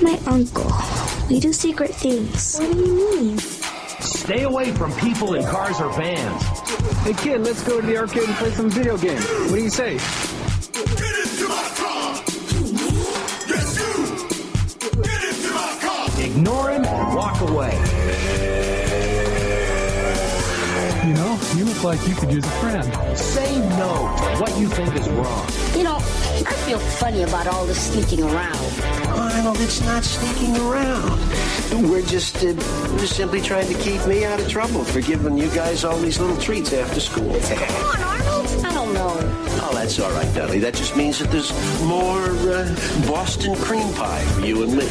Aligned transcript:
He's 0.00 0.24
my 0.26 0.32
uncle. 0.32 0.72
We 1.28 1.40
do 1.40 1.52
secret 1.52 1.90
things. 1.90 2.58
What 2.58 2.72
do 2.72 2.78
you 2.78 3.20
mean? 3.20 3.38
Stay 3.38 4.44
away 4.44 4.72
from 4.72 4.92
people 4.94 5.34
in 5.34 5.44
cars 5.44 5.78
or 5.78 5.92
vans. 5.92 6.42
Hey 7.00 7.12
kid, 7.12 7.42
let's 7.42 7.62
go 7.62 7.82
to 7.82 7.86
the 7.86 7.98
arcade 7.98 8.22
and 8.22 8.34
play 8.36 8.50
some 8.52 8.70
video 8.70 8.96
games. 8.96 9.22
What 9.28 9.56
do 9.56 9.62
you 9.62 9.68
say? 9.68 9.98
Get 9.98 11.16
into 11.20 11.48
my 11.48 11.68
car! 11.76 12.22
Yes, 13.46 13.76
you! 13.78 15.02
Get 15.02 15.22
into 15.22 15.52
my 15.52 15.78
car! 15.82 16.08
Ignore 16.18 16.70
him 16.70 16.84
and 16.86 17.14
walk 17.14 17.40
away. 17.42 17.76
You 21.06 21.14
know, 21.14 21.38
you 21.56 21.64
look 21.66 21.84
like 21.84 22.08
you 22.08 22.14
could 22.14 22.32
use 22.32 22.46
a 22.46 22.50
friend. 22.62 23.18
Say 23.18 23.58
no 23.76 24.16
to 24.16 24.40
what 24.40 24.58
you 24.58 24.68
think 24.68 24.94
is 24.96 25.08
wrong. 25.10 25.46
You 25.76 25.82
know, 25.82 25.98
I 26.46 26.52
feel 26.64 26.78
funny 26.78 27.22
about 27.22 27.46
all 27.46 27.66
this 27.66 27.92
sneaking 27.92 28.24
around. 28.24 28.82
Arnold, 29.08 29.60
it's 29.60 29.80
not 29.82 30.04
sneaking 30.04 30.56
around. 30.56 31.20
We're 31.90 32.02
just, 32.02 32.36
uh, 32.36 32.54
we're 32.92 33.06
simply 33.06 33.40
trying 33.40 33.68
to 33.68 33.78
keep 33.80 34.04
me 34.06 34.24
out 34.24 34.40
of 34.40 34.48
trouble 34.48 34.84
for 34.84 35.00
giving 35.00 35.36
you 35.36 35.48
guys 35.50 35.84
all 35.84 35.98
these 35.98 36.18
little 36.18 36.36
treats 36.38 36.72
after 36.72 37.00
school. 37.00 37.38
Come 37.40 37.86
on, 37.86 38.02
Arnold. 38.02 38.64
I 38.64 38.72
don't 38.72 38.94
know. 38.94 39.16
Oh, 39.62 39.70
that's 39.74 39.98
all 40.00 40.10
right, 40.12 40.34
Dudley. 40.34 40.58
That 40.58 40.74
just 40.74 40.96
means 40.96 41.18
that 41.18 41.30
there's 41.30 41.52
more 41.82 42.20
uh, 42.20 42.74
Boston 43.06 43.54
cream 43.56 43.92
pie 43.94 44.24
for 44.24 44.40
you 44.40 44.62
and 44.62 44.76
me. 44.76 44.86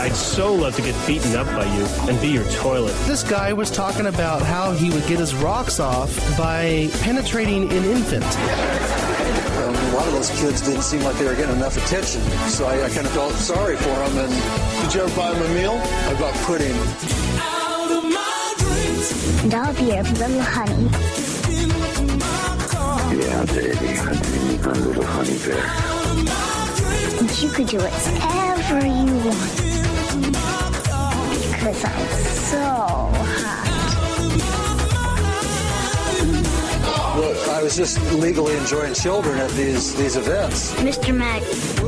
I'd 0.00 0.14
so 0.14 0.54
love 0.54 0.74
to 0.76 0.82
get 0.82 0.94
beaten 1.06 1.36
up 1.36 1.46
by 1.48 1.66
you 1.66 1.84
and 2.08 2.18
be 2.22 2.28
your 2.28 2.48
toilet. 2.52 2.94
This 3.06 3.22
guy 3.22 3.52
was 3.52 3.70
talking 3.70 4.06
about 4.06 4.40
how 4.40 4.72
he 4.72 4.90
would 4.90 5.06
get 5.06 5.18
his 5.18 5.34
rocks 5.34 5.78
off 5.78 6.16
by 6.38 6.88
penetrating 7.00 7.70
an 7.70 7.84
infant. 7.84 8.24
A 9.90 9.94
lot 9.94 10.06
of 10.06 10.12
those 10.12 10.30
kids 10.40 10.60
didn't 10.62 10.82
seem 10.82 11.02
like 11.02 11.16
they 11.16 11.24
were 11.24 11.34
getting 11.34 11.56
enough 11.56 11.76
attention, 11.76 12.22
so 12.48 12.64
I, 12.66 12.84
I 12.84 12.88
kind 12.90 13.06
of 13.06 13.12
felt 13.12 13.32
sorry 13.32 13.76
for 13.76 13.88
them. 13.88 14.18
And 14.18 14.32
did 14.82 14.94
you 14.94 15.00
ever 15.02 15.16
buy 15.16 15.32
them 15.34 15.42
a 15.50 15.54
meal? 15.54 15.72
I 15.72 16.14
bought 16.14 16.34
pudding. 16.46 16.76
And 19.42 19.54
I'll 19.54 19.74
be 19.74 19.84
your 19.84 20.02
little 20.04 20.42
honey. 20.42 20.88
Yeah, 23.20 23.44
baby, 23.46 23.94
honey, 23.96 24.58
my 24.58 24.72
little 24.72 25.04
honey 25.04 25.38
bear. 25.38 25.64
And 27.18 27.42
you 27.42 27.50
could 27.50 27.66
do 27.66 27.78
whatever 27.78 28.86
you 28.86 29.14
want. 29.26 29.52
Because 31.50 31.84
I'm 31.84 32.08
so 32.48 32.58
hot. 32.58 33.69
Look, 37.20 37.48
I 37.48 37.62
was 37.62 37.76
just 37.76 38.00
legally 38.14 38.56
enjoying 38.56 38.94
children 38.94 39.36
at 39.36 39.50
these 39.50 39.94
these 39.94 40.16
events. 40.16 40.72
Mr. 40.76 41.14
Mac 41.14 41.42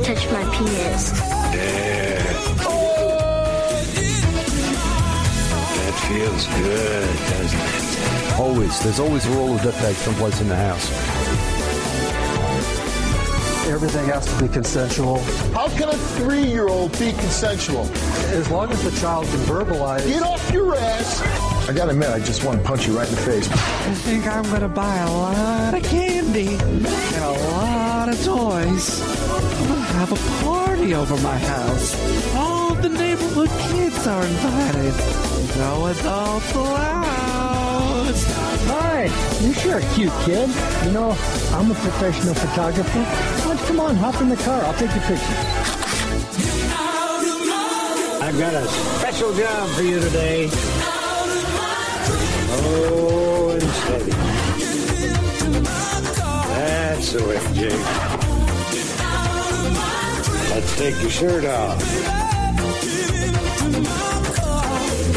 touched 0.05 0.31
my 0.31 0.43
penis. 0.55 1.11
Yeah. 1.49 2.21
That 5.79 5.95
feels 6.07 6.45
good, 6.45 7.07
doesn't 7.31 7.59
it? 7.59 8.39
Always. 8.39 8.79
There's 8.83 8.99
always 8.99 9.25
a 9.25 9.31
roll 9.31 9.55
of 9.55 9.63
duct 9.63 9.75
tape 9.79 9.95
someplace 9.95 10.39
in 10.39 10.49
the 10.49 10.55
house. 10.55 10.87
Everything 13.67 14.05
has 14.09 14.31
to 14.31 14.43
be 14.43 14.53
consensual. 14.53 15.17
How 15.55 15.67
can 15.69 15.89
a 15.89 15.97
three-year-old 15.97 16.91
be 16.99 17.11
consensual? 17.11 17.89
As 18.37 18.51
long 18.51 18.69
as 18.71 18.83
the 18.83 18.91
child 19.01 19.25
can 19.25 19.39
verbalize. 19.49 20.05
Get 20.05 20.21
off 20.21 20.51
your 20.51 20.75
ass! 20.75 21.42
I 21.65 21.71
gotta 21.71 21.91
admit, 21.91 22.09
I 22.09 22.19
just 22.19 22.43
want 22.43 22.59
to 22.59 22.67
punch 22.67 22.87
you 22.87 22.97
right 22.97 23.07
in 23.07 23.15
the 23.15 23.21
face. 23.21 23.49
I 23.49 23.93
think 24.03 24.27
I'm 24.27 24.43
gonna 24.43 24.67
buy 24.67 24.97
a 24.97 25.11
lot 25.11 25.73
of 25.73 25.81
candy 25.83 26.55
and 26.55 26.85
a 27.23 27.31
lot 27.51 28.09
of 28.09 28.21
toys. 28.23 29.01
I'm 29.01 29.67
gonna 29.69 29.81
have 29.81 30.11
a 30.11 30.43
party 30.43 30.93
over 30.93 31.15
my 31.23 31.37
house. 31.37 32.35
All 32.35 32.75
the 32.75 32.89
neighborhood 32.89 33.49
kids 33.71 34.05
are 34.05 34.25
invited. 34.25 34.93
No 35.57 35.87
adults 35.87 36.53
allowed. 36.53 38.13
Hi, 38.67 39.03
you 39.39 39.53
sure 39.53 39.77
a 39.77 39.93
cute 39.93 40.11
kid. 40.25 40.49
You 40.85 40.91
know, 40.91 41.15
I'm 41.53 41.71
a 41.71 41.75
professional 41.75 42.33
photographer. 42.33 42.99
Why 42.99 43.55
don't 43.55 43.59
you 43.61 43.67
come 43.67 43.79
on, 43.79 43.95
hop 43.95 44.21
in 44.21 44.27
the 44.27 44.35
car. 44.35 44.61
I'll 44.63 44.73
take 44.73 44.91
your 44.91 45.03
picture. 45.03 45.37
I've 48.21 48.37
got 48.37 48.53
a 48.53 48.67
special 48.67 49.33
job 49.33 49.69
for 49.69 49.83
you 49.83 49.99
today. 50.01 50.49
Oh, 52.55 53.49
and 53.51 53.63
steady. 53.63 54.11
That's 56.53 57.11
the 57.13 57.23
way, 57.27 57.39
Jake. 57.53 57.83
Let's 60.51 60.77
take 60.77 61.01
your 61.01 61.09
shirt 61.09 61.45
off. 61.45 61.81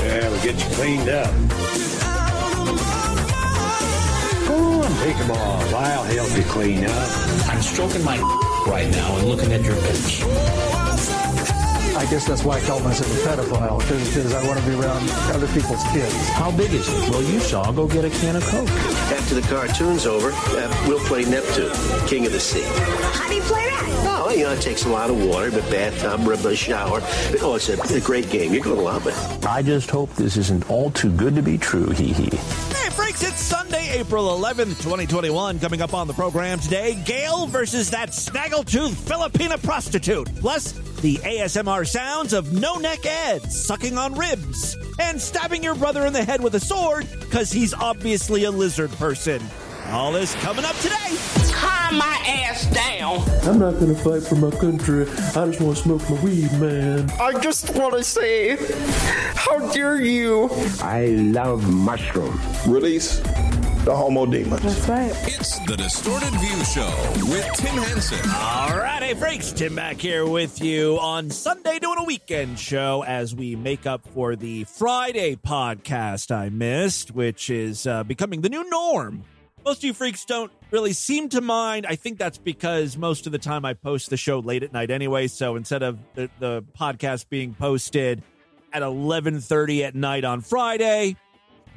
Yeah, 0.03 0.29
we'll 0.31 0.43
get 0.43 0.57
you 0.57 0.75
cleaned 0.77 1.09
up. 1.11 1.35
Go 4.49 4.57
on, 4.83 4.91
take 5.05 5.19
them 5.19 5.31
off. 5.31 5.75
I'll 5.75 6.05
help 6.05 6.37
you 6.37 6.45
clean 6.45 6.85
up. 6.87 7.49
I'm 7.49 7.61
stroking 7.61 8.03
my 8.05 8.19
right 8.67 8.91
now 8.91 9.17
and 9.17 9.29
looking 9.29 9.53
at 9.53 9.63
your 9.63 9.77
bitch. 9.77 10.76
I 11.97 12.05
guess 12.11 12.27
that's 12.27 12.45
why 12.45 12.59
I 12.59 12.61
call 12.61 12.81
myself 12.81 13.11
a 13.11 13.29
pedophile, 13.29 13.79
because 13.81 14.35
I 14.35 14.47
want 14.47 14.61
to 14.61 14.67
be 14.67 14.75
around 14.75 15.09
other 15.35 15.47
people's 15.49 15.83
kids. 15.93 16.15
How 16.29 16.51
big 16.51 16.71
is 16.75 16.87
it? 16.87 17.11
Well, 17.11 17.23
you 17.23 17.41
saw. 17.41 17.73
Go 17.73 17.89
get 17.89 18.05
a 18.05 18.11
can 18.11 18.37
of 18.37 18.45
Coke. 18.45 18.69
After 18.69 19.35
the 19.35 19.41
cartoon's 19.41 20.05
over, 20.05 20.31
uh, 20.31 20.85
we'll 20.87 21.01
play 21.07 21.25
Neptune, 21.25 21.73
King 22.07 22.27
of 22.27 22.33
the 22.33 22.41
Sea. 22.41 22.65
How 23.15 23.29
do 23.29 23.35
you 23.35 23.41
play 23.41 23.65
that? 23.65 24.23
Oh, 24.27 24.31
you 24.31 24.45
know, 24.45 24.53
it 24.53 24.61
takes 24.61 24.85
a 24.85 24.91
lot 24.91 25.09
of 25.09 25.25
water, 25.25 25.51
but 25.51 25.63
bathtub, 25.71 26.27
rub 26.27 26.45
a 26.45 26.55
shower. 26.55 27.01
Oh, 27.41 27.55
it's 27.55 27.71
a, 27.71 27.97
a 27.97 28.01
great 28.01 28.29
game. 28.29 28.53
You're 28.53 28.63
going 28.63 28.77
to 28.77 28.83
love 28.83 29.07
it. 29.07 29.47
I 29.47 29.63
just 29.63 29.89
hope 29.89 30.13
this 30.17 30.37
isn't 30.37 30.69
all 30.69 30.91
too 30.91 31.11
good 31.11 31.35
to 31.37 31.43
be 31.43 31.57
true, 31.57 31.89
hee 31.91 32.13
hee. 32.13 32.37
Hey, 32.37 32.91
freaks, 32.91 33.23
it's 33.23 33.41
Sunday, 33.41 33.89
April 33.99 34.27
11th, 34.39 34.83
2021. 34.83 35.61
Coming 35.61 35.81
up 35.81 35.95
on 35.95 36.09
the 36.09 36.15
program 36.15 36.59
today, 36.59 37.01
Gail 37.07 37.47
versus 37.47 37.89
that 37.91 38.11
snaggletooth 38.11 38.91
Filipina 38.91 39.63
prostitute. 39.63 40.29
Plus, 40.37 40.75
the 41.03 41.17
ASMR 41.17 41.87
sounds 41.87 42.33
of 42.33 42.53
no 42.53 42.77
neck 42.77 43.05
Ed 43.05 43.51
sucking 43.51 43.99
on 43.99 44.15
ribs 44.15 44.77
and 44.99 45.21
stabbing 45.21 45.63
your 45.63 45.75
brother 45.75 46.07
in 46.07 46.13
the 46.13 46.25
head 46.25 46.43
with 46.43 46.55
a 46.55 46.61
sword 46.61 47.07
because 47.21 47.53
he's 47.53 47.75
obviously 47.75 48.45
a 48.45 48.51
lizard 48.51 48.91
person. 48.93 49.43
All 49.89 50.11
this 50.13 50.35
coming 50.37 50.65
up 50.65 50.75
today. 50.77 51.17
Calm 51.53 51.99
my 51.99 52.19
ass 52.27 52.67
down. 52.75 53.21
I'm 53.49 53.59
not 53.59 53.79
gonna 53.79 53.95
fight 53.95 54.23
for 54.23 54.35
my 54.37 54.51
country. 54.51 55.07
I 55.09 55.47
just 55.47 55.61
want 55.61 55.77
to 55.77 55.83
smoke 55.83 56.11
my 56.11 56.23
weed, 56.23 56.53
man. 56.61 57.09
I 57.21 57.39
just 57.41 57.71
want 57.77 57.95
to 57.95 58.03
say, 58.03 58.57
how 59.37 59.71
dare 59.73 60.01
you? 60.01 60.51
I 60.81 61.07
love 61.07 61.71
mushrooms. 61.73 62.41
Release 62.67 63.21
the 63.87 63.95
homo 63.95 64.27
demons. 64.27 64.63
That's 64.63 64.89
right. 64.89 65.13
It's 65.29 65.61
the 65.61 65.77
Distorted 65.77 66.33
View 66.41 66.65
Show 66.65 66.91
with 67.31 67.49
Tim 67.55 67.77
Henson. 67.77 68.19
All 68.35 68.77
right, 68.77 68.86
hey, 69.07 69.15
freaks. 69.15 69.53
Tim 69.53 69.77
back 69.77 70.01
here 70.01 70.27
with 70.27 70.61
you 70.61 70.99
on 70.99 71.31
Sunday 71.31 71.79
doing 71.79 71.97
a 71.97 72.03
weekend 72.03 72.59
show 72.59 73.05
as 73.07 73.37
we 73.37 73.55
make 73.55 73.87
up 73.87 74.05
for 74.09 74.35
the 74.35 74.65
Friday 74.65 75.37
podcast 75.37 76.35
I 76.35 76.49
missed, 76.49 77.13
which 77.13 77.49
is 77.49 77.87
uh, 77.87 78.03
becoming 78.03 78.41
the 78.41 78.49
new 78.49 78.69
norm. 78.69 79.23
Most 79.65 79.79
of 79.79 79.85
you 79.85 79.95
freaks 79.95 80.25
don't 80.25 80.51
really 80.73 80.93
seem 80.93 81.29
to 81.29 81.41
mind. 81.41 81.87
I 81.87 81.95
think 81.95 82.19
that's 82.19 82.39
because 82.39 82.97
most 82.97 83.27
of 83.27 83.33
the 83.33 83.39
time 83.39 83.65
I 83.65 83.75
post 83.75 84.11
the 84.11 84.17
show 84.17 84.41
late 84.41 84.65
at 84.65 84.73
night 84.73 84.91
anyway. 84.91 85.29
So 85.29 85.55
instead 85.55 85.85
of 85.85 86.01
the, 86.17 86.29
the 86.41 86.65
podcast 86.77 87.29
being 87.29 87.55
posted 87.55 88.25
at 88.73 88.83
11:30 88.83 89.85
at 89.85 89.95
night 89.95 90.25
on 90.25 90.41
Friday, 90.41 91.15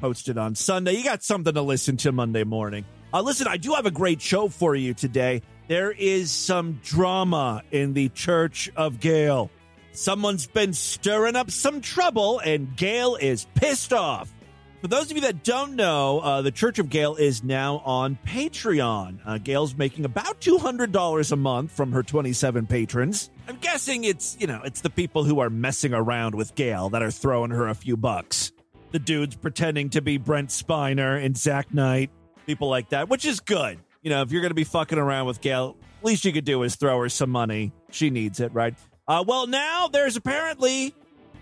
posted 0.00 0.36
on 0.36 0.56
Sunday, 0.56 0.94
you 0.94 1.04
got 1.04 1.22
something 1.22 1.54
to 1.54 1.62
listen 1.62 1.96
to 1.98 2.10
Monday 2.10 2.42
morning. 2.42 2.84
Uh, 3.14 3.20
listen, 3.20 3.46
I 3.46 3.56
do 3.56 3.74
have 3.74 3.86
a 3.86 3.92
great 3.92 4.20
show 4.20 4.48
for 4.48 4.74
you 4.74 4.94
today. 4.94 5.42
There 5.70 5.92
is 5.92 6.32
some 6.32 6.80
drama 6.82 7.62
in 7.70 7.92
the 7.92 8.08
Church 8.08 8.72
of 8.74 8.98
Gail. 8.98 9.52
Someone's 9.92 10.48
been 10.48 10.72
stirring 10.72 11.36
up 11.36 11.52
some 11.52 11.80
trouble, 11.80 12.40
and 12.40 12.74
Gail 12.76 13.14
is 13.14 13.46
pissed 13.54 13.92
off. 13.92 14.34
For 14.80 14.88
those 14.88 15.12
of 15.12 15.16
you 15.16 15.20
that 15.20 15.44
don't 15.44 15.76
know, 15.76 16.18
uh, 16.18 16.42
the 16.42 16.50
Church 16.50 16.80
of 16.80 16.90
Gail 16.90 17.14
is 17.14 17.44
now 17.44 17.82
on 17.84 18.18
Patreon. 18.26 19.20
Uh, 19.24 19.74
making 19.78 20.04
about 20.04 20.40
$200 20.40 21.30
a 21.30 21.36
month 21.36 21.70
from 21.70 21.92
her 21.92 22.02
27 22.02 22.66
patrons. 22.66 23.30
I'm 23.46 23.58
guessing 23.58 24.02
it's, 24.02 24.36
you 24.40 24.48
know, 24.48 24.62
it's 24.64 24.80
the 24.80 24.90
people 24.90 25.22
who 25.22 25.38
are 25.38 25.50
messing 25.50 25.94
around 25.94 26.34
with 26.34 26.56
Gail 26.56 26.88
that 26.88 27.02
are 27.04 27.12
throwing 27.12 27.52
her 27.52 27.68
a 27.68 27.76
few 27.76 27.96
bucks. 27.96 28.50
The 28.90 28.98
dudes 28.98 29.36
pretending 29.36 29.90
to 29.90 30.02
be 30.02 30.16
Brent 30.16 30.48
Spiner 30.48 31.24
and 31.24 31.38
Zach 31.38 31.72
Knight, 31.72 32.10
people 32.44 32.68
like 32.68 32.88
that, 32.88 33.08
which 33.08 33.24
is 33.24 33.38
good. 33.38 33.78
You 34.02 34.08
know, 34.08 34.22
if 34.22 34.32
you're 34.32 34.40
going 34.40 34.50
to 34.50 34.54
be 34.54 34.64
fucking 34.64 34.98
around 34.98 35.26
with 35.26 35.42
Gail, 35.42 35.76
least 36.02 36.24
you 36.24 36.32
could 36.32 36.46
do 36.46 36.62
is 36.62 36.76
throw 36.76 36.98
her 37.00 37.08
some 37.10 37.28
money. 37.30 37.72
She 37.90 38.08
needs 38.08 38.40
it, 38.40 38.52
right? 38.54 38.74
Uh, 39.06 39.24
well, 39.26 39.46
now 39.46 39.88
there's 39.88 40.16
apparently 40.16 40.94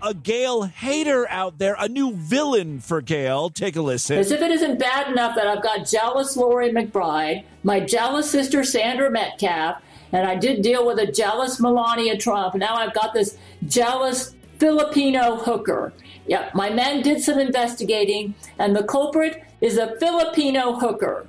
a 0.03 0.13
Gail 0.13 0.63
hater 0.63 1.29
out 1.29 1.59
there, 1.59 1.77
a 1.79 1.89
new 1.89 2.13
villain 2.15 2.81
for 2.81 3.01
Gail. 3.01 3.51
Take 3.51 3.77
a 3.77 3.83
listen. 3.83 4.19
As 4.19 4.33
if 4.33 4.41
it 4.41 4.51
isn't 4.51 4.79
bad 4.79 5.11
enough 5.11 5.37
that 5.37 5.47
I've 5.47 5.63
got 5.63 5.87
jealous 5.87 6.37
Lori 6.37 6.71
McBride, 6.71 7.45
my 7.63 7.79
jealous 7.81 8.31
sister 8.31 8.65
Sandra 8.65 9.11
Metcalf, 9.11 9.81
And 10.11 10.27
I 10.27 10.35
did 10.35 10.63
deal 10.63 10.87
with 10.87 10.99
a 10.99 11.11
jealous 11.13 11.61
Melania 11.61 12.17
Trump. 12.17 12.55
Now 12.55 12.75
I've 12.75 12.95
got 12.95 13.13
this 13.13 13.37
jealous 13.67 14.35
Filipino 14.59 15.37
hooker. 15.37 15.93
Yep, 16.27 16.55
my 16.55 16.71
men 16.71 17.03
did 17.03 17.23
some 17.23 17.39
investigating, 17.39 18.35
and 18.59 18.75
the 18.75 18.83
culprit 18.83 19.45
is 19.61 19.79
a 19.79 19.97
Filipino 19.99 20.75
hooker. 20.75 21.27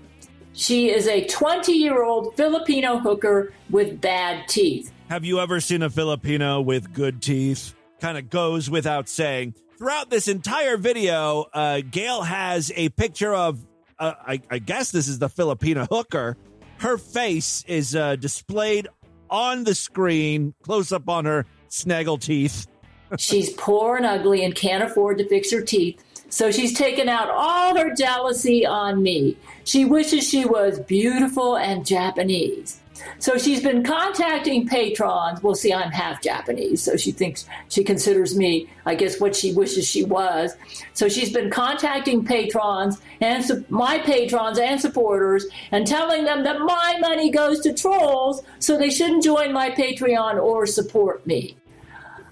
She 0.60 0.90
is 0.90 1.08
a 1.08 1.24
20 1.24 1.72
year 1.72 2.04
old 2.04 2.36
Filipino 2.36 3.00
hooker 3.00 3.54
with 3.70 4.02
bad 4.02 4.46
teeth. 4.50 4.92
Have 5.10 5.24
you 5.24 5.40
ever 5.40 5.62
seen 5.62 5.82
a 5.84 5.90
Filipino 5.90 6.60
with 6.60 6.92
good 6.92 7.22
teeth? 7.22 7.74
Kind 8.02 8.18
of 8.18 8.30
goes 8.30 8.70
without 8.70 9.08
saying. 9.08 9.56
Throughout 9.78 10.10
this 10.10 10.28
entire 10.28 10.76
video, 10.76 11.46
uh, 11.54 11.80
Gail 11.90 12.24
has 12.24 12.74
a 12.76 12.90
picture 12.90 13.34
of, 13.34 13.66
uh, 14.00 14.16
I, 14.28 14.42
I 14.52 14.60
guess 14.60 14.92
this 14.92 15.08
is 15.08 15.18
the 15.18 15.30
Filipino 15.30 15.86
hooker. 15.90 16.36
Her 16.80 16.98
face 16.98 17.64
is 17.66 17.96
uh, 17.96 18.18
displayed 18.18 18.90
on 19.30 19.64
the 19.64 19.74
screen, 19.74 20.54
close 20.62 20.92
up 20.92 21.08
on 21.08 21.24
her 21.24 21.46
snaggle 21.70 22.18
teeth. 22.18 22.68
She's 23.18 23.50
poor 23.54 23.96
and 23.96 24.06
ugly 24.06 24.44
and 24.44 24.54
can't 24.54 24.84
afford 24.84 25.20
to 25.20 25.28
fix 25.30 25.54
her 25.54 25.62
teeth. 25.62 26.04
So 26.30 26.52
she's 26.52 26.74
taken 26.74 27.10
out 27.10 27.30
all 27.30 27.76
her 27.78 27.94
jealousy 27.94 28.66
on 28.66 29.02
me. 29.02 29.38
She 29.64 29.86
wishes 29.86 30.28
she 30.28 30.46
was 30.46 30.80
beautiful 30.80 31.58
and 31.58 31.86
Japanese. 31.86 32.80
So 33.20 33.38
she's 33.38 33.62
been 33.62 33.84
contacting 33.84 34.68
patrons. 34.68 35.42
Well, 35.42 35.56
see, 35.56 35.74
I'm 35.74 35.92
half 35.92 36.22
Japanese, 36.22 36.82
so 36.82 36.98
she 36.98 37.12
thinks 37.12 37.46
she 37.70 37.84
considers 37.84 38.36
me, 38.36 38.70
I 38.86 38.96
guess, 38.96 39.20
what 39.20 39.36
she 39.36 39.54
wishes 39.54 39.88
she 39.88 40.04
was. 40.04 40.56
So 40.94 41.10
she's 41.10 41.32
been 41.32 41.50
contacting 41.50 42.26
patrons 42.26 43.00
and 43.22 43.44
su- 43.44 43.66
my 43.70 44.00
patrons 44.00 44.60
and 44.60 44.80
supporters 44.80 45.46
and 45.72 45.88
telling 45.88 46.26
them 46.26 46.44
that 46.44 46.60
my 46.60 46.98
money 47.00 47.32
goes 47.32 47.62
to 47.62 47.74
trolls, 47.74 48.44
so 48.60 48.78
they 48.78 48.90
shouldn't 48.90 49.24
join 49.24 49.54
my 49.54 49.70
Patreon 49.70 50.42
or 50.42 50.66
support 50.66 51.26
me. 51.26 51.58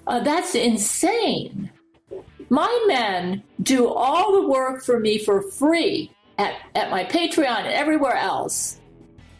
Uh, 0.05 0.19
that's 0.19 0.55
insane. 0.55 1.69
My 2.49 2.85
men 2.87 3.43
do 3.67 3.87
all 3.87 4.41
the 4.41 4.47
work 4.47 4.83
for 4.83 4.99
me 4.99 5.17
for 5.17 5.41
free 5.41 6.11
at, 6.37 6.55
at 6.73 6.89
my 6.89 7.03
Patreon 7.03 7.59
and 7.59 7.73
everywhere 7.73 8.15
else. 8.15 8.79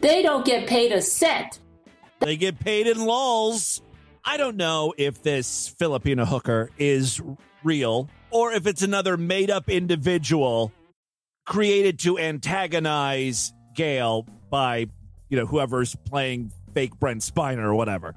They 0.00 0.22
don't 0.22 0.44
get 0.44 0.68
paid 0.68 0.92
a 0.92 1.02
cent. 1.02 1.58
They 2.20 2.36
get 2.36 2.60
paid 2.60 2.86
in 2.86 3.04
lols. 3.04 3.80
I 4.24 4.36
don't 4.36 4.56
know 4.56 4.92
if 4.96 5.22
this 5.22 5.68
Filipino 5.78 6.24
hooker 6.24 6.70
is 6.78 7.20
real 7.64 8.08
or 8.30 8.52
if 8.52 8.66
it's 8.66 8.82
another 8.82 9.16
made 9.16 9.50
up 9.50 9.68
individual 9.68 10.72
created 11.46 11.98
to 12.00 12.18
antagonize 12.18 13.52
Gail 13.74 14.26
by, 14.50 14.86
you 15.30 15.38
know, 15.38 15.46
whoever's 15.46 15.94
playing 16.04 16.52
fake 16.74 16.98
Brent 16.98 17.22
Spiner 17.22 17.64
or 17.64 17.74
whatever. 17.74 18.14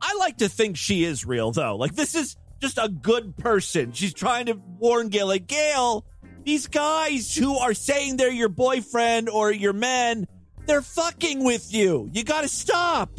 I 0.00 0.14
like 0.20 0.36
to 0.38 0.48
think 0.48 0.76
she 0.76 1.02
is 1.02 1.24
real, 1.24 1.50
though. 1.50 1.76
Like, 1.76 1.94
this 1.94 2.14
is 2.14 2.36
just 2.60 2.78
a 2.78 2.88
good 2.88 3.36
person. 3.36 3.92
She's 3.92 4.14
trying 4.14 4.46
to 4.46 4.54
warn 4.78 5.08
Gail, 5.08 5.26
like, 5.26 5.46
Gail, 5.46 6.04
these 6.44 6.66
guys 6.66 7.34
who 7.34 7.56
are 7.58 7.74
saying 7.74 8.16
they're 8.16 8.30
your 8.30 8.48
boyfriend 8.48 9.28
or 9.28 9.52
your 9.52 9.72
men, 9.72 10.26
they're 10.66 10.82
fucking 10.82 11.44
with 11.44 11.72
you. 11.72 12.08
You 12.12 12.24
gotta 12.24 12.48
stop. 12.48 13.10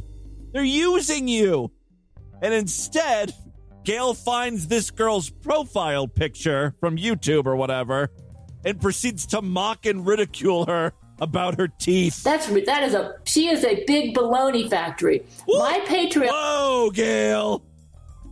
They're 0.51 0.63
using 0.63 1.27
you. 1.27 1.71
And 2.41 2.53
instead, 2.53 3.33
Gail 3.83 4.13
finds 4.13 4.67
this 4.67 4.91
girl's 4.91 5.29
profile 5.29 6.07
picture 6.07 6.75
from 6.79 6.97
YouTube 6.97 7.45
or 7.45 7.55
whatever 7.55 8.11
and 8.65 8.79
proceeds 8.79 9.25
to 9.27 9.41
mock 9.41 9.85
and 9.85 10.05
ridicule 10.05 10.65
her 10.65 10.93
about 11.21 11.57
her 11.59 11.67
teeth. 11.67 12.23
That's 12.23 12.47
that 12.47 12.83
is 12.83 12.93
a 12.93 13.15
she 13.25 13.47
is 13.47 13.63
a 13.63 13.83
big 13.85 14.15
baloney 14.15 14.69
factory. 14.69 15.25
My 15.47 15.81
Patreon 15.85 16.29
Whoa, 16.29 16.91
Gail. 16.93 17.63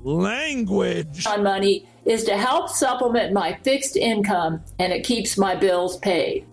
Language. 0.07 1.27
on 1.27 1.44
money 1.44 1.86
is 2.06 2.24
to 2.24 2.38
help 2.38 2.69
supplement 2.69 3.33
my 3.33 3.59
fixed 3.63 3.98
income 3.98 4.63
and 4.80 4.94
it 4.94 5.04
keeps 5.04 5.38
my 5.38 5.54
bills 5.54 5.98
paid. 5.98 6.45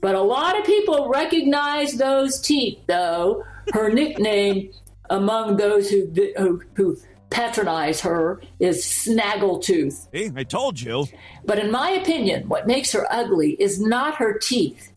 But 0.00 0.16
a 0.16 0.20
lot 0.20 0.58
of 0.58 0.66
people 0.66 1.08
recognize 1.08 1.94
those 1.94 2.40
teeth 2.40 2.78
though. 2.86 3.44
Her 3.72 3.90
nickname 3.92 4.72
among 5.08 5.56
those 5.56 5.88
who 5.88 6.10
who, 6.36 6.62
who 6.74 6.96
patronize 7.30 8.00
her 8.00 8.40
is 8.58 8.84
Snaggletooth. 8.84 10.08
See, 10.12 10.30
I 10.34 10.42
told 10.42 10.80
you. 10.80 11.06
But 11.44 11.60
in 11.60 11.70
my 11.70 11.90
opinion, 11.90 12.48
what 12.48 12.66
makes 12.66 12.92
her 12.92 13.06
ugly 13.10 13.52
is 13.60 13.80
not 13.80 14.16
her 14.16 14.38
teeth, 14.38 14.92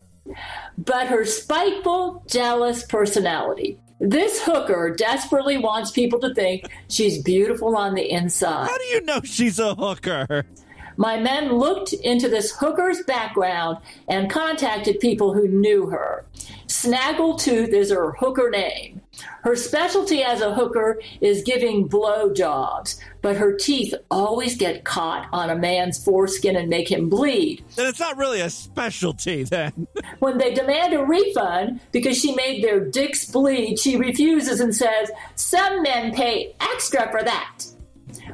but 0.78 1.06
her 1.06 1.24
spiteful, 1.24 2.24
jealous 2.26 2.84
personality. 2.84 3.78
This 4.00 4.42
hooker 4.42 4.94
desperately 4.96 5.58
wants 5.58 5.90
people 5.90 6.18
to 6.20 6.34
think 6.34 6.64
she's 6.88 7.22
beautiful 7.22 7.76
on 7.76 7.94
the 7.94 8.10
inside. 8.10 8.68
How 8.68 8.78
do 8.78 8.84
you 8.84 9.02
know 9.02 9.20
she's 9.22 9.58
a 9.58 9.74
hooker? 9.74 10.46
My 10.96 11.18
men 11.18 11.56
looked 11.56 11.92
into 11.92 12.28
this 12.28 12.52
hooker's 12.52 13.02
background 13.02 13.78
and 14.08 14.30
contacted 14.30 15.00
people 15.00 15.32
who 15.32 15.48
knew 15.48 15.86
her. 15.86 16.24
Snaggletooth 16.66 17.72
is 17.72 17.90
her 17.90 18.12
hooker 18.12 18.50
name. 18.50 19.00
Her 19.42 19.56
specialty 19.56 20.22
as 20.22 20.40
a 20.40 20.54
hooker 20.54 21.00
is 21.20 21.42
giving 21.42 21.88
blowjobs, 21.88 23.00
but 23.22 23.36
her 23.36 23.54
teeth 23.54 23.94
always 24.10 24.56
get 24.56 24.84
caught 24.84 25.28
on 25.32 25.50
a 25.50 25.56
man's 25.56 26.02
foreskin 26.02 26.56
and 26.56 26.68
make 26.68 26.90
him 26.90 27.08
bleed. 27.08 27.64
Then 27.74 27.86
it's 27.86 28.00
not 28.00 28.16
really 28.16 28.40
a 28.40 28.50
specialty, 28.50 29.44
then. 29.44 29.86
When 30.18 30.38
they 30.38 30.52
demand 30.52 30.92
a 30.92 31.02
refund 31.02 31.80
because 31.92 32.18
she 32.18 32.34
made 32.34 32.62
their 32.62 32.80
dicks 32.80 33.24
bleed, 33.24 33.78
she 33.78 33.96
refuses 33.96 34.60
and 34.60 34.74
says, 34.74 35.10
Some 35.34 35.82
men 35.82 36.14
pay 36.14 36.54
extra 36.60 37.10
for 37.10 37.22
that. 37.22 37.64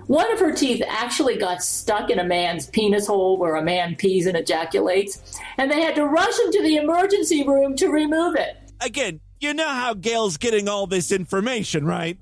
One 0.06 0.30
of 0.32 0.38
her 0.38 0.52
teeth 0.52 0.82
actually 0.86 1.36
got 1.36 1.62
stuck 1.62 2.10
in 2.10 2.18
a 2.18 2.24
man's 2.24 2.68
penis 2.68 3.06
hole 3.06 3.38
where 3.38 3.56
a 3.56 3.62
man 3.62 3.96
pees 3.96 4.26
and 4.26 4.36
ejaculates, 4.36 5.38
and 5.58 5.70
they 5.70 5.80
had 5.82 5.94
to 5.96 6.06
rush 6.06 6.38
him 6.38 6.52
to 6.52 6.62
the 6.62 6.76
emergency 6.76 7.46
room 7.46 7.76
to 7.76 7.88
remove 7.88 8.36
it. 8.36 8.56
Again, 8.80 9.20
you 9.40 9.54
know 9.54 9.68
how 9.68 9.94
Gail's 9.94 10.36
getting 10.36 10.68
all 10.68 10.86
this 10.86 11.12
information, 11.12 11.84
right? 11.84 12.18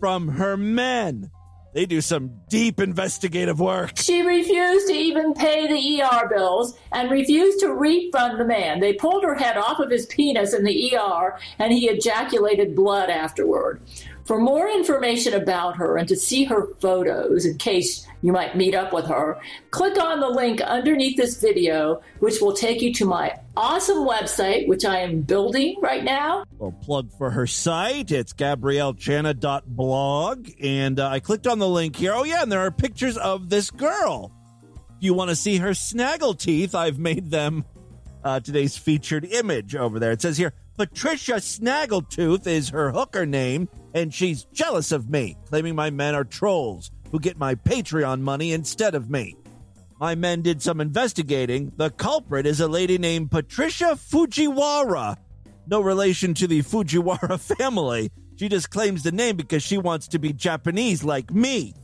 From 0.00 0.28
her 0.28 0.56
men. 0.56 1.30
They 1.76 1.84
do 1.84 2.00
some 2.00 2.40
deep 2.48 2.80
investigative 2.80 3.60
work. 3.60 3.98
She 3.98 4.22
refused 4.22 4.86
to 4.88 4.94
even 4.94 5.34
pay 5.34 5.66
the 5.66 6.02
ER 6.02 6.26
bills 6.26 6.78
and 6.90 7.10
refused 7.10 7.60
to 7.60 7.74
refund 7.74 8.40
the 8.40 8.46
man. 8.46 8.80
They 8.80 8.94
pulled 8.94 9.22
her 9.24 9.34
head 9.34 9.58
off 9.58 9.78
of 9.78 9.90
his 9.90 10.06
penis 10.06 10.54
in 10.54 10.64
the 10.64 10.96
ER 10.96 11.38
and 11.58 11.74
he 11.74 11.90
ejaculated 11.90 12.74
blood 12.74 13.10
afterward. 13.10 13.82
For 14.26 14.38
more 14.40 14.68
information 14.68 15.34
about 15.34 15.76
her 15.76 15.96
and 15.96 16.08
to 16.08 16.16
see 16.16 16.42
her 16.44 16.66
photos 16.80 17.46
in 17.46 17.58
case 17.58 18.04
you 18.22 18.32
might 18.32 18.56
meet 18.56 18.74
up 18.74 18.92
with 18.92 19.06
her, 19.06 19.38
click 19.70 20.02
on 20.02 20.18
the 20.18 20.28
link 20.28 20.60
underneath 20.60 21.16
this 21.16 21.40
video, 21.40 22.02
which 22.18 22.40
will 22.40 22.52
take 22.52 22.82
you 22.82 22.92
to 22.94 23.04
my 23.04 23.38
awesome 23.56 23.98
website, 23.98 24.66
which 24.66 24.84
I 24.84 24.98
am 24.98 25.20
building 25.20 25.76
right 25.80 26.02
now. 26.02 26.42
Well, 26.58 26.72
plug 26.72 27.12
for 27.16 27.30
her 27.30 27.46
site. 27.46 28.10
It's 28.10 28.32
gabriellechana.blog. 28.32 30.48
And 30.60 30.98
uh, 30.98 31.08
I 31.08 31.20
clicked 31.20 31.46
on 31.46 31.60
the 31.60 31.68
link 31.68 31.94
here. 31.94 32.12
Oh, 32.12 32.24
yeah, 32.24 32.42
and 32.42 32.50
there 32.50 32.66
are 32.66 32.72
pictures 32.72 33.16
of 33.16 33.48
this 33.48 33.70
girl. 33.70 34.32
If 34.96 35.04
you 35.04 35.14
want 35.14 35.30
to 35.30 35.36
see 35.36 35.58
her 35.58 35.72
snaggle 35.72 36.34
teeth, 36.34 36.74
I've 36.74 36.98
made 36.98 37.30
them 37.30 37.64
uh, 38.24 38.40
today's 38.40 38.76
featured 38.76 39.24
image 39.24 39.76
over 39.76 40.00
there. 40.00 40.10
It 40.10 40.20
says 40.20 40.36
here 40.36 40.52
Patricia 40.76 41.34
Snaggletooth 41.34 42.46
is 42.46 42.68
her 42.68 42.90
hooker 42.90 43.24
name, 43.24 43.66
and 43.94 44.12
she's 44.12 44.44
jealous 44.52 44.92
of 44.92 45.08
me, 45.08 45.36
claiming 45.46 45.74
my 45.74 45.88
men 45.88 46.14
are 46.14 46.24
trolls 46.24 46.90
who 47.10 47.18
get 47.18 47.38
my 47.38 47.54
Patreon 47.54 48.20
money 48.20 48.52
instead 48.52 48.94
of 48.94 49.08
me. 49.08 49.36
My 49.98 50.14
men 50.14 50.42
did 50.42 50.60
some 50.60 50.82
investigating. 50.82 51.72
The 51.76 51.88
culprit 51.88 52.44
is 52.44 52.60
a 52.60 52.68
lady 52.68 52.98
named 52.98 53.30
Patricia 53.30 53.96
Fujiwara. 53.96 55.16
No 55.66 55.80
relation 55.80 56.34
to 56.34 56.46
the 56.46 56.60
Fujiwara 56.60 57.40
family. 57.56 58.10
She 58.36 58.50
just 58.50 58.68
claims 58.68 59.02
the 59.02 59.12
name 59.12 59.36
because 59.36 59.62
she 59.62 59.78
wants 59.78 60.08
to 60.08 60.18
be 60.18 60.34
Japanese 60.34 61.02
like 61.02 61.30
me. 61.32 61.74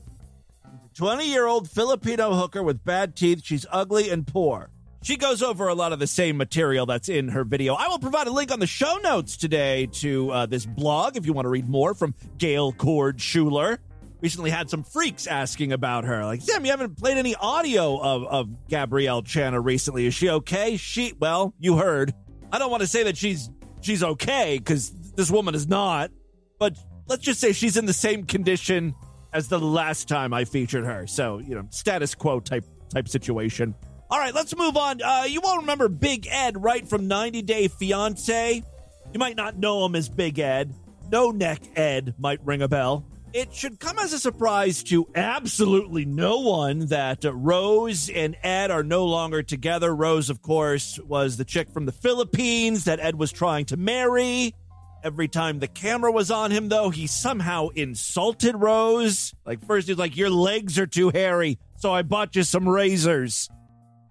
20 0.94 1.26
year 1.26 1.46
old 1.46 1.70
Filipino 1.70 2.34
hooker 2.34 2.62
with 2.62 2.84
bad 2.84 3.16
teeth. 3.16 3.40
She's 3.42 3.64
ugly 3.70 4.10
and 4.10 4.26
poor. 4.26 4.68
She 5.02 5.16
goes 5.16 5.42
over 5.42 5.66
a 5.66 5.74
lot 5.74 5.92
of 5.92 5.98
the 5.98 6.06
same 6.06 6.36
material 6.36 6.86
that's 6.86 7.08
in 7.08 7.28
her 7.28 7.42
video. 7.42 7.74
I 7.74 7.88
will 7.88 7.98
provide 7.98 8.28
a 8.28 8.30
link 8.30 8.52
on 8.52 8.60
the 8.60 8.68
show 8.68 8.98
notes 9.02 9.36
today 9.36 9.86
to 9.94 10.30
uh, 10.30 10.46
this 10.46 10.64
blog 10.64 11.16
if 11.16 11.26
you 11.26 11.32
want 11.32 11.44
to 11.46 11.48
read 11.48 11.68
more 11.68 11.92
from 11.92 12.14
Gail 12.38 12.72
Cord 12.72 13.20
Schuler. 13.20 13.80
Recently 14.20 14.50
had 14.50 14.70
some 14.70 14.84
freaks 14.84 15.26
asking 15.26 15.72
about 15.72 16.04
her. 16.04 16.24
Like, 16.24 16.40
Sam, 16.40 16.64
you 16.64 16.70
haven't 16.70 16.96
played 16.96 17.18
any 17.18 17.34
audio 17.34 18.00
of, 18.00 18.24
of 18.26 18.68
Gabrielle 18.68 19.24
Chana 19.24 19.62
recently. 19.62 20.06
Is 20.06 20.14
she 20.14 20.30
okay? 20.30 20.76
She, 20.76 21.14
well, 21.18 21.52
you 21.58 21.76
heard. 21.76 22.14
I 22.52 22.58
don't 22.58 22.70
want 22.70 22.82
to 22.82 22.86
say 22.86 23.02
that 23.02 23.16
she's 23.16 23.50
she's 23.80 24.04
okay 24.04 24.58
because 24.58 24.92
this 25.16 25.32
woman 25.32 25.56
is 25.56 25.66
not, 25.66 26.12
but 26.60 26.78
let's 27.08 27.22
just 27.22 27.40
say 27.40 27.52
she's 27.52 27.76
in 27.76 27.86
the 27.86 27.92
same 27.92 28.24
condition 28.24 28.94
as 29.32 29.48
the 29.48 29.58
last 29.58 30.06
time 30.06 30.32
I 30.32 30.44
featured 30.44 30.84
her. 30.84 31.08
So, 31.08 31.38
you 31.38 31.56
know, 31.56 31.66
status 31.70 32.14
quo 32.14 32.38
type 32.38 32.64
type 32.90 33.08
situation. 33.08 33.74
All 34.12 34.18
right, 34.18 34.34
let's 34.34 34.54
move 34.54 34.76
on. 34.76 35.00
Uh, 35.00 35.24
you 35.26 35.40
won't 35.40 35.62
remember 35.62 35.88
Big 35.88 36.28
Ed, 36.30 36.62
right, 36.62 36.86
from 36.86 37.08
90 37.08 37.40
Day 37.40 37.68
Fiance? 37.68 38.62
You 39.10 39.18
might 39.18 39.36
not 39.36 39.56
know 39.56 39.86
him 39.86 39.94
as 39.94 40.10
Big 40.10 40.38
Ed. 40.38 40.74
No 41.10 41.30
Neck 41.30 41.62
Ed 41.76 42.14
might 42.18 42.44
ring 42.44 42.60
a 42.60 42.68
bell. 42.68 43.06
It 43.32 43.54
should 43.54 43.80
come 43.80 43.98
as 43.98 44.12
a 44.12 44.18
surprise 44.18 44.82
to 44.82 45.08
absolutely 45.14 46.04
no 46.04 46.40
one 46.40 46.80
that 46.88 47.24
uh, 47.24 47.32
Rose 47.32 48.10
and 48.10 48.36
Ed 48.42 48.70
are 48.70 48.82
no 48.82 49.06
longer 49.06 49.42
together. 49.42 49.96
Rose, 49.96 50.28
of 50.28 50.42
course, 50.42 51.00
was 51.08 51.38
the 51.38 51.46
chick 51.46 51.70
from 51.70 51.86
the 51.86 51.92
Philippines 51.92 52.84
that 52.84 53.00
Ed 53.00 53.14
was 53.14 53.32
trying 53.32 53.64
to 53.64 53.78
marry. 53.78 54.54
Every 55.02 55.26
time 55.26 55.58
the 55.58 55.68
camera 55.68 56.12
was 56.12 56.30
on 56.30 56.50
him, 56.50 56.68
though, 56.68 56.90
he 56.90 57.06
somehow 57.06 57.68
insulted 57.68 58.56
Rose. 58.56 59.32
Like, 59.46 59.64
first, 59.64 59.88
he's 59.88 59.96
like, 59.96 60.18
Your 60.18 60.28
legs 60.28 60.78
are 60.78 60.86
too 60.86 61.08
hairy, 61.08 61.58
so 61.78 61.94
I 61.94 62.02
bought 62.02 62.36
you 62.36 62.42
some 62.42 62.68
razors. 62.68 63.48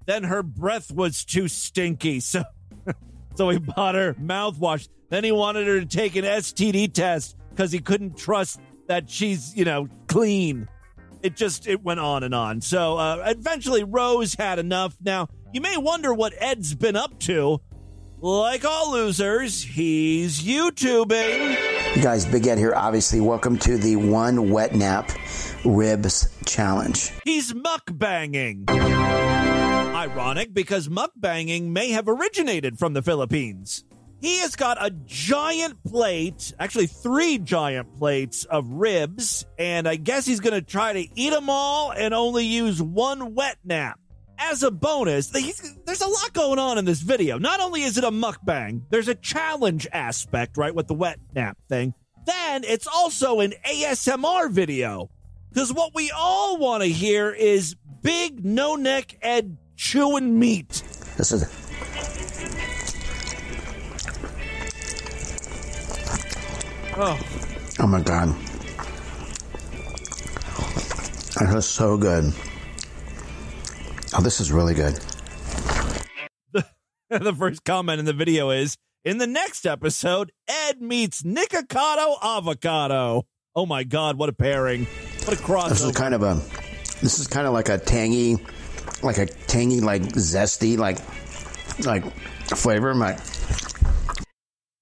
Then 0.05 0.23
her 0.23 0.43
breath 0.43 0.91
was 0.91 1.23
too 1.23 1.47
stinky, 1.47 2.19
so, 2.19 2.43
so 3.35 3.49
he 3.49 3.59
bought 3.59 3.95
her 3.95 4.13
mouthwash. 4.15 4.87
Then 5.09 5.23
he 5.23 5.31
wanted 5.31 5.67
her 5.67 5.79
to 5.79 5.85
take 5.85 6.15
an 6.15 6.25
STD 6.25 6.93
test 6.93 7.37
because 7.49 7.71
he 7.71 7.79
couldn't 7.79 8.17
trust 8.17 8.59
that 8.87 9.09
she's, 9.09 9.55
you 9.55 9.65
know, 9.65 9.87
clean. 10.07 10.67
It 11.21 11.35
just, 11.35 11.67
it 11.67 11.83
went 11.83 11.99
on 11.99 12.23
and 12.23 12.33
on. 12.33 12.61
So 12.61 12.97
uh, 12.97 13.23
eventually, 13.27 13.83
Rose 13.83 14.33
had 14.33 14.57
enough. 14.57 14.95
Now, 15.01 15.27
you 15.53 15.61
may 15.61 15.77
wonder 15.77 16.13
what 16.13 16.33
Ed's 16.37 16.73
been 16.73 16.95
up 16.95 17.19
to. 17.21 17.61
Like 18.23 18.65
all 18.65 18.91
losers, 18.91 19.63
he's 19.63 20.43
YouTubing. 20.43 21.95
You 21.95 22.03
guys, 22.03 22.23
Big 22.23 22.45
Ed 22.45 22.59
here. 22.59 22.73
Obviously, 22.75 23.19
welcome 23.19 23.57
to 23.59 23.77
the 23.77 23.95
one 23.95 24.51
wet 24.51 24.75
nap 24.75 25.11
ribs 25.65 26.31
challenge. 26.45 27.11
He's 27.25 27.51
mukbanging. 27.53 28.69
Ironic 30.01 30.51
because 30.51 30.87
mukbanging 30.87 31.67
may 31.67 31.91
have 31.91 32.07
originated 32.07 32.79
from 32.79 32.93
the 32.93 33.03
Philippines. 33.03 33.83
He 34.19 34.39
has 34.39 34.55
got 34.55 34.83
a 34.83 34.89
giant 34.89 35.83
plate, 35.83 36.51
actually, 36.57 36.87
three 36.87 37.37
giant 37.37 37.97
plates 37.97 38.45
of 38.45 38.67
ribs, 38.67 39.45
and 39.59 39.87
I 39.87 39.97
guess 39.97 40.25
he's 40.25 40.39
going 40.39 40.55
to 40.55 40.63
try 40.63 40.93
to 40.93 41.07
eat 41.13 41.29
them 41.29 41.51
all 41.51 41.91
and 41.91 42.15
only 42.15 42.47
use 42.47 42.81
one 42.81 43.35
wet 43.35 43.57
nap. 43.63 43.99
As 44.39 44.63
a 44.63 44.71
bonus, 44.71 45.27
there's 45.27 46.01
a 46.01 46.07
lot 46.07 46.33
going 46.33 46.57
on 46.57 46.79
in 46.79 46.85
this 46.85 47.01
video. 47.01 47.37
Not 47.37 47.59
only 47.59 47.83
is 47.83 47.99
it 47.99 48.03
a 48.03 48.09
mukbang, 48.09 48.81
there's 48.89 49.07
a 49.07 49.13
challenge 49.13 49.87
aspect, 49.93 50.57
right, 50.57 50.73
with 50.73 50.87
the 50.87 50.95
wet 50.95 51.19
nap 51.35 51.59
thing. 51.69 51.93
Then 52.25 52.63
it's 52.63 52.87
also 52.87 53.39
an 53.41 53.53
ASMR 53.67 54.49
video. 54.49 55.11
Because 55.49 55.71
what 55.71 55.93
we 55.93 56.09
all 56.09 56.57
want 56.57 56.81
to 56.81 56.89
hear 56.89 57.29
is 57.29 57.75
big 58.01 58.43
no 58.43 58.75
neck 58.75 59.15
Ed 59.21 59.57
chewing 59.81 60.37
meat. 60.37 60.83
This 61.17 61.31
is 61.31 61.43
Oh. 66.93 67.19
Oh 67.79 67.87
my 67.87 67.99
god. 68.01 68.29
That 71.39 71.55
is 71.57 71.65
so 71.65 71.97
good. 71.97 72.31
Oh, 74.13 74.21
this 74.21 74.39
is 74.39 74.51
really 74.51 74.75
good. 74.75 74.99
the 77.09 77.33
first 77.33 77.63
comment 77.63 77.99
in 77.99 78.05
the 78.05 78.13
video 78.13 78.51
is 78.51 78.77
in 79.03 79.17
the 79.17 79.25
next 79.25 79.65
episode, 79.65 80.31
Ed 80.47 80.79
meets 80.79 81.23
Nikocado 81.23 82.21
Avocado. 82.21 83.23
Oh 83.55 83.65
my 83.65 83.83
god, 83.83 84.17
what 84.17 84.29
a 84.29 84.33
pairing. 84.33 84.85
What 85.25 85.39
a 85.39 85.41
crossover. 85.41 85.69
This 85.69 85.81
is 85.81 85.91
kind 85.93 86.13
of 86.13 86.21
a 86.21 86.35
this 87.01 87.17
is 87.17 87.25
kind 87.25 87.47
of 87.47 87.53
like 87.53 87.69
a 87.69 87.79
tangy 87.79 88.37
like 89.03 89.17
a 89.17 89.25
tangy 89.25 89.81
like 89.81 90.03
zesty 90.03 90.77
like 90.77 90.99
like 91.85 92.03
flavor. 92.55 92.93
My 92.93 93.17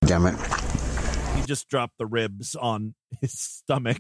damn 0.05 0.25
it. 0.25 0.35
He 1.35 1.45
just 1.45 1.69
dropped 1.69 1.97
the 1.97 2.05
ribs 2.05 2.55
on 2.55 2.95
his 3.21 3.33
stomach. 3.33 3.97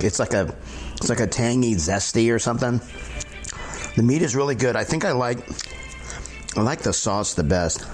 It's 0.00 0.18
like 0.18 0.32
a 0.32 0.56
it's 0.94 1.08
like 1.08 1.20
a 1.20 1.26
tangy 1.26 1.74
zesty 1.74 2.32
or 2.32 2.38
something. 2.38 2.80
The 3.96 4.02
meat 4.02 4.22
is 4.22 4.36
really 4.36 4.54
good. 4.54 4.76
I 4.76 4.84
think 4.84 5.04
I 5.04 5.12
like 5.12 5.38
I 6.56 6.62
like 6.62 6.80
the 6.80 6.92
sauce 6.92 7.34
the 7.34 7.44
best. 7.44 7.84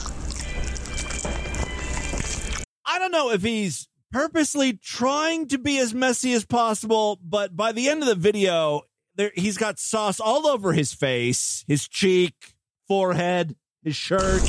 I 2.86 2.98
don't 2.98 3.12
know 3.12 3.30
if 3.30 3.42
he's 3.42 3.88
purposely 4.12 4.74
trying 4.74 5.48
to 5.48 5.58
be 5.58 5.78
as 5.78 5.92
messy 5.92 6.32
as 6.34 6.46
possible, 6.46 7.18
but 7.22 7.56
by 7.56 7.72
the 7.72 7.88
end 7.88 8.02
of 8.02 8.08
the 8.08 8.14
video, 8.14 8.82
there 9.16 9.32
he's 9.34 9.56
got 9.56 9.78
sauce 9.78 10.20
all 10.20 10.46
over 10.46 10.72
his 10.72 10.92
face, 10.92 11.64
his 11.68 11.88
cheek, 11.88 12.54
forehead, 12.88 13.56
his 13.82 13.96
shirt. 13.96 14.42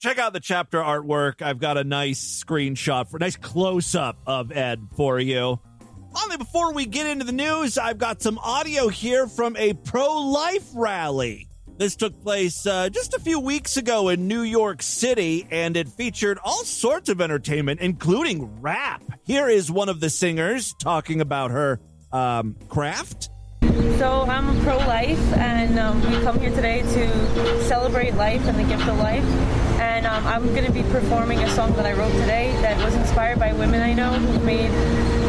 Check 0.00 0.18
out 0.18 0.32
the 0.32 0.40
chapter 0.40 0.78
artwork. 0.78 1.42
I've 1.42 1.58
got 1.58 1.76
a 1.76 1.84
nice 1.84 2.42
screenshot 2.42 3.08
for 3.10 3.18
a 3.18 3.20
nice 3.20 3.36
close 3.36 3.94
up 3.94 4.18
of 4.26 4.50
Ed 4.50 4.88
for 4.96 5.20
you. 5.20 5.60
Finally, 6.14 6.38
before 6.38 6.72
we 6.72 6.86
get 6.86 7.06
into 7.06 7.24
the 7.24 7.32
news, 7.32 7.76
I've 7.76 7.98
got 7.98 8.22
some 8.22 8.38
audio 8.38 8.88
here 8.88 9.26
from 9.28 9.56
a 9.56 9.74
pro 9.74 10.22
life 10.22 10.68
rally. 10.74 11.49
This 11.80 11.96
took 11.96 12.22
place 12.22 12.66
uh, 12.66 12.90
just 12.90 13.14
a 13.14 13.18
few 13.18 13.40
weeks 13.40 13.78
ago 13.78 14.10
in 14.10 14.28
New 14.28 14.42
York 14.42 14.82
City, 14.82 15.46
and 15.50 15.78
it 15.78 15.88
featured 15.88 16.38
all 16.44 16.62
sorts 16.62 17.08
of 17.08 17.22
entertainment, 17.22 17.80
including 17.80 18.60
rap. 18.60 19.02
Here 19.24 19.48
is 19.48 19.70
one 19.70 19.88
of 19.88 19.98
the 19.98 20.10
singers 20.10 20.74
talking 20.74 21.22
about 21.22 21.52
her 21.52 21.80
um, 22.12 22.54
craft. 22.68 23.30
So 23.96 24.26
I'm 24.28 24.60
pro-life, 24.60 25.32
and 25.38 25.78
um, 25.78 26.02
we 26.02 26.20
come 26.20 26.38
here 26.38 26.50
today 26.50 26.82
to 26.82 27.62
celebrate 27.62 28.12
life 28.12 28.46
and 28.46 28.58
the 28.58 28.64
gift 28.64 28.86
of 28.86 28.98
life. 28.98 29.24
And 29.80 30.04
um, 30.04 30.26
I'm 30.26 30.48
going 30.48 30.66
to 30.66 30.72
be 30.72 30.82
performing 30.82 31.38
a 31.38 31.48
song 31.48 31.72
that 31.76 31.86
I 31.86 31.94
wrote 31.94 32.12
today 32.12 32.52
that 32.60 32.76
was 32.84 32.94
inspired 32.94 33.38
by 33.38 33.54
women 33.54 33.80
I 33.80 33.94
know 33.94 34.12
who 34.12 34.44
made 34.44 34.70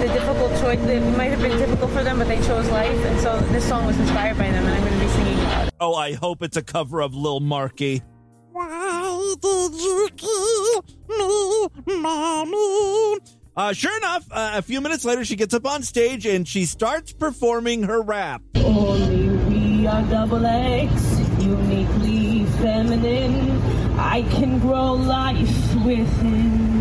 the 0.01 0.13
difficult 0.13 0.51
choice. 0.59 0.79
It 0.81 0.99
might 1.15 1.31
have 1.31 1.41
been 1.41 1.57
difficult 1.57 1.91
for 1.91 2.03
them, 2.03 2.17
but 2.17 2.27
they 2.27 2.41
chose 2.41 2.69
life. 2.71 3.05
And 3.05 3.21
so 3.21 3.39
this 3.53 3.65
song 3.65 3.85
was 3.85 3.97
inspired 3.97 4.37
by 4.37 4.51
them, 4.51 4.65
and 4.65 4.75
I'm 4.75 4.81
going 4.81 4.99
to 4.99 4.99
be 4.99 5.11
singing. 5.13 5.20
Oh, 5.79 5.95
I 5.95 6.13
hope 6.13 6.43
it's 6.43 6.57
a 6.57 6.61
cover 6.61 7.01
of 7.01 7.15
Lil 7.15 7.39
Markie. 7.39 8.01
Why 8.51 9.35
did 9.41 9.73
you 9.73 10.09
kill 10.15 10.83
me, 11.09 11.95
mommy? 12.01 13.17
Uh, 13.55 13.73
sure 13.73 13.95
enough, 13.97 14.25
uh, 14.31 14.53
a 14.55 14.61
few 14.61 14.79
minutes 14.81 15.03
later, 15.03 15.25
she 15.25 15.35
gets 15.35 15.53
up 15.53 15.65
on 15.65 15.83
stage 15.83 16.25
and 16.25 16.47
she 16.47 16.65
starts 16.65 17.11
performing 17.13 17.83
her 17.83 18.01
rap. 18.01 18.41
Only 18.55 19.29
we 19.49 19.87
are 19.87 20.01
double 20.03 20.45
X, 20.45 21.19
uniquely 21.39 22.45
feminine. 22.61 23.61
I 23.99 24.23
can 24.23 24.59
grow 24.59 24.93
life 24.93 25.75
within. 25.85 26.80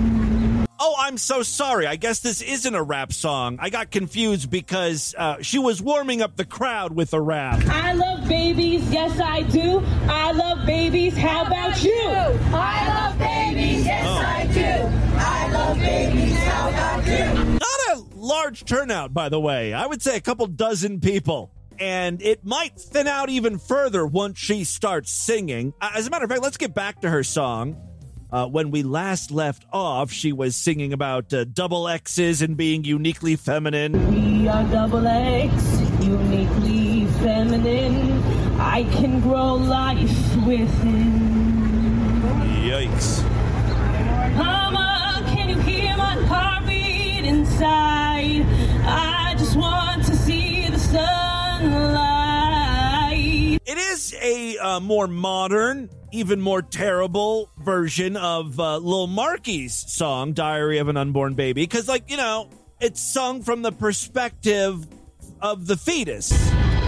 Oh, 0.82 0.94
I'm 0.98 1.18
so 1.18 1.42
sorry. 1.42 1.86
I 1.86 1.96
guess 1.96 2.20
this 2.20 2.40
isn't 2.40 2.74
a 2.74 2.82
rap 2.82 3.12
song. 3.12 3.58
I 3.60 3.68
got 3.68 3.90
confused 3.90 4.50
because 4.50 5.14
uh, 5.18 5.42
she 5.42 5.58
was 5.58 5.82
warming 5.82 6.22
up 6.22 6.36
the 6.36 6.46
crowd 6.46 6.92
with 6.94 7.12
a 7.12 7.20
rap. 7.20 7.62
I 7.66 7.92
love 7.92 8.26
babies, 8.26 8.90
yes 8.90 9.20
I 9.20 9.42
do. 9.42 9.80
I 10.08 10.32
love 10.32 10.64
babies, 10.66 11.14
how 11.18 11.44
about 11.44 11.84
you? 11.84 12.00
I 12.00 12.88
love 12.88 13.18
babies, 13.18 13.84
yes 13.84 14.06
Oh. 14.06 14.16
I 14.26 14.46
do. 14.46 15.16
I 15.18 15.52
love 15.52 15.76
babies, 15.78 16.38
how 16.44 16.68
about 16.70 17.06
you? 17.06 17.44
Not 17.58 17.96
a 17.98 18.02
large 18.16 18.64
turnout, 18.64 19.12
by 19.12 19.28
the 19.28 19.38
way. 19.38 19.74
I 19.74 19.84
would 19.84 20.00
say 20.00 20.16
a 20.16 20.20
couple 20.22 20.46
dozen 20.46 21.00
people. 21.00 21.50
And 21.78 22.22
it 22.22 22.44
might 22.44 22.78
thin 22.80 23.06
out 23.06 23.28
even 23.28 23.58
further 23.58 24.06
once 24.06 24.38
she 24.38 24.64
starts 24.64 25.12
singing. 25.12 25.74
Uh, 25.80 25.90
As 25.94 26.06
a 26.06 26.10
matter 26.10 26.24
of 26.24 26.30
fact, 26.30 26.42
let's 26.42 26.56
get 26.58 26.74
back 26.74 27.02
to 27.02 27.10
her 27.10 27.22
song. 27.22 27.76
Uh, 28.32 28.46
when 28.46 28.70
we 28.70 28.84
last 28.84 29.32
left 29.32 29.64
off, 29.72 30.12
she 30.12 30.32
was 30.32 30.54
singing 30.54 30.92
about 30.92 31.32
uh, 31.34 31.44
double 31.44 31.88
X's 31.88 32.42
and 32.42 32.56
being 32.56 32.84
uniquely 32.84 33.34
feminine. 33.34 33.92
We 34.40 34.46
are 34.46 34.62
double 34.64 35.04
X, 35.04 35.80
uniquely 36.00 37.06
feminine. 37.22 38.22
I 38.60 38.84
can 38.84 39.20
grow 39.20 39.54
life 39.54 40.36
within. 40.46 41.40
Yikes. 42.62 43.24
Mama, 44.36 45.24
can 45.26 45.48
you 45.48 45.58
hear 45.62 45.96
my 45.96 46.14
heartbeat 46.26 47.24
inside? 47.24 48.46
I 48.84 49.34
just 49.38 49.56
want 49.56 50.04
to 50.04 50.14
see 50.14 50.68
the 50.68 50.78
sunlight. 50.78 51.90
It 53.66 53.78
is 53.78 54.14
a 54.22 54.56
uh, 54.58 54.78
more 54.78 55.08
modern, 55.08 55.90
even 56.12 56.40
more 56.40 56.62
terrible 56.62 57.50
version 57.58 58.16
of 58.16 58.58
uh, 58.58 58.78
Lil 58.78 59.08
Markie's 59.08 59.74
song, 59.74 60.32
Diary 60.32 60.78
of 60.78 60.88
an 60.88 60.96
Unborn 60.96 61.34
Baby, 61.34 61.62
because, 61.62 61.88
like, 61.88 62.10
you 62.10 62.16
know, 62.16 62.48
it's 62.80 63.00
sung 63.00 63.42
from 63.42 63.62
the 63.62 63.72
perspective 63.72 64.86
of 65.40 65.66
the 65.66 65.76
fetus. 65.76 66.30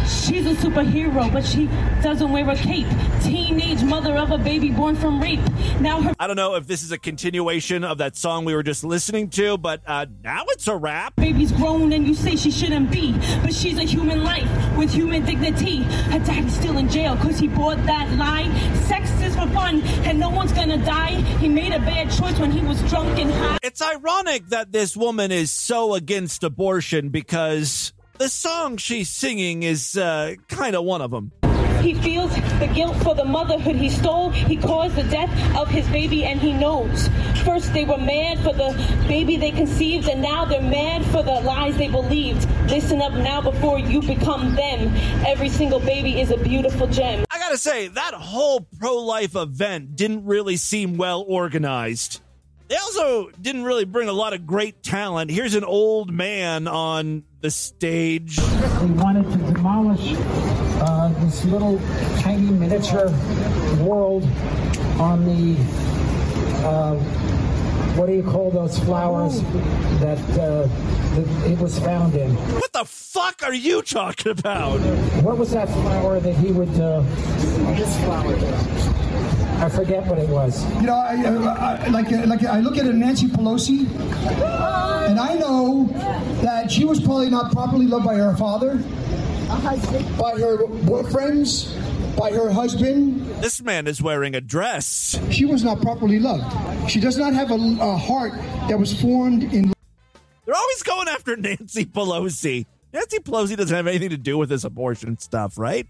She's 0.06 0.46
a 0.46 0.54
superhero, 0.54 1.32
but 1.32 1.44
she 1.44 1.66
doesn't 2.02 2.30
wear 2.30 2.48
a 2.48 2.56
cape. 2.56 2.86
Teenage 3.22 3.82
mother 3.82 4.16
of 4.16 4.30
a 4.30 4.38
baby 4.38 4.70
born 4.70 4.96
from 4.96 5.20
rape. 5.20 5.40
Now 5.80 6.00
her 6.02 6.12
I 6.18 6.26
don't 6.26 6.36
know 6.36 6.54
if 6.54 6.66
this 6.66 6.82
is 6.82 6.92
a 6.92 6.98
continuation 6.98 7.84
of 7.84 7.98
that 7.98 8.16
song 8.16 8.44
we 8.44 8.54
were 8.54 8.62
just 8.62 8.84
listening 8.84 9.30
to, 9.30 9.58
but 9.58 9.82
uh, 9.86 10.06
now 10.22 10.44
it's 10.48 10.66
a 10.68 10.76
rap. 10.76 11.14
baby's 11.16 11.52
grown 11.52 11.92
and 11.92 12.06
you 12.06 12.14
say 12.14 12.36
she 12.36 12.50
shouldn't 12.50 12.90
be. 12.90 13.12
But 13.42 13.54
she's 13.54 13.78
a 13.78 13.84
human 13.84 14.24
life 14.24 14.48
with 14.76 14.92
human 14.92 15.24
dignity. 15.24 15.82
Her 15.82 16.18
daddy's 16.18 16.54
still 16.54 16.78
in 16.78 16.88
jail 16.88 17.14
because 17.16 17.38
he 17.38 17.48
bought 17.48 17.78
that 17.86 18.10
lie. 18.18 18.50
Sex 18.86 19.10
is 19.22 19.34
for 19.34 19.46
fun 19.48 19.82
and 20.04 20.18
no 20.18 20.30
one's 20.30 20.52
gonna 20.52 20.84
die. 20.84 21.14
He 21.40 21.48
made 21.48 21.72
a 21.72 21.78
bad 21.80 22.10
choice 22.10 22.38
when 22.38 22.50
he 22.50 22.60
was 22.60 22.80
drunk 22.90 23.18
and 23.18 23.32
high. 23.32 23.58
It's 23.62 23.82
ironic 23.82 24.48
that 24.48 24.72
this 24.72 24.96
woman 24.96 25.30
is 25.30 25.50
so 25.50 25.94
against 25.94 26.42
abortion 26.44 27.10
because 27.10 27.92
the 28.18 28.28
song 28.28 28.76
she's 28.76 29.08
singing 29.08 29.62
is 29.62 29.96
uh, 29.96 30.34
kind 30.48 30.76
of 30.76 30.84
one 30.84 31.00
of 31.00 31.10
them. 31.10 31.32
He 31.82 31.94
feels 31.94 32.32
the 32.60 32.70
guilt 32.72 32.96
for 33.02 33.12
the 33.16 33.24
motherhood 33.24 33.74
he 33.74 33.90
stole. 33.90 34.30
He 34.30 34.56
caused 34.56 34.94
the 34.94 35.02
death 35.02 35.56
of 35.56 35.68
his 35.68 35.84
baby, 35.88 36.24
and 36.24 36.40
he 36.40 36.52
knows. 36.52 37.08
First, 37.44 37.72
they 37.72 37.84
were 37.84 37.98
mad 37.98 38.38
for 38.38 38.52
the 38.52 38.70
baby 39.08 39.36
they 39.36 39.50
conceived, 39.50 40.08
and 40.08 40.22
now 40.22 40.44
they're 40.44 40.62
mad 40.62 41.04
for 41.06 41.24
the 41.24 41.32
lies 41.40 41.76
they 41.76 41.88
believed. 41.88 42.48
Listen 42.70 43.02
up 43.02 43.12
now 43.14 43.40
before 43.40 43.80
you 43.80 44.00
become 44.00 44.54
them. 44.54 44.92
Every 45.26 45.48
single 45.48 45.80
baby 45.80 46.20
is 46.20 46.30
a 46.30 46.36
beautiful 46.36 46.86
gem. 46.86 47.24
I 47.28 47.40
gotta 47.40 47.58
say, 47.58 47.88
that 47.88 48.14
whole 48.14 48.60
pro 48.78 48.98
life 48.98 49.34
event 49.34 49.96
didn't 49.96 50.24
really 50.24 50.56
seem 50.56 50.96
well 50.96 51.24
organized. 51.26 52.20
They 52.68 52.76
also 52.76 53.28
didn't 53.30 53.64
really 53.64 53.86
bring 53.86 54.08
a 54.08 54.12
lot 54.12 54.34
of 54.34 54.46
great 54.46 54.84
talent. 54.84 55.32
Here's 55.32 55.56
an 55.56 55.64
old 55.64 56.12
man 56.12 56.68
on 56.68 57.24
the 57.42 57.50
stage. 57.50 58.36
They 58.36 58.86
wanted 58.86 59.30
to 59.32 59.52
demolish 59.52 60.14
uh, 60.80 61.08
this 61.24 61.44
little 61.44 61.78
tiny 62.20 62.50
miniature 62.50 63.10
world 63.84 64.22
on 64.98 65.24
the 65.24 65.56
uh, 66.64 66.94
what 67.96 68.06
do 68.06 68.14
you 68.14 68.22
call 68.22 68.50
those 68.50 68.78
flowers 68.78 69.42
that, 70.00 70.18
uh, 70.38 70.66
that 70.66 71.50
it 71.50 71.58
was 71.58 71.78
found 71.80 72.14
in? 72.14 72.34
What 72.34 72.72
the 72.72 72.84
fuck 72.84 73.42
are 73.42 73.52
you 73.52 73.82
talking 73.82 74.32
about? 74.32 74.78
What 75.22 75.36
was 75.36 75.50
that 75.50 75.68
flower 75.68 76.20
that 76.20 76.34
he 76.36 76.52
would? 76.52 76.70
Uh, 76.80 77.02
this 77.76 77.96
flower. 78.04 79.41
I 79.62 79.68
forget 79.68 80.04
what 80.06 80.18
it 80.18 80.28
was. 80.28 80.64
You 80.76 80.82
know, 80.82 80.94
I, 80.96 81.14
I, 81.14 81.84
I- 81.84 81.88
like 81.88 82.12
uh, 82.12 82.26
like 82.26 82.42
I 82.44 82.58
look 82.60 82.76
at 82.78 82.86
a 82.86 82.92
Nancy 82.92 83.28
Pelosi, 83.28 83.88
and 85.08 85.20
I 85.20 85.34
know 85.34 85.86
that 86.42 86.70
she 86.70 86.84
was 86.84 87.00
probably 87.00 87.30
not 87.30 87.52
properly 87.52 87.86
loved 87.86 88.04
by 88.04 88.16
her 88.16 88.36
father, 88.36 88.74
by 89.48 90.32
her 90.38 90.58
boyfriends, 90.84 91.76
by 92.16 92.30
her 92.32 92.50
husband. 92.50 93.24
This 93.42 93.62
man 93.62 93.86
is 93.86 94.02
wearing 94.02 94.34
a 94.34 94.40
dress. 94.40 95.18
She 95.30 95.44
was 95.44 95.62
not 95.62 95.80
properly 95.80 96.18
loved. 96.18 96.90
She 96.90 97.00
does 97.00 97.16
not 97.16 97.32
have 97.34 97.50
a, 97.50 97.54
a 97.80 97.96
heart 97.96 98.32
that 98.68 98.78
was 98.78 99.00
formed 99.00 99.44
in. 99.44 99.72
They're 100.44 100.54
always 100.56 100.82
going 100.82 101.08
after 101.08 101.36
Nancy 101.38 101.84
Pelosi. 101.86 102.66
Nancy 102.92 103.18
Pelosi 103.20 103.56
doesn't 103.56 103.74
have 103.76 103.86
anything 103.86 104.10
to 104.10 104.18
do 104.18 104.36
with 104.38 104.48
this 104.48 104.64
abortion 104.64 105.18
stuff, 105.18 105.56
right? 105.56 105.86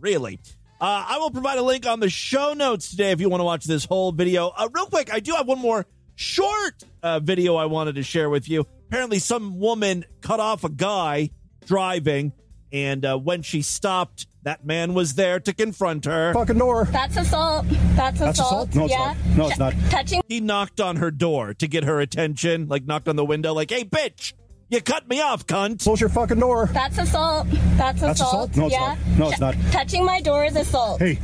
Really? 0.00 0.38
Uh, 0.80 1.04
I 1.08 1.18
will 1.18 1.30
provide 1.30 1.58
a 1.58 1.62
link 1.62 1.86
on 1.86 2.00
the 2.00 2.08
show 2.08 2.54
notes 2.54 2.90
today 2.90 3.10
if 3.10 3.20
you 3.20 3.28
want 3.28 3.40
to 3.40 3.44
watch 3.44 3.64
this 3.64 3.84
whole 3.84 4.12
video. 4.12 4.48
Uh, 4.48 4.68
real 4.72 4.86
quick, 4.86 5.12
I 5.12 5.20
do 5.20 5.32
have 5.32 5.46
one 5.46 5.58
more 5.58 5.84
short 6.14 6.84
uh, 7.02 7.20
video 7.20 7.56
I 7.56 7.66
wanted 7.66 7.96
to 7.96 8.02
share 8.02 8.30
with 8.30 8.48
you. 8.48 8.66
Apparently, 8.88 9.18
some 9.18 9.58
woman 9.58 10.06
cut 10.22 10.40
off 10.40 10.64
a 10.64 10.70
guy 10.70 11.30
driving, 11.66 12.32
and 12.72 13.04
uh, 13.04 13.18
when 13.18 13.42
she 13.42 13.60
stopped, 13.60 14.26
that 14.42 14.64
man 14.64 14.94
was 14.94 15.16
there 15.16 15.38
to 15.40 15.52
confront 15.52 16.06
her. 16.06 16.32
Fucking 16.32 16.56
door. 16.56 16.86
That's 16.90 17.18
assault. 17.18 17.66
That's, 17.68 18.18
That's 18.18 18.38
assault. 18.38 18.70
assault? 18.70 18.74
No, 18.74 18.84
it's 18.84 18.92
yeah. 18.92 18.98
not. 18.98 19.36
No, 19.36 19.48
it's 19.48 19.58
not. 19.58 19.74
Touching. 19.90 20.22
He 20.28 20.40
knocked 20.40 20.80
on 20.80 20.96
her 20.96 21.10
door 21.10 21.52
to 21.52 21.68
get 21.68 21.84
her 21.84 22.00
attention, 22.00 22.68
like 22.68 22.86
knocked 22.86 23.06
on 23.06 23.16
the 23.16 23.24
window, 23.24 23.52
like, 23.52 23.70
hey, 23.70 23.84
bitch, 23.84 24.32
you 24.70 24.80
cut 24.80 25.08
me 25.08 25.20
off, 25.20 25.46
cunt. 25.46 25.82
Close 25.82 26.00
your 26.00 26.08
fucking 26.10 26.38
door. 26.38 26.66
That's 26.72 26.98
assault. 26.98 27.46
That's, 27.76 28.00
That's 28.00 28.20
assault? 28.20 28.56
No, 28.56 28.66
it's 28.66 28.72
yeah. 28.74 28.96
not. 29.08 29.18
No, 29.18 29.28
it's 29.30 29.40
not. 29.40 29.54
Touching 29.72 30.04
my 30.04 30.20
door 30.20 30.44
is 30.44 30.56
assault. 30.56 31.00
Hey, 31.00 31.18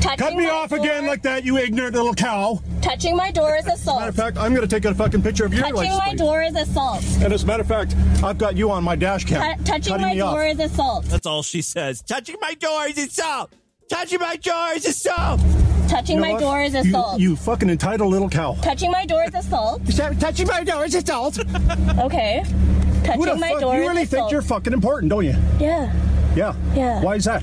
Touching 0.00 0.18
cut 0.18 0.34
me 0.34 0.48
off 0.48 0.70
door- 0.70 0.78
again 0.80 1.06
like 1.06 1.22
that, 1.22 1.44
you 1.44 1.58
ignorant 1.58 1.94
little 1.94 2.14
cow. 2.14 2.62
Touching 2.82 3.16
my 3.16 3.30
door 3.30 3.56
is 3.56 3.66
assault. 3.66 4.00
Matter 4.00 4.10
of 4.10 4.16
fact, 4.16 4.36
I'm 4.38 4.54
going 4.54 4.66
to 4.66 4.74
take 4.74 4.84
a 4.84 4.94
fucking 4.94 5.22
picture 5.22 5.44
of 5.44 5.52
your 5.52 5.62
Touching 5.62 5.76
license 5.76 5.98
my 5.98 6.04
plate. 6.06 6.18
door 6.18 6.42
is 6.42 6.54
assault. 6.56 7.04
And 7.22 7.32
as 7.32 7.42
a 7.42 7.46
matter 7.46 7.62
of 7.62 7.68
fact, 7.68 7.94
I've 8.22 8.38
got 8.38 8.56
you 8.56 8.70
on 8.70 8.84
my 8.84 8.96
dash 8.96 9.24
cam. 9.24 9.58
Tu- 9.58 9.64
touching 9.64 9.92
cutting 9.92 10.06
my 10.06 10.14
door 10.16 10.42
off. 10.42 10.52
is 10.52 10.60
assault. 10.60 11.04
That's 11.06 11.26
all 11.26 11.42
she 11.42 11.62
says. 11.62 12.02
Touching 12.02 12.36
my 12.40 12.54
door 12.54 12.86
is 12.86 12.98
assault. 12.98 13.52
Touching 13.90 14.20
my 14.20 14.36
door 14.36 14.68
is 14.74 14.86
assault. 14.86 15.40
Touching 15.88 16.16
You 16.16 16.22
know 16.22 16.28
my 16.28 16.32
what? 16.34 16.40
door 16.40 16.62
is 16.62 16.72
You- 16.74 16.80
assault. 16.80 17.20
You, 17.20 17.36
fucking 17.36 17.68
entitled 17.68 18.10
little 18.12 18.28
cow. 18.30 18.56
Touching 18.62 18.90
my 18.90 19.04
door 19.04 19.24
is 19.24 19.34
assault. 19.34 19.82
Touching 20.20 20.46
my 20.46 20.62
door 20.64 20.84
is 20.84 20.94
assault. 20.94 21.38
Okay. 21.98 22.44
Who 23.00 23.06
the 23.06 23.26
Touching 23.26 23.40
my 23.40 23.48
fuck- 23.50 23.60
door 23.60 23.74
you 23.76 23.80
really 23.82 24.04
think 24.04 24.12
assault. 24.12 24.32
you're 24.32 24.42
fucking 24.42 24.72
important, 24.72 25.10
don't 25.10 25.24
you? 25.24 25.34
Yeah. 25.58 25.92
Yeah. 26.36 26.54
Yeah. 26.74 27.02
Why 27.02 27.16
is 27.16 27.24
that? 27.24 27.42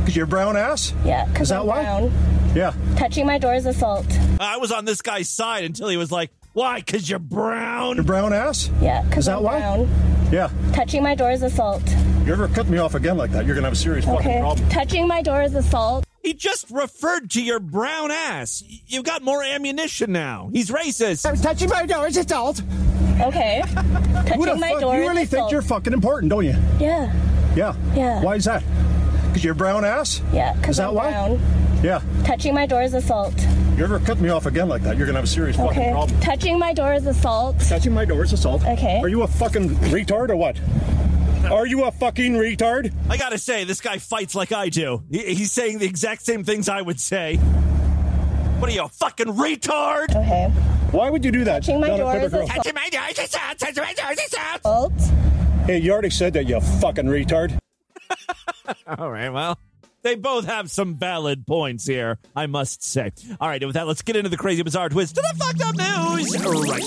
Because 0.00 0.14
you're 0.16 0.26
brown 0.26 0.56
ass? 0.56 0.92
Yeah. 1.04 1.24
Is 1.26 1.32
Because 1.32 1.48
that 1.50 1.60
I'm 1.60 1.66
why? 1.66 1.82
brown. 1.82 2.12
Yeah. 2.54 2.72
Touching 2.96 3.26
my 3.26 3.38
door 3.38 3.54
is 3.54 3.66
assault. 3.66 4.06
I 4.40 4.56
was 4.58 4.70
on 4.72 4.84
this 4.84 5.00
guy's 5.02 5.28
side 5.28 5.64
until 5.64 5.88
he 5.88 5.96
was 5.96 6.12
like, 6.12 6.30
why? 6.52 6.80
Because 6.80 7.08
you're 7.08 7.18
brown? 7.18 7.96
You're 7.96 8.04
brown 8.04 8.32
ass? 8.32 8.70
Yeah. 8.80 9.02
Because 9.02 9.20
Is 9.20 9.26
that 9.26 9.38
I'm 9.38 9.42
why? 9.44 9.58
brown. 9.58 9.88
Yeah. 10.30 10.50
Touching 10.72 11.02
my 11.02 11.14
door 11.14 11.30
is 11.30 11.42
assault. 11.42 11.82
You 12.26 12.32
ever 12.32 12.46
cut 12.48 12.68
me 12.68 12.78
off 12.78 12.94
again 12.94 13.16
like 13.16 13.32
that, 13.32 13.46
you're 13.46 13.54
going 13.54 13.62
to 13.64 13.68
have 13.68 13.72
a 13.72 13.76
serious 13.76 14.04
fucking 14.04 14.18
Okay. 14.28 14.40
problem. 14.40 14.68
Touching 14.68 15.08
my 15.08 15.22
door 15.22 15.42
is 15.42 15.54
assault. 15.54 16.04
He 16.22 16.34
just 16.34 16.70
referred 16.70 17.30
to 17.32 17.42
your 17.42 17.58
brown 17.58 18.10
ass. 18.12 18.62
You've 18.86 19.04
got 19.04 19.22
more 19.22 19.42
ammunition 19.42 20.12
now. 20.12 20.50
He's 20.52 20.70
racist. 20.70 21.42
Touching 21.42 21.68
my 21.70 21.84
door 21.86 22.06
is 22.06 22.16
assault. 22.16 22.62
Okay. 23.22 23.62
Touching 23.64 24.34
Who 24.38 24.46
the 24.46 24.56
my 24.56 24.70
fuck? 24.70 24.80
door 24.80 24.94
You 24.96 25.00
really 25.08 25.24
think 25.26 25.50
you're 25.50 25.62
fucking 25.62 25.92
important, 25.92 26.30
don't 26.30 26.44
you? 26.44 26.54
Yeah. 26.80 27.12
Yeah. 27.56 27.74
Yeah. 27.94 28.22
Why 28.22 28.36
is 28.36 28.44
that? 28.46 28.62
Because 29.28 29.44
you're 29.44 29.54
brown 29.54 29.84
ass? 29.84 30.20
Yeah. 30.32 30.52
Is 30.54 30.60
Because 30.60 30.76
that 30.78 30.88
I'm 30.88 30.94
why? 30.94 31.10
brown. 31.10 31.40
Yeah. 31.82 32.00
Touching 32.24 32.54
my 32.54 32.66
door 32.66 32.82
is 32.82 32.94
assault. 32.94 33.34
You 33.76 33.84
ever 33.84 33.98
cut 34.00 34.20
me 34.20 34.28
off 34.28 34.46
again 34.46 34.68
like 34.68 34.82
that, 34.82 34.96
you're 34.96 35.06
going 35.06 35.14
to 35.14 35.20
have 35.20 35.24
a 35.24 35.26
serious 35.26 35.56
fucking 35.56 35.78
Okay. 35.78 35.90
problem. 35.90 36.20
Touching 36.20 36.58
my 36.58 36.72
door 36.74 36.92
is 36.94 37.06
assault. 37.06 37.58
Touching 37.60 37.92
my 37.92 38.04
door 38.04 38.22
is 38.22 38.32
assault. 38.32 38.64
Okay. 38.66 39.00
Are 39.00 39.08
you 39.08 39.22
a 39.22 39.26
fucking 39.26 39.70
retard 39.90 40.28
or 40.30 40.36
what? 40.36 40.60
Are 41.50 41.66
you 41.66 41.84
a 41.84 41.90
fucking 41.92 42.34
retard? 42.34 42.92
I 43.10 43.16
gotta 43.16 43.38
say, 43.38 43.64
this 43.64 43.80
guy 43.80 43.98
fights 43.98 44.34
like 44.34 44.52
I 44.52 44.68
do. 44.68 45.02
He's 45.10 45.50
saying 45.50 45.78
the 45.78 45.86
exact 45.86 46.24
same 46.24 46.44
things 46.44 46.68
I 46.68 46.80
would 46.82 47.00
say. 47.00 47.38
What 48.62 48.70
are 48.70 48.74
you, 48.74 48.84
a 48.84 48.88
fucking 48.88 49.26
retard? 49.26 50.10
Okay. 50.10 50.48
Why 50.92 51.10
would 51.10 51.24
you 51.24 51.32
do 51.32 51.42
that? 51.42 51.64
Touching 51.64 51.80
my 51.80 51.88
down 51.88 51.98
door 51.98 52.12
Pepper 52.12 52.26
is 52.26 52.32
Grove? 52.32 52.48
Touching 52.48 52.74
my 52.74 52.88
door 52.90 53.02
is 53.10 53.18
assault. 53.18 53.58
Touching 53.58 53.82
my 53.82 53.92
door 53.92 54.12
is 54.12 54.20
assault. 54.20 54.60
Assault. 54.60 55.66
Hey, 55.66 55.78
you 55.78 55.90
already 55.90 56.10
said 56.10 56.34
that, 56.34 56.46
you 56.46 56.60
fucking 56.60 57.06
retard. 57.06 57.58
All 58.86 59.10
right, 59.10 59.30
well, 59.30 59.58
they 60.02 60.14
both 60.14 60.44
have 60.44 60.70
some 60.70 60.94
valid 60.94 61.44
points 61.44 61.88
here, 61.88 62.20
I 62.36 62.46
must 62.46 62.84
say. 62.84 63.10
All 63.40 63.48
right, 63.48 63.60
and 63.60 63.66
with 63.66 63.74
that, 63.74 63.88
let's 63.88 64.02
get 64.02 64.14
into 64.14 64.30
the 64.30 64.36
crazy, 64.36 64.62
bizarre 64.62 64.88
twist 64.90 65.16
to 65.16 65.22
the 65.22 65.34
fucked 65.44 65.60
up 65.60 65.74
news 65.74 66.36
right 66.70 66.86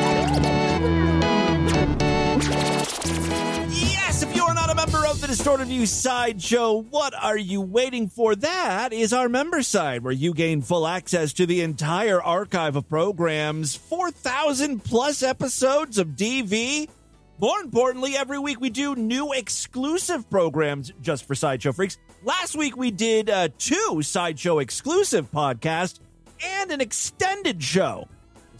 now. 0.00 0.05
Distorted 5.36 5.68
View 5.68 5.84
Sideshow, 5.84 6.78
what 6.78 7.12
are 7.14 7.36
you 7.36 7.60
waiting 7.60 8.08
for? 8.08 8.34
That 8.34 8.94
is 8.94 9.12
our 9.12 9.28
member 9.28 9.62
side, 9.62 10.02
where 10.02 10.12
you 10.12 10.32
gain 10.32 10.62
full 10.62 10.86
access 10.86 11.34
to 11.34 11.44
the 11.44 11.60
entire 11.60 12.22
archive 12.22 12.74
of 12.74 12.88
programs, 12.88 13.76
4,000 13.76 14.82
plus 14.82 15.22
episodes 15.22 15.98
of 15.98 16.16
DV. 16.16 16.88
More 17.38 17.60
importantly, 17.60 18.16
every 18.16 18.38
week 18.38 18.62
we 18.62 18.70
do 18.70 18.96
new 18.96 19.34
exclusive 19.34 20.28
programs 20.30 20.90
just 21.02 21.26
for 21.26 21.34
Sideshow 21.34 21.72
Freaks. 21.72 21.98
Last 22.24 22.56
week 22.56 22.74
we 22.74 22.90
did 22.90 23.28
uh, 23.28 23.50
two 23.58 24.00
Sideshow 24.00 24.60
exclusive 24.60 25.30
podcasts 25.30 26.00
and 26.42 26.70
an 26.70 26.80
extended 26.80 27.62
show. 27.62 28.08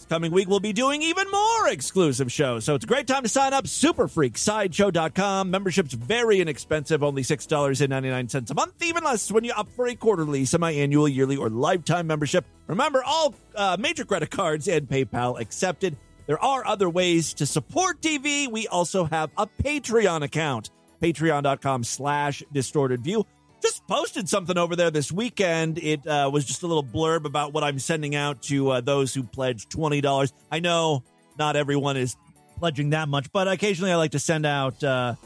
Coming 0.08 0.30
week, 0.30 0.48
we'll 0.48 0.60
be 0.60 0.72
doing 0.72 1.02
even 1.02 1.28
more 1.32 1.68
exclusive 1.68 2.30
shows. 2.30 2.64
So 2.64 2.76
it's 2.76 2.84
a 2.84 2.88
great 2.88 3.08
time 3.08 3.24
to 3.24 3.28
sign 3.28 3.52
up. 3.52 3.64
Superfreaksideshow.com. 3.64 5.50
Membership's 5.50 5.94
very 5.94 6.40
inexpensive, 6.40 7.02
only 7.02 7.22
$6.99 7.22 8.50
a 8.50 8.54
month, 8.54 8.82
even 8.82 9.02
less 9.02 9.32
when 9.32 9.42
you 9.42 9.52
opt 9.52 9.72
for 9.72 9.88
a 9.88 9.96
quarterly, 9.96 10.44
semi 10.44 10.70
annual, 10.70 11.08
yearly, 11.08 11.36
or 11.36 11.50
lifetime 11.50 12.06
membership. 12.06 12.44
Remember, 12.68 13.02
all 13.04 13.34
uh, 13.56 13.76
major 13.80 14.04
credit 14.04 14.30
cards 14.30 14.68
and 14.68 14.88
PayPal 14.88 15.40
accepted. 15.40 15.96
There 16.26 16.42
are 16.42 16.64
other 16.64 16.88
ways 16.88 17.34
to 17.34 17.46
support 17.46 18.00
DV. 18.00 18.50
We 18.50 18.68
also 18.68 19.04
have 19.06 19.30
a 19.36 19.46
Patreon 19.46 20.22
account, 20.22 20.70
patreon.com 21.02 21.82
slash 21.82 22.44
distorted 22.52 23.02
view 23.02 23.26
just 23.66 23.86
posted 23.88 24.28
something 24.28 24.56
over 24.56 24.76
there 24.76 24.92
this 24.92 25.10
weekend. 25.10 25.78
It 25.78 26.06
uh, 26.06 26.30
was 26.32 26.44
just 26.44 26.62
a 26.62 26.68
little 26.68 26.84
blurb 26.84 27.24
about 27.24 27.52
what 27.52 27.64
I'm 27.64 27.80
sending 27.80 28.14
out 28.14 28.42
to 28.42 28.70
uh, 28.70 28.80
those 28.80 29.12
who 29.12 29.24
pledge 29.24 29.68
twenty 29.68 30.00
dollars. 30.00 30.32
I 30.52 30.60
know 30.60 31.02
not 31.36 31.56
everyone 31.56 31.96
is 31.96 32.16
pledging 32.58 32.90
that 32.90 33.08
much, 33.08 33.32
but 33.32 33.48
occasionally 33.48 33.90
I 33.90 33.96
like 33.96 34.12
to 34.12 34.20
send 34.20 34.46
out 34.46 34.82
uh, 34.84 35.16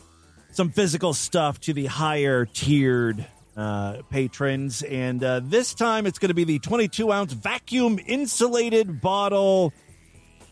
some 0.53 0.71
physical 0.71 1.13
stuff 1.13 1.61
to 1.61 1.75
the 1.75 1.85
higher 1.85 2.47
tiered 2.47 3.27
uh, 3.59 3.99
patrons. 4.09 4.83
And 4.83 5.23
uh, 5.23 5.41
this 5.45 5.75
time 5.75 6.07
it's 6.07 6.19
going 6.19 6.29
to 6.29 6.35
be 6.35 6.45
the 6.45 6.59
22 6.61 7.13
ounce 7.13 7.35
vacuum 7.35 7.99
insulated 8.07 9.03
bottle 9.03 9.75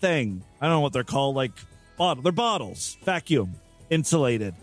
thing. 0.00 0.44
I 0.60 0.66
don't 0.66 0.76
know 0.76 0.80
what 0.80 0.92
they're 0.92 1.04
called. 1.04 1.36
Like, 1.36 1.52
bottle. 1.96 2.22
They're 2.22 2.32
bottles, 2.32 2.98
vacuum 3.02 3.54
insulated. 3.88 4.54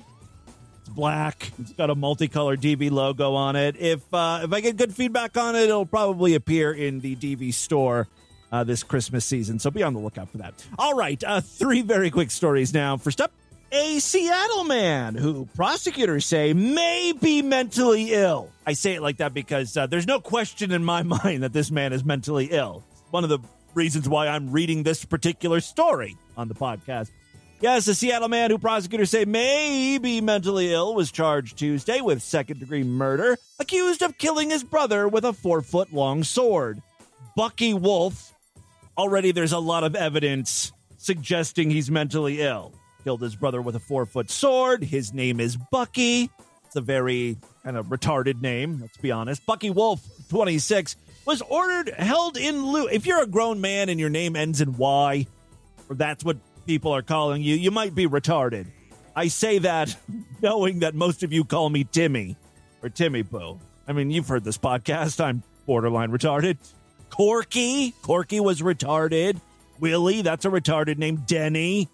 It's 0.86 0.94
black. 0.94 1.52
It's 1.58 1.74
got 1.74 1.90
a 1.90 1.96
multicolored 1.96 2.62
DV 2.62 2.92
logo 2.92 3.34
on 3.34 3.56
it. 3.56 3.76
If 3.76 4.02
uh, 4.14 4.42
if 4.44 4.54
I 4.54 4.62
get 4.62 4.78
good 4.78 4.94
feedback 4.94 5.36
on 5.36 5.56
it, 5.56 5.64
it'll 5.64 5.88
probably 5.88 6.36
appear 6.36 6.72
in 6.72 7.00
the 7.00 7.16
DV 7.16 7.56
store 7.56 8.08
uh, 8.52 8.64
this 8.64 8.84
Christmas 8.84 9.26
season. 9.26 9.58
So 9.58 9.72
be 9.72 9.82
on 9.82 9.96
the 9.96 10.00
lookout 10.00 10.30
for 10.30 10.38
that. 10.38 10.54
All 10.78 10.94
right, 10.94 11.24
uh, 11.24 11.42
three 11.42 11.82
very 11.82 12.12
quick 12.12 12.30
stories 12.30 12.72
now. 12.72 12.98
First 12.98 13.20
up, 13.20 13.32
a 13.72 13.98
Seattle 13.98 14.64
man 14.66 15.16
who 15.16 15.50
prosecutors 15.56 16.28
say 16.28 16.54
may 16.54 17.14
be 17.20 17.42
mentally 17.42 18.14
ill. 18.14 18.52
I 18.68 18.74
say 18.74 18.94
it 18.94 19.02
like 19.02 19.18
that 19.18 19.34
because 19.34 19.76
uh, 19.76 19.88
there's 19.88 20.06
no 20.06 20.20
question 20.20 20.72
in 20.72 20.84
my 20.84 21.02
mind 21.24 21.42
that 21.42 21.52
this 21.52 21.72
man 21.72 21.94
is 21.94 22.06
mentally 22.06 22.50
ill. 22.52 22.84
One 23.10 23.24
of 23.24 23.32
the 23.32 23.40
reasons 23.74 24.08
why 24.08 24.28
I'm 24.28 24.52
reading 24.52 24.84
this 24.84 25.04
particular 25.04 25.62
story 25.62 26.16
on 26.38 26.48
the 26.48 26.54
podcast. 26.54 27.10
Yes, 27.62 27.88
a 27.88 27.96
Seattle 27.96 28.28
man 28.28 28.52
who 28.52 28.58
prosecutors 28.58 29.12
say 29.12 29.24
may 29.24 29.98
be 29.98 30.20
mentally 30.20 30.74
ill 30.74 30.94
was 30.94 31.12
charged 31.12 31.58
Tuesday 31.58 32.02
with 32.02 32.22
second 32.22 32.60
degree 32.60 32.84
murder, 32.84 33.38
accused 33.60 34.02
of 34.02 34.18
killing 34.18 34.50
his 34.50 34.64
brother 34.64 35.08
with 35.08 35.24
a 35.24 35.32
four 35.32 35.62
foot 35.62 35.94
long 35.94 36.24
sword. 36.24 36.82
Bucky 37.36 37.74
Wolf. 37.74 38.34
Already 38.98 39.32
there's 39.32 39.52
a 39.52 39.60
lot 39.60 39.84
of 39.84 39.96
evidence 39.96 40.74
suggesting 40.98 41.70
he's 41.70 41.90
mentally 41.90 42.42
ill. 42.42 42.74
Killed 43.04 43.22
his 43.22 43.36
brother 43.36 43.62
with 43.62 43.76
a 43.76 43.80
four 43.80 44.06
foot 44.06 44.30
sword. 44.30 44.84
His 44.84 45.14
name 45.14 45.40
is 45.40 45.58
Bucky. 45.58 46.30
It's 46.66 46.76
a 46.76 46.82
very 46.82 47.38
kind 47.64 47.78
of 47.78 47.88
retarded 47.88 48.42
name, 48.42 48.80
let's 48.82 48.98
be 48.98 49.12
honest. 49.12 49.46
Bucky 49.46 49.70
Wolf, 49.70 50.02
26, 50.30 50.98
was 51.26 51.42
ordered 51.42 51.90
held 51.90 52.38
in 52.38 52.66
lieu. 52.66 52.88
If 52.88 53.06
you're 53.06 53.24
a 53.24 53.28
grown 53.28 53.62
man 53.62 53.88
and 53.90 54.00
your 54.00 54.10
name 54.10 54.36
ends 54.36 54.60
in 54.60 54.76
Y, 54.78 55.26
or 55.90 55.96
that's 55.96 56.24
what 56.24 56.38
people 56.66 56.92
are 56.92 57.02
calling 57.02 57.42
you, 57.42 57.56
you 57.56 57.72
might 57.72 57.96
be 57.96 58.08
retarded. 58.08 58.68
I 59.16 59.28
say 59.28 59.60
that 59.60 59.96
knowing 60.42 60.80
that 60.80 60.96
most 60.96 61.24
of 61.24 61.32
you 61.32 61.44
call 61.44 61.70
me 61.70 61.84
Timmy 61.84 62.36
or 62.84 62.90
Timmy 62.90 63.22
Boo. 63.22 63.60
I 63.88 63.94
mean, 63.94 64.12
you've 64.12 64.28
heard 64.28 64.44
this 64.44 64.58
podcast. 64.58 65.24
I'm 65.24 65.44
borderline 65.66 66.12
retarded. 66.12 66.58
Corky, 67.10 67.92
Corky 68.02 68.40
was 68.40 68.62
retarded. 68.62 69.40
Willie, 69.80 70.22
that's 70.22 70.46
a 70.46 70.50
retarded 70.50 70.98
name. 70.98 71.24
Denny, 71.28 71.90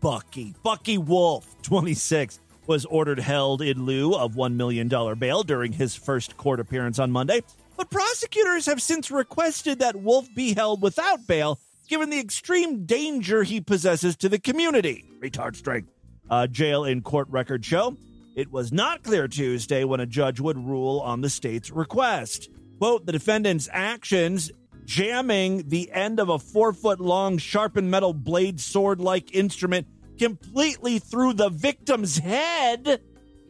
Bucky, 0.00 0.54
Bucky 0.62 0.98
Wolf, 0.98 1.46
26, 1.62 2.40
was 2.66 2.84
ordered 2.84 3.18
held 3.18 3.62
in 3.62 3.84
lieu 3.84 4.14
of 4.14 4.34
$1 4.34 4.54
million 4.54 4.88
bail 5.18 5.42
during 5.42 5.72
his 5.72 5.94
first 5.96 6.36
court 6.36 6.60
appearance 6.60 6.98
on 6.98 7.10
Monday. 7.10 7.42
But 7.76 7.90
prosecutors 7.90 8.66
have 8.66 8.82
since 8.82 9.10
requested 9.10 9.78
that 9.78 9.96
Wolf 9.96 10.28
be 10.34 10.54
held 10.54 10.82
without 10.82 11.26
bail 11.26 11.58
given 11.90 12.08
the 12.08 12.20
extreme 12.20 12.86
danger 12.86 13.42
he 13.42 13.60
possesses 13.60 14.16
to 14.16 14.28
the 14.28 14.38
community. 14.38 15.04
Retard 15.20 15.56
strength. 15.56 15.90
Uh, 16.30 16.46
jail 16.46 16.84
in 16.84 17.02
court 17.02 17.26
record 17.30 17.64
show. 17.64 17.96
It 18.36 18.52
was 18.52 18.72
not 18.72 19.02
clear 19.02 19.26
Tuesday 19.26 19.82
when 19.82 19.98
a 19.98 20.06
judge 20.06 20.38
would 20.38 20.56
rule 20.56 21.00
on 21.00 21.20
the 21.20 21.28
state's 21.28 21.68
request. 21.68 22.48
Quote, 22.78 23.04
the 23.06 23.12
defendant's 23.12 23.68
actions 23.72 24.52
jamming 24.84 25.68
the 25.68 25.90
end 25.90 26.20
of 26.20 26.28
a 26.28 26.38
four 26.38 26.72
foot 26.72 27.00
long 27.00 27.38
sharpened 27.38 27.90
metal 27.90 28.14
blade 28.14 28.60
sword 28.60 29.00
like 29.00 29.34
instrument 29.34 29.88
completely 30.16 31.00
through 31.00 31.32
the 31.32 31.48
victim's 31.48 32.18
head 32.18 33.00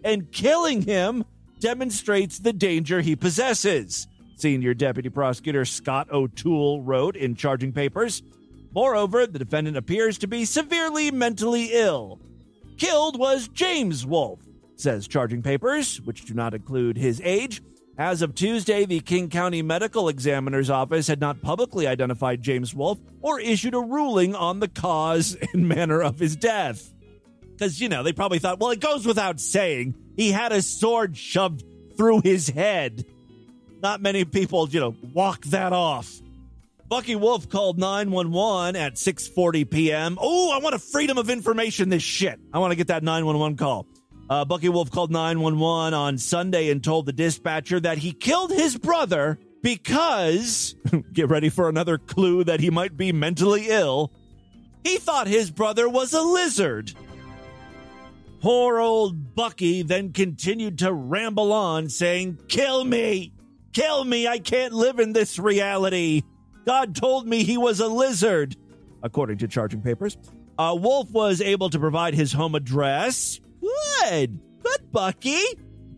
and 0.02 0.32
killing 0.32 0.80
him 0.80 1.24
demonstrates 1.58 2.38
the 2.38 2.54
danger 2.54 3.02
he 3.02 3.14
possesses. 3.14 4.06
Senior 4.40 4.74
Deputy 4.74 5.10
Prosecutor 5.10 5.64
Scott 5.64 6.10
O'Toole 6.10 6.82
wrote 6.82 7.14
in 7.14 7.34
charging 7.34 7.72
papers. 7.72 8.22
Moreover, 8.72 9.26
the 9.26 9.38
defendant 9.38 9.76
appears 9.76 10.18
to 10.18 10.26
be 10.26 10.44
severely 10.44 11.10
mentally 11.10 11.70
ill. 11.72 12.20
Killed 12.78 13.18
was 13.18 13.48
James 13.48 14.06
Wolf, 14.06 14.40
says 14.76 15.06
charging 15.06 15.42
papers, 15.42 16.00
which 16.00 16.24
do 16.24 16.34
not 16.34 16.54
include 16.54 16.96
his 16.96 17.20
age. 17.22 17.62
As 17.98 18.22
of 18.22 18.34
Tuesday, 18.34 18.86
the 18.86 19.00
King 19.00 19.28
County 19.28 19.60
Medical 19.60 20.08
Examiner's 20.08 20.70
Office 20.70 21.06
had 21.06 21.20
not 21.20 21.42
publicly 21.42 21.86
identified 21.86 22.40
James 22.40 22.74
Wolf 22.74 22.98
or 23.20 23.38
issued 23.40 23.74
a 23.74 23.80
ruling 23.80 24.34
on 24.34 24.60
the 24.60 24.68
cause 24.68 25.36
and 25.52 25.68
manner 25.68 26.00
of 26.02 26.18
his 26.18 26.36
death. 26.36 26.94
Because, 27.50 27.78
you 27.78 27.90
know, 27.90 28.02
they 28.02 28.14
probably 28.14 28.38
thought, 28.38 28.58
well, 28.58 28.70
it 28.70 28.80
goes 28.80 29.04
without 29.04 29.38
saying, 29.38 29.94
he 30.16 30.32
had 30.32 30.52
a 30.52 30.62
sword 30.62 31.14
shoved 31.14 31.62
through 31.98 32.22
his 32.22 32.48
head. 32.48 33.04
Not 33.82 34.02
many 34.02 34.24
people, 34.24 34.68
you 34.68 34.80
know, 34.80 34.94
walk 35.14 35.44
that 35.46 35.72
off. 35.72 36.20
Bucky 36.88 37.14
Wolf 37.14 37.48
called 37.48 37.78
911 37.78 38.74
at 38.74 38.94
6:40 38.94 39.70
p.m. 39.70 40.18
Oh, 40.20 40.50
I 40.50 40.58
want 40.58 40.74
a 40.74 40.78
freedom 40.78 41.18
of 41.18 41.30
information 41.30 41.88
this 41.88 42.02
shit. 42.02 42.40
I 42.52 42.58
want 42.58 42.72
to 42.72 42.76
get 42.76 42.88
that 42.88 43.04
911 43.04 43.56
call. 43.56 43.86
Uh, 44.28 44.44
Bucky 44.44 44.68
Wolf 44.68 44.90
called 44.90 45.10
911 45.10 45.94
on 45.94 46.18
Sunday 46.18 46.70
and 46.70 46.82
told 46.82 47.06
the 47.06 47.12
dispatcher 47.12 47.80
that 47.80 47.98
he 47.98 48.12
killed 48.12 48.50
his 48.50 48.76
brother 48.76 49.38
because 49.62 50.74
get 51.12 51.28
ready 51.28 51.48
for 51.48 51.68
another 51.68 51.96
clue 51.96 52.44
that 52.44 52.60
he 52.60 52.70
might 52.70 52.96
be 52.96 53.12
mentally 53.12 53.66
ill. 53.68 54.12
He 54.84 54.98
thought 54.98 55.26
his 55.26 55.50
brother 55.50 55.88
was 55.88 56.12
a 56.12 56.22
lizard. 56.22 56.92
Poor 58.40 58.78
old 58.78 59.34
Bucky 59.34 59.82
then 59.82 60.12
continued 60.12 60.78
to 60.78 60.92
ramble 60.92 61.52
on, 61.52 61.88
saying, 61.88 62.38
Kill 62.48 62.84
me! 62.84 63.32
Kill 63.72 64.04
me! 64.04 64.26
I 64.26 64.38
can't 64.38 64.72
live 64.72 64.98
in 64.98 65.12
this 65.12 65.38
reality! 65.38 66.22
God 66.66 66.94
told 66.94 67.26
me 67.26 67.44
he 67.44 67.56
was 67.56 67.80
a 67.80 67.88
lizard, 67.88 68.56
according 69.02 69.38
to 69.38 69.48
charging 69.48 69.80
papers. 69.80 70.16
Uh, 70.58 70.76
Wolf 70.78 71.10
was 71.10 71.40
able 71.40 71.70
to 71.70 71.78
provide 71.78 72.14
his 72.14 72.32
home 72.32 72.54
address. 72.54 73.40
Good. 73.60 74.38
Good, 74.62 74.92
Bucky. 74.92 75.40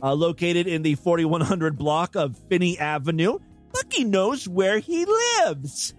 Uh, 0.03 0.15
located 0.15 0.67
in 0.67 0.83
the 0.83 0.95
4100 0.97 1.79
block 1.79 2.15
of 2.15 2.39
Finney 2.49 2.79
Avenue. 2.79 3.39
Bucky 3.73 4.05
knows 4.05 4.49
where 4.49 4.79
he 4.79 5.05
lives. 5.05 5.95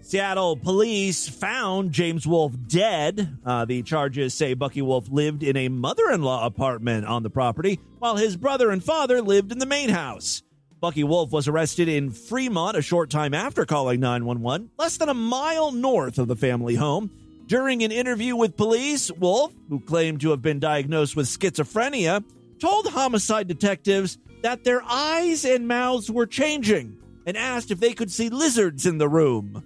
Seattle 0.00 0.56
police 0.56 1.28
found 1.28 1.90
James 1.92 2.26
Wolf 2.26 2.52
dead. 2.68 3.38
Uh, 3.44 3.64
the 3.64 3.82
charges 3.82 4.34
say 4.34 4.54
Bucky 4.54 4.82
Wolf 4.82 5.08
lived 5.10 5.42
in 5.42 5.56
a 5.56 5.68
mother 5.68 6.10
in 6.10 6.22
law 6.22 6.46
apartment 6.46 7.06
on 7.06 7.22
the 7.22 7.30
property, 7.30 7.80
while 7.98 8.16
his 8.16 8.36
brother 8.36 8.70
and 8.70 8.84
father 8.84 9.20
lived 9.20 9.50
in 9.50 9.58
the 9.58 9.66
main 9.66 9.88
house. 9.88 10.42
Bucky 10.84 11.02
Wolf 11.02 11.32
was 11.32 11.48
arrested 11.48 11.88
in 11.88 12.10
Fremont 12.10 12.76
a 12.76 12.82
short 12.82 13.08
time 13.08 13.32
after 13.32 13.64
calling 13.64 14.00
911, 14.00 14.68
less 14.76 14.98
than 14.98 15.08
a 15.08 15.14
mile 15.14 15.72
north 15.72 16.18
of 16.18 16.28
the 16.28 16.36
family 16.36 16.74
home. 16.74 17.10
During 17.46 17.82
an 17.82 17.90
interview 17.90 18.36
with 18.36 18.58
police, 18.58 19.10
Wolf, 19.10 19.54
who 19.70 19.80
claimed 19.80 20.20
to 20.20 20.28
have 20.28 20.42
been 20.42 20.60
diagnosed 20.60 21.16
with 21.16 21.24
schizophrenia, 21.24 22.22
told 22.58 22.86
homicide 22.88 23.48
detectives 23.48 24.18
that 24.42 24.64
their 24.64 24.82
eyes 24.84 25.46
and 25.46 25.66
mouths 25.66 26.10
were 26.10 26.26
changing 26.26 26.98
and 27.24 27.34
asked 27.34 27.70
if 27.70 27.80
they 27.80 27.94
could 27.94 28.10
see 28.10 28.28
lizards 28.28 28.84
in 28.84 28.98
the 28.98 29.08
room. 29.08 29.64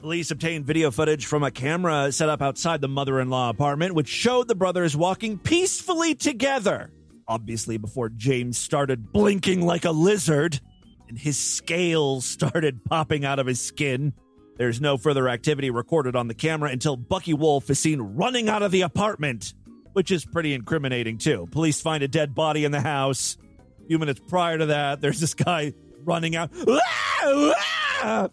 Police 0.00 0.32
obtained 0.32 0.66
video 0.66 0.90
footage 0.90 1.26
from 1.26 1.44
a 1.44 1.52
camera 1.52 2.10
set 2.10 2.28
up 2.28 2.42
outside 2.42 2.80
the 2.80 2.88
mother 2.88 3.20
in 3.20 3.30
law 3.30 3.50
apartment, 3.50 3.94
which 3.94 4.08
showed 4.08 4.48
the 4.48 4.56
brothers 4.56 4.96
walking 4.96 5.38
peacefully 5.38 6.16
together. 6.16 6.90
Obviously, 7.28 7.76
before 7.76 8.08
James 8.08 8.56
started 8.56 9.12
blinking 9.12 9.64
like 9.64 9.84
a 9.84 9.90
lizard 9.90 10.60
and 11.08 11.18
his 11.18 11.38
scales 11.38 12.24
started 12.24 12.84
popping 12.84 13.24
out 13.24 13.38
of 13.38 13.46
his 13.46 13.60
skin. 13.60 14.12
There's 14.56 14.80
no 14.80 14.96
further 14.96 15.28
activity 15.28 15.70
recorded 15.70 16.16
on 16.16 16.28
the 16.28 16.34
camera 16.34 16.70
until 16.70 16.96
Bucky 16.96 17.34
Wolf 17.34 17.68
is 17.68 17.78
seen 17.78 18.00
running 18.00 18.48
out 18.48 18.62
of 18.62 18.72
the 18.72 18.82
apartment, 18.82 19.54
which 19.92 20.10
is 20.10 20.24
pretty 20.24 20.54
incriminating, 20.54 21.18
too. 21.18 21.46
Police 21.50 21.80
find 21.80 22.02
a 22.02 22.08
dead 22.08 22.34
body 22.34 22.64
in 22.64 22.72
the 22.72 22.80
house. 22.80 23.36
A 23.84 23.86
few 23.86 23.98
minutes 23.98 24.20
prior 24.26 24.58
to 24.58 24.66
that, 24.66 25.00
there's 25.00 25.20
this 25.20 25.34
guy 25.34 25.74
running 26.04 26.36
out. 26.36 26.50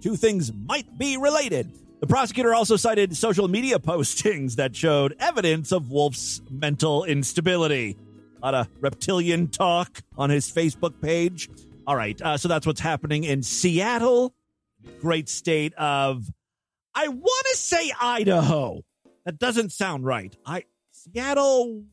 Two 0.00 0.16
things 0.16 0.52
might 0.52 0.98
be 0.98 1.16
related. 1.16 1.72
The 2.00 2.06
prosecutor 2.06 2.54
also 2.54 2.76
cited 2.76 3.16
social 3.16 3.48
media 3.48 3.78
postings 3.78 4.56
that 4.56 4.76
showed 4.76 5.16
evidence 5.18 5.72
of 5.72 5.90
Wolf's 5.90 6.42
mental 6.50 7.04
instability. 7.04 7.96
A 8.42 8.44
lot 8.44 8.54
of 8.54 8.68
reptilian 8.80 9.48
talk 9.48 10.02
on 10.16 10.30
his 10.30 10.50
Facebook 10.50 11.00
page. 11.00 11.48
All 11.86 11.96
right, 11.96 12.20
uh, 12.20 12.36
so 12.36 12.48
that's 12.48 12.66
what's 12.66 12.80
happening 12.80 13.24
in 13.24 13.42
Seattle, 13.42 14.34
great 15.00 15.28
state 15.28 15.72
of, 15.74 16.28
I 16.94 17.08
want 17.08 17.46
to 17.52 17.56
say 17.56 17.92
Idaho. 18.00 18.82
That 19.24 19.38
doesn't 19.38 19.72
sound 19.72 20.04
right. 20.04 20.36
I 20.44 20.64
Seattle, 20.92 21.84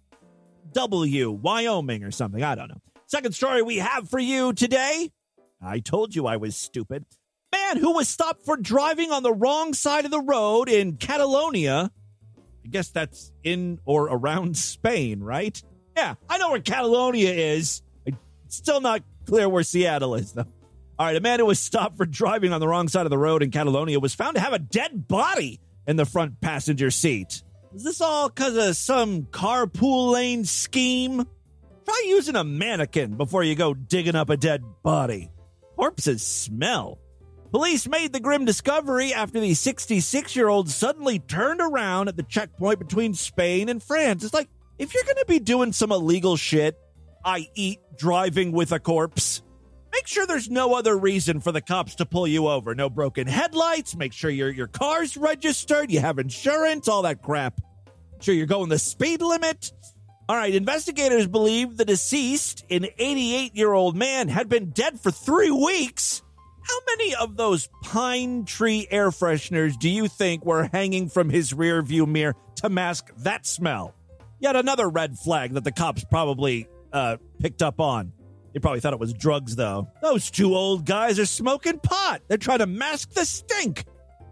W, 0.73 1.31
Wyoming, 1.31 2.03
or 2.03 2.11
something. 2.11 2.43
I 2.43 2.55
don't 2.55 2.69
know. 2.69 2.81
Second 3.07 3.33
story 3.33 3.61
we 3.61 3.77
have 3.77 4.09
for 4.09 4.19
you 4.19 4.53
today. 4.53 5.11
I 5.61 5.79
told 5.79 6.15
you 6.15 6.27
I 6.27 6.37
was 6.37 6.55
stupid. 6.55 7.05
Man 7.51 7.77
who 7.77 7.93
was 7.93 8.07
stopped 8.07 8.43
for 8.43 8.57
driving 8.57 9.11
on 9.11 9.23
the 9.23 9.33
wrong 9.33 9.73
side 9.73 10.05
of 10.05 10.11
the 10.11 10.21
road 10.21 10.69
in 10.69 10.97
Catalonia 10.97 11.91
I 12.63 12.69
guess 12.69 12.89
that's 12.89 13.31
in 13.43 13.79
or 13.85 14.05
around 14.05 14.57
Spain, 14.57 15.21
right? 15.21 15.61
Yeah, 15.95 16.15
I 16.29 16.37
know 16.37 16.51
where 16.51 16.61
Catalonia 16.61 17.31
is. 17.31 17.81
Still 18.47 18.81
not 18.81 19.01
clear 19.25 19.49
where 19.49 19.63
Seattle 19.63 20.15
is, 20.15 20.33
though. 20.33 20.45
All 20.99 21.07
right, 21.07 21.15
a 21.15 21.21
man 21.21 21.39
who 21.39 21.45
was 21.45 21.59
stopped 21.59 21.97
for 21.97 22.05
driving 22.05 22.53
on 22.53 22.59
the 22.59 22.67
wrong 22.67 22.87
side 22.87 23.05
of 23.05 23.09
the 23.09 23.17
road 23.17 23.41
in 23.41 23.49
Catalonia 23.49 23.99
was 23.99 24.13
found 24.13 24.35
to 24.35 24.41
have 24.41 24.53
a 24.53 24.59
dead 24.59 25.07
body 25.07 25.59
in 25.87 25.95
the 25.95 26.05
front 26.05 26.39
passenger 26.39 26.91
seat. 26.91 27.41
Is 27.73 27.83
this 27.83 27.99
all 28.01 28.29
because 28.29 28.55
of 28.55 28.75
some 28.75 29.23
carpool 29.23 30.11
lane 30.11 30.45
scheme? 30.45 31.25
Try 31.85 32.03
using 32.07 32.35
a 32.35 32.43
mannequin 32.43 33.17
before 33.17 33.43
you 33.43 33.55
go 33.55 33.73
digging 33.73 34.15
up 34.15 34.29
a 34.29 34.37
dead 34.37 34.63
body. 34.83 35.31
Corpses 35.75 36.21
smell. 36.21 36.99
Police 37.51 37.87
made 37.87 38.13
the 38.13 38.19
grim 38.19 38.45
discovery 38.45 39.13
after 39.13 39.39
the 39.39 39.53
66 39.53 40.35
year 40.35 40.47
old 40.47 40.69
suddenly 40.69 41.19
turned 41.19 41.61
around 41.61 42.07
at 42.07 42.15
the 42.15 42.23
checkpoint 42.23 42.79
between 42.79 43.13
Spain 43.13 43.69
and 43.69 43.81
France. 43.81 44.23
It's 44.23 44.33
like, 44.33 44.49
if 44.77 44.93
you're 44.93 45.03
going 45.03 45.17
to 45.17 45.25
be 45.27 45.39
doing 45.39 45.71
some 45.73 45.91
illegal 45.91 46.35
shit, 46.35 46.77
i.e., 47.25 47.77
driving 47.97 48.51
with 48.51 48.71
a 48.71 48.79
corpse, 48.79 49.41
make 49.91 50.07
sure 50.07 50.25
there's 50.25 50.49
no 50.49 50.73
other 50.75 50.97
reason 50.97 51.39
for 51.39 51.51
the 51.51 51.61
cops 51.61 51.95
to 51.95 52.05
pull 52.05 52.27
you 52.27 52.47
over. 52.47 52.73
No 52.75 52.89
broken 52.89 53.27
headlights. 53.27 53.95
Make 53.95 54.13
sure 54.13 54.29
your, 54.29 54.49
your 54.49 54.67
car's 54.67 55.15
registered. 55.15 55.91
You 55.91 55.99
have 55.99 56.19
insurance, 56.19 56.87
all 56.87 57.03
that 57.03 57.21
crap. 57.21 57.59
Make 58.13 58.23
sure 58.23 58.35
you're 58.35 58.45
going 58.45 58.69
the 58.69 58.79
speed 58.79 59.21
limit. 59.21 59.71
All 60.29 60.37
right, 60.37 60.55
investigators 60.55 61.27
believe 61.27 61.75
the 61.75 61.83
deceased, 61.83 62.63
an 62.69 62.87
88 62.97 63.55
year 63.55 63.73
old 63.73 63.95
man, 63.95 64.29
had 64.29 64.47
been 64.47 64.69
dead 64.69 64.99
for 64.99 65.11
three 65.11 65.51
weeks. 65.51 66.21
How 66.63 66.77
many 66.87 67.13
of 67.15 67.35
those 67.35 67.67
pine 67.83 68.45
tree 68.45 68.87
air 68.89 69.09
fresheners 69.09 69.77
do 69.77 69.89
you 69.89 70.07
think 70.07 70.45
were 70.45 70.69
hanging 70.71 71.09
from 71.09 71.29
his 71.29 71.53
rear 71.53 71.81
view 71.81 72.05
mirror 72.05 72.35
to 72.55 72.69
mask 72.69 73.11
that 73.17 73.45
smell? 73.45 73.93
Yet 74.43 74.57
another 74.57 74.89
red 74.89 75.17
flag 75.17 75.53
that 75.53 75.63
the 75.63 75.71
cops 75.71 76.03
probably 76.03 76.67
uh, 76.91 77.15
picked 77.39 77.61
up 77.61 77.79
on. 77.79 78.11
They 78.51 78.59
probably 78.59 78.81
thought 78.81 78.91
it 78.91 78.99
was 78.99 79.13
drugs, 79.13 79.55
though. 79.55 79.87
Those 80.01 80.29
two 80.29 80.53
old 80.53 80.85
guys 80.85 81.17
are 81.17 81.25
smoking 81.25 81.79
pot. 81.79 82.23
They're 82.27 82.37
trying 82.37 82.59
to 82.59 82.67
mask 82.67 83.13
the 83.13 83.23
stink. 83.23 83.85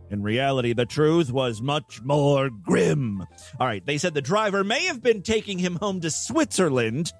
In 0.09 0.21
reality, 0.21 0.73
the 0.73 0.85
truth 0.85 1.31
was 1.31 1.61
much 1.61 2.01
more 2.03 2.49
grim. 2.49 3.25
All 3.57 3.65
right, 3.65 3.85
they 3.85 3.97
said 3.97 4.13
the 4.13 4.21
driver 4.21 4.65
may 4.65 4.83
have 4.87 5.01
been 5.01 5.21
taking 5.21 5.57
him 5.57 5.77
home 5.77 6.01
to 6.01 6.11
Switzerland. 6.11 7.13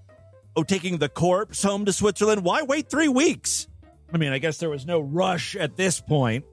Oh, 0.58 0.64
taking 0.64 0.98
the 0.98 1.08
corpse 1.08 1.64
home 1.64 1.86
to 1.86 1.94
Switzerland? 1.94 2.44
Why 2.44 2.64
wait 2.64 2.90
three 2.90 3.08
weeks? 3.08 3.70
I 4.14 4.18
mean, 4.18 4.34
I 4.34 4.38
guess 4.40 4.58
there 4.58 4.70
was 4.70 4.86
no 4.86 5.00
rush 5.00 5.56
at 5.56 5.78
this 5.78 6.02
point. 6.02 6.44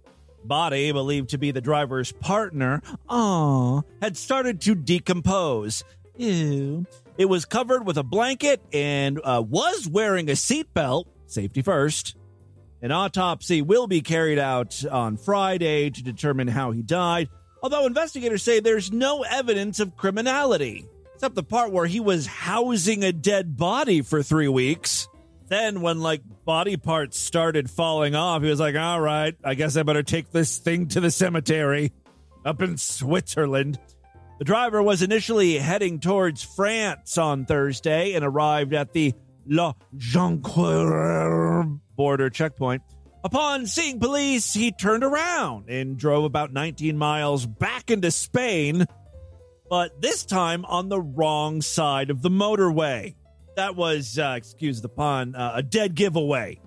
Body, 0.44 0.92
believed 0.92 1.30
to 1.30 1.38
be 1.38 1.50
the 1.50 1.60
driver's 1.60 2.12
partner, 2.12 2.80
aw, 3.08 3.82
had 4.00 4.16
started 4.16 4.60
to 4.62 4.76
decompose. 4.76 5.82
Ew. 6.18 6.84
It 7.16 7.26
was 7.26 7.44
covered 7.44 7.86
with 7.86 7.96
a 7.96 8.02
blanket 8.02 8.60
and 8.72 9.20
uh, 9.22 9.42
was 9.46 9.88
wearing 9.88 10.28
a 10.28 10.32
seatbelt, 10.32 11.06
safety 11.26 11.62
first. 11.62 12.16
An 12.82 12.92
autopsy 12.92 13.62
will 13.62 13.86
be 13.86 14.00
carried 14.02 14.38
out 14.38 14.84
on 14.84 15.16
Friday 15.16 15.90
to 15.90 16.02
determine 16.02 16.48
how 16.48 16.72
he 16.72 16.82
died, 16.82 17.28
although 17.62 17.86
investigators 17.86 18.42
say 18.42 18.60
there's 18.60 18.92
no 18.92 19.22
evidence 19.22 19.80
of 19.80 19.96
criminality, 19.96 20.86
except 21.14 21.34
the 21.34 21.42
part 21.42 21.72
where 21.72 21.86
he 21.86 22.00
was 22.00 22.26
housing 22.26 23.02
a 23.02 23.12
dead 23.12 23.56
body 23.56 24.02
for 24.02 24.22
three 24.22 24.48
weeks. 24.48 25.08
Then, 25.48 25.80
when 25.80 26.00
like 26.00 26.22
body 26.44 26.76
parts 26.76 27.18
started 27.18 27.70
falling 27.70 28.14
off, 28.14 28.42
he 28.42 28.50
was 28.50 28.60
like, 28.60 28.76
all 28.76 29.00
right, 29.00 29.34
I 29.42 29.54
guess 29.54 29.76
I 29.76 29.82
better 29.82 30.02
take 30.02 30.30
this 30.30 30.58
thing 30.58 30.88
to 30.88 31.00
the 31.00 31.10
cemetery 31.10 31.92
up 32.44 32.60
in 32.60 32.76
Switzerland. 32.76 33.78
The 34.38 34.44
driver 34.44 34.80
was 34.80 35.02
initially 35.02 35.58
heading 35.58 35.98
towards 35.98 36.44
France 36.44 37.18
on 37.18 37.44
Thursday 37.44 38.12
and 38.12 38.24
arrived 38.24 38.72
at 38.72 38.92
the 38.92 39.12
La 39.48 39.72
Jonquière 39.96 41.80
border 41.96 42.30
checkpoint. 42.30 42.82
Upon 43.24 43.66
seeing 43.66 43.98
police, 43.98 44.54
he 44.54 44.70
turned 44.70 45.02
around 45.02 45.68
and 45.68 45.98
drove 45.98 46.22
about 46.22 46.52
19 46.52 46.96
miles 46.96 47.46
back 47.46 47.90
into 47.90 48.12
Spain, 48.12 48.86
but 49.68 50.00
this 50.00 50.24
time 50.24 50.64
on 50.66 50.88
the 50.88 51.00
wrong 51.00 51.60
side 51.60 52.10
of 52.10 52.22
the 52.22 52.30
motorway. 52.30 53.16
That 53.56 53.74
was, 53.74 54.20
uh, 54.20 54.34
excuse 54.36 54.80
the 54.80 54.88
pun, 54.88 55.34
uh, 55.34 55.54
a 55.56 55.64
dead 55.64 55.96
giveaway. 55.96 56.60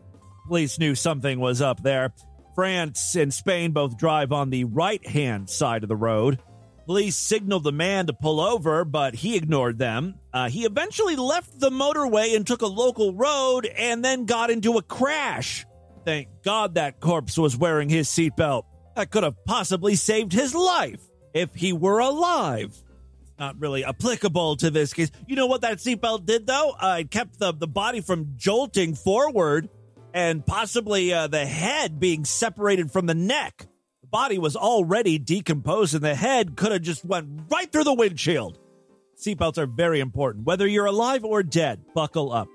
Police 0.47 0.77
knew 0.77 0.93
something 0.93 1.39
was 1.39 1.61
up 1.61 1.81
there. 1.81 2.13
France 2.53 3.15
and 3.15 3.33
Spain 3.33 3.71
both 3.71 3.97
drive 3.97 4.33
on 4.33 4.49
the 4.49 4.65
right 4.65 5.07
hand 5.07 5.49
side 5.49 5.83
of 5.83 5.89
the 5.89 5.95
road. 5.95 6.37
Police 6.85 7.15
signaled 7.15 7.63
the 7.63 7.71
man 7.71 8.07
to 8.07 8.13
pull 8.13 8.41
over, 8.41 8.83
but 8.83 9.13
he 9.15 9.35
ignored 9.35 9.77
them. 9.77 10.15
Uh, 10.33 10.49
he 10.49 10.65
eventually 10.65 11.15
left 11.15 11.59
the 11.59 11.69
motorway 11.69 12.35
and 12.35 12.45
took 12.45 12.61
a 12.61 12.67
local 12.67 13.13
road 13.13 13.65
and 13.65 14.03
then 14.03 14.25
got 14.25 14.49
into 14.49 14.77
a 14.77 14.81
crash. 14.81 15.65
Thank 16.05 16.29
God 16.43 16.75
that 16.75 16.99
corpse 16.99 17.37
was 17.37 17.55
wearing 17.55 17.89
his 17.89 18.09
seatbelt. 18.09 18.63
That 18.95 19.11
could 19.11 19.23
have 19.23 19.45
possibly 19.45 19.95
saved 19.95 20.33
his 20.33 20.55
life 20.55 21.01
if 21.33 21.53
he 21.53 21.71
were 21.71 21.99
alive. 21.99 22.75
Not 23.39 23.59
really 23.59 23.85
applicable 23.85 24.57
to 24.57 24.69
this 24.69 24.93
case. 24.93 25.11
You 25.27 25.35
know 25.35 25.47
what 25.47 25.61
that 25.61 25.77
seatbelt 25.77 26.25
did, 26.25 26.47
though? 26.47 26.71
Uh, 26.71 26.97
it 26.99 27.11
kept 27.11 27.39
the, 27.39 27.53
the 27.53 27.67
body 27.67 28.01
from 28.01 28.33
jolting 28.37 28.95
forward 28.95 29.69
and 30.13 30.45
possibly 30.45 31.13
uh, 31.13 31.27
the 31.27 31.45
head 31.45 31.99
being 31.99 32.25
separated 32.25 32.91
from 32.91 33.05
the 33.05 33.15
neck 33.15 33.67
body 34.11 34.37
was 34.37 34.55
already 34.55 35.17
decomposed 35.17 35.95
and 35.95 36.03
the 36.03 36.15
head 36.15 36.55
could 36.55 36.71
have 36.71 36.81
just 36.81 37.03
went 37.05 37.27
right 37.49 37.71
through 37.71 37.85
the 37.85 37.93
windshield. 37.93 38.59
Seatbelts 39.17 39.57
are 39.57 39.67
very 39.67 39.99
important. 39.99 40.45
Whether 40.45 40.67
you're 40.67 40.85
alive 40.85 41.23
or 41.23 41.43
dead, 41.43 41.81
buckle 41.93 42.31
up. 42.31 42.47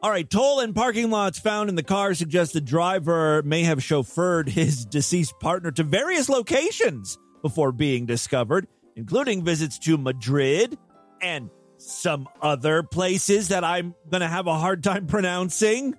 All 0.00 0.10
right, 0.10 0.28
toll 0.28 0.60
and 0.60 0.74
parking 0.74 1.10
lots 1.10 1.40
found 1.40 1.68
in 1.68 1.74
the 1.74 1.82
car 1.82 2.14
suggest 2.14 2.52
the 2.52 2.60
driver 2.60 3.42
may 3.42 3.64
have 3.64 3.78
chauffeured 3.78 4.48
his 4.48 4.84
deceased 4.86 5.40
partner 5.40 5.72
to 5.72 5.82
various 5.82 6.28
locations 6.28 7.18
before 7.42 7.72
being 7.72 8.06
discovered, 8.06 8.68
including 8.94 9.44
visits 9.44 9.78
to 9.80 9.98
Madrid 9.98 10.78
and 11.20 11.50
some 11.78 12.28
other 12.42 12.82
places 12.82 13.48
that 13.48 13.64
I'm 13.64 13.94
going 14.10 14.20
to 14.20 14.28
have 14.28 14.46
a 14.46 14.58
hard 14.58 14.84
time 14.84 15.06
pronouncing. 15.06 15.96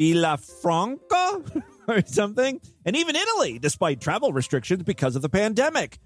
Villafranca? 0.00 1.62
or 1.88 2.02
something, 2.06 2.60
and 2.84 2.96
even 2.96 3.16
Italy, 3.16 3.58
despite 3.58 4.00
travel 4.00 4.32
restrictions 4.32 4.82
because 4.82 5.16
of 5.16 5.22
the 5.22 5.28
pandemic. 5.28 5.98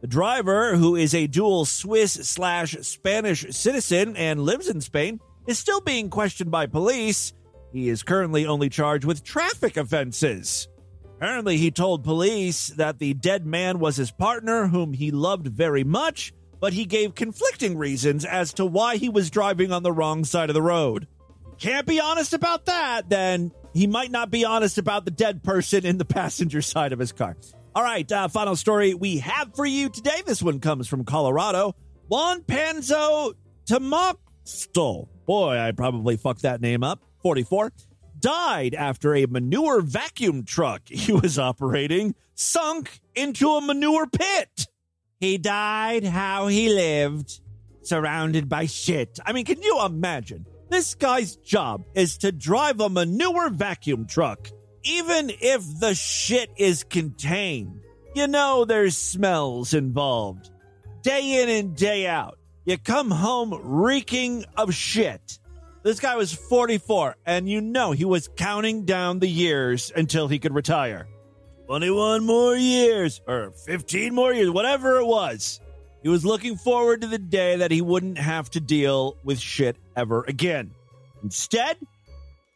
The 0.00 0.06
driver, 0.06 0.76
who 0.76 0.94
is 0.94 1.14
a 1.14 1.26
dual 1.26 1.64
Swiss 1.64 2.12
slash 2.12 2.76
Spanish 2.82 3.44
citizen 3.50 4.16
and 4.16 4.40
lives 4.40 4.68
in 4.68 4.80
Spain, 4.80 5.18
is 5.46 5.58
still 5.58 5.80
being 5.80 6.08
questioned 6.08 6.50
by 6.50 6.66
police. 6.66 7.32
He 7.72 7.88
is 7.88 8.02
currently 8.02 8.46
only 8.46 8.68
charged 8.68 9.04
with 9.04 9.24
traffic 9.24 9.76
offenses. 9.76 10.68
Apparently, 11.16 11.56
he 11.56 11.72
told 11.72 12.04
police 12.04 12.68
that 12.68 13.00
the 13.00 13.12
dead 13.14 13.44
man 13.44 13.80
was 13.80 13.96
his 13.96 14.12
partner, 14.12 14.68
whom 14.68 14.92
he 14.92 15.10
loved 15.10 15.48
very 15.48 15.82
much, 15.82 16.32
but 16.60 16.72
he 16.72 16.84
gave 16.84 17.16
conflicting 17.16 17.76
reasons 17.76 18.24
as 18.24 18.52
to 18.54 18.64
why 18.64 18.96
he 18.96 19.08
was 19.08 19.30
driving 19.30 19.72
on 19.72 19.82
the 19.82 19.92
wrong 19.92 20.24
side 20.24 20.48
of 20.48 20.54
the 20.54 20.62
road. 20.62 21.08
Can't 21.58 21.86
be 21.86 22.00
honest 22.00 22.34
about 22.34 22.66
that, 22.66 23.08
then 23.08 23.50
he 23.72 23.86
might 23.86 24.10
not 24.10 24.30
be 24.30 24.44
honest 24.44 24.78
about 24.78 25.04
the 25.04 25.10
dead 25.10 25.42
person 25.42 25.84
in 25.84 25.98
the 25.98 26.04
passenger 26.04 26.62
side 26.62 26.92
of 26.92 26.98
his 26.98 27.12
car. 27.12 27.36
All 27.74 27.82
right, 27.82 28.10
uh, 28.10 28.28
final 28.28 28.56
story 28.56 28.94
we 28.94 29.18
have 29.18 29.54
for 29.54 29.66
you 29.66 29.88
today. 29.88 30.22
This 30.26 30.42
one 30.42 30.60
comes 30.60 30.88
from 30.88 31.04
Colorado. 31.04 31.76
Juan 32.08 32.42
Panzo 32.42 33.34
Tamostol. 33.66 35.08
Boy, 35.26 35.58
I 35.58 35.72
probably 35.72 36.16
fucked 36.16 36.42
that 36.42 36.60
name 36.60 36.82
up. 36.82 37.02
44. 37.22 37.72
Died 38.18 38.74
after 38.74 39.14
a 39.14 39.26
manure 39.26 39.80
vacuum 39.80 40.44
truck 40.44 40.82
he 40.88 41.12
was 41.12 41.38
operating 41.38 42.14
sunk 42.38 43.00
into 43.14 43.50
a 43.50 43.60
manure 43.60 44.06
pit. 44.06 44.68
He 45.20 45.38
died 45.38 46.04
how 46.04 46.46
he 46.46 46.68
lived, 46.68 47.40
surrounded 47.82 48.48
by 48.48 48.66
shit. 48.66 49.18
I 49.26 49.32
mean, 49.32 49.44
can 49.44 49.60
you 49.60 49.84
imagine? 49.84 50.46
This 50.68 50.94
guy's 50.94 51.36
job 51.36 51.84
is 51.94 52.18
to 52.18 52.32
drive 52.32 52.80
a 52.80 52.90
manure 52.90 53.48
vacuum 53.48 54.06
truck, 54.06 54.48
even 54.82 55.30
if 55.30 55.62
the 55.80 55.94
shit 55.94 56.50
is 56.56 56.84
contained. 56.84 57.80
You 58.14 58.26
know, 58.26 58.64
there's 58.64 58.96
smells 58.96 59.72
involved. 59.72 60.50
Day 61.02 61.42
in 61.42 61.48
and 61.48 61.76
day 61.76 62.06
out, 62.06 62.38
you 62.66 62.76
come 62.76 63.10
home 63.10 63.58
reeking 63.62 64.44
of 64.56 64.74
shit. 64.74 65.38
This 65.84 66.00
guy 66.00 66.16
was 66.16 66.34
44, 66.34 67.16
and 67.24 67.48
you 67.48 67.62
know 67.62 67.92
he 67.92 68.04
was 68.04 68.28
counting 68.36 68.84
down 68.84 69.20
the 69.20 69.28
years 69.28 69.90
until 69.94 70.28
he 70.28 70.38
could 70.38 70.54
retire. 70.54 71.08
21 71.66 72.24
more 72.24 72.56
years, 72.56 73.22
or 73.26 73.52
15 73.52 74.14
more 74.14 74.34
years, 74.34 74.50
whatever 74.50 74.98
it 74.98 75.06
was. 75.06 75.60
He 76.02 76.08
was 76.08 76.24
looking 76.24 76.56
forward 76.56 77.00
to 77.00 77.06
the 77.06 77.18
day 77.18 77.56
that 77.56 77.70
he 77.70 77.82
wouldn't 77.82 78.18
have 78.18 78.50
to 78.50 78.60
deal 78.60 79.16
with 79.24 79.38
shit 79.38 79.76
ever 79.96 80.24
again. 80.28 80.70
Instead, 81.22 81.76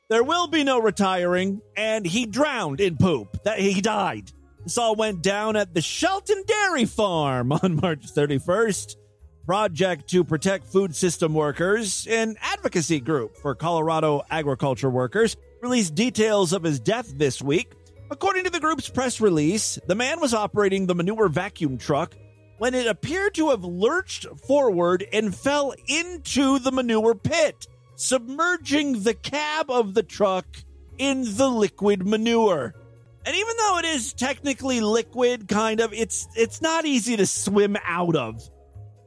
there 0.09 0.23
will 0.23 0.47
be 0.47 0.63
no 0.63 0.81
retiring, 0.81 1.61
and 1.77 2.07
he 2.07 2.27
drowned 2.27 2.81
in 2.81 2.97
poop. 2.97 3.43
That 3.45 3.59
he 3.59 3.81
died. 3.81 4.31
This 4.63 4.79
all 4.79 4.95
went 4.95 5.23
down 5.23 5.57
at 5.57 5.75
the 5.75 5.81
Shelton 5.81 6.45
Dairy 6.47 6.85
Farm 6.85 7.51
on 7.63 7.77
March 7.77 8.13
31st. 8.15 8.97
Project 9.45 10.09
to 10.11 10.23
Protect 10.23 10.69
Food 10.69 10.95
System 10.95 11.35
Workers, 11.35 12.07
an 12.09 12.37
advocacy 12.41 13.01
group 13.01 13.37
for 13.37 13.57
Colorado 13.57 14.23
agriculture 14.31 14.89
workers, 14.89 15.37
released 15.61 15.97
details 15.97 16.53
of 16.53 16.63
his 16.63 16.79
death 16.79 17.13
this 17.17 17.43
week. 17.43 17.73
According 18.09 18.45
to 18.45 18.51
the 18.51 18.61
group's 18.61 18.89
press 18.89 19.21
release, 19.21 19.81
the 19.89 19.97
man 19.97 20.21
was 20.21 20.33
operating 20.33 20.87
the 20.87 20.95
manure 20.95 21.29
vacuum 21.29 21.77
truck 21.77 22.15
when 22.59 22.75
it 22.75 22.87
appeared 22.87 23.35
to 23.35 23.51
have 23.51 23.65
lurched 23.65 24.27
forward 24.47 25.05
and 25.13 25.35
fell 25.35 25.75
into 25.89 26.59
the 26.59 26.73
manure 26.73 27.15
pit, 27.15 27.67
submerging 27.97 29.03
the 29.03 29.15
cab 29.15 29.71
of 29.71 29.95
the 29.95 30.03
truck 30.03 30.47
in 30.99 31.25
the 31.37 31.49
liquid 31.49 32.07
manure. 32.07 32.75
And 33.25 33.37
even 33.37 33.57
though 33.57 33.79
it 33.79 33.85
is 33.85 34.13
technically 34.13 34.81
liquid, 34.81 35.47
kind 35.49 35.81
of, 35.81 35.93
it's 35.93 36.27
it's 36.35 36.61
not 36.61 36.85
easy 36.85 37.17
to 37.17 37.27
swim 37.27 37.77
out 37.85 38.17
of. 38.17 38.43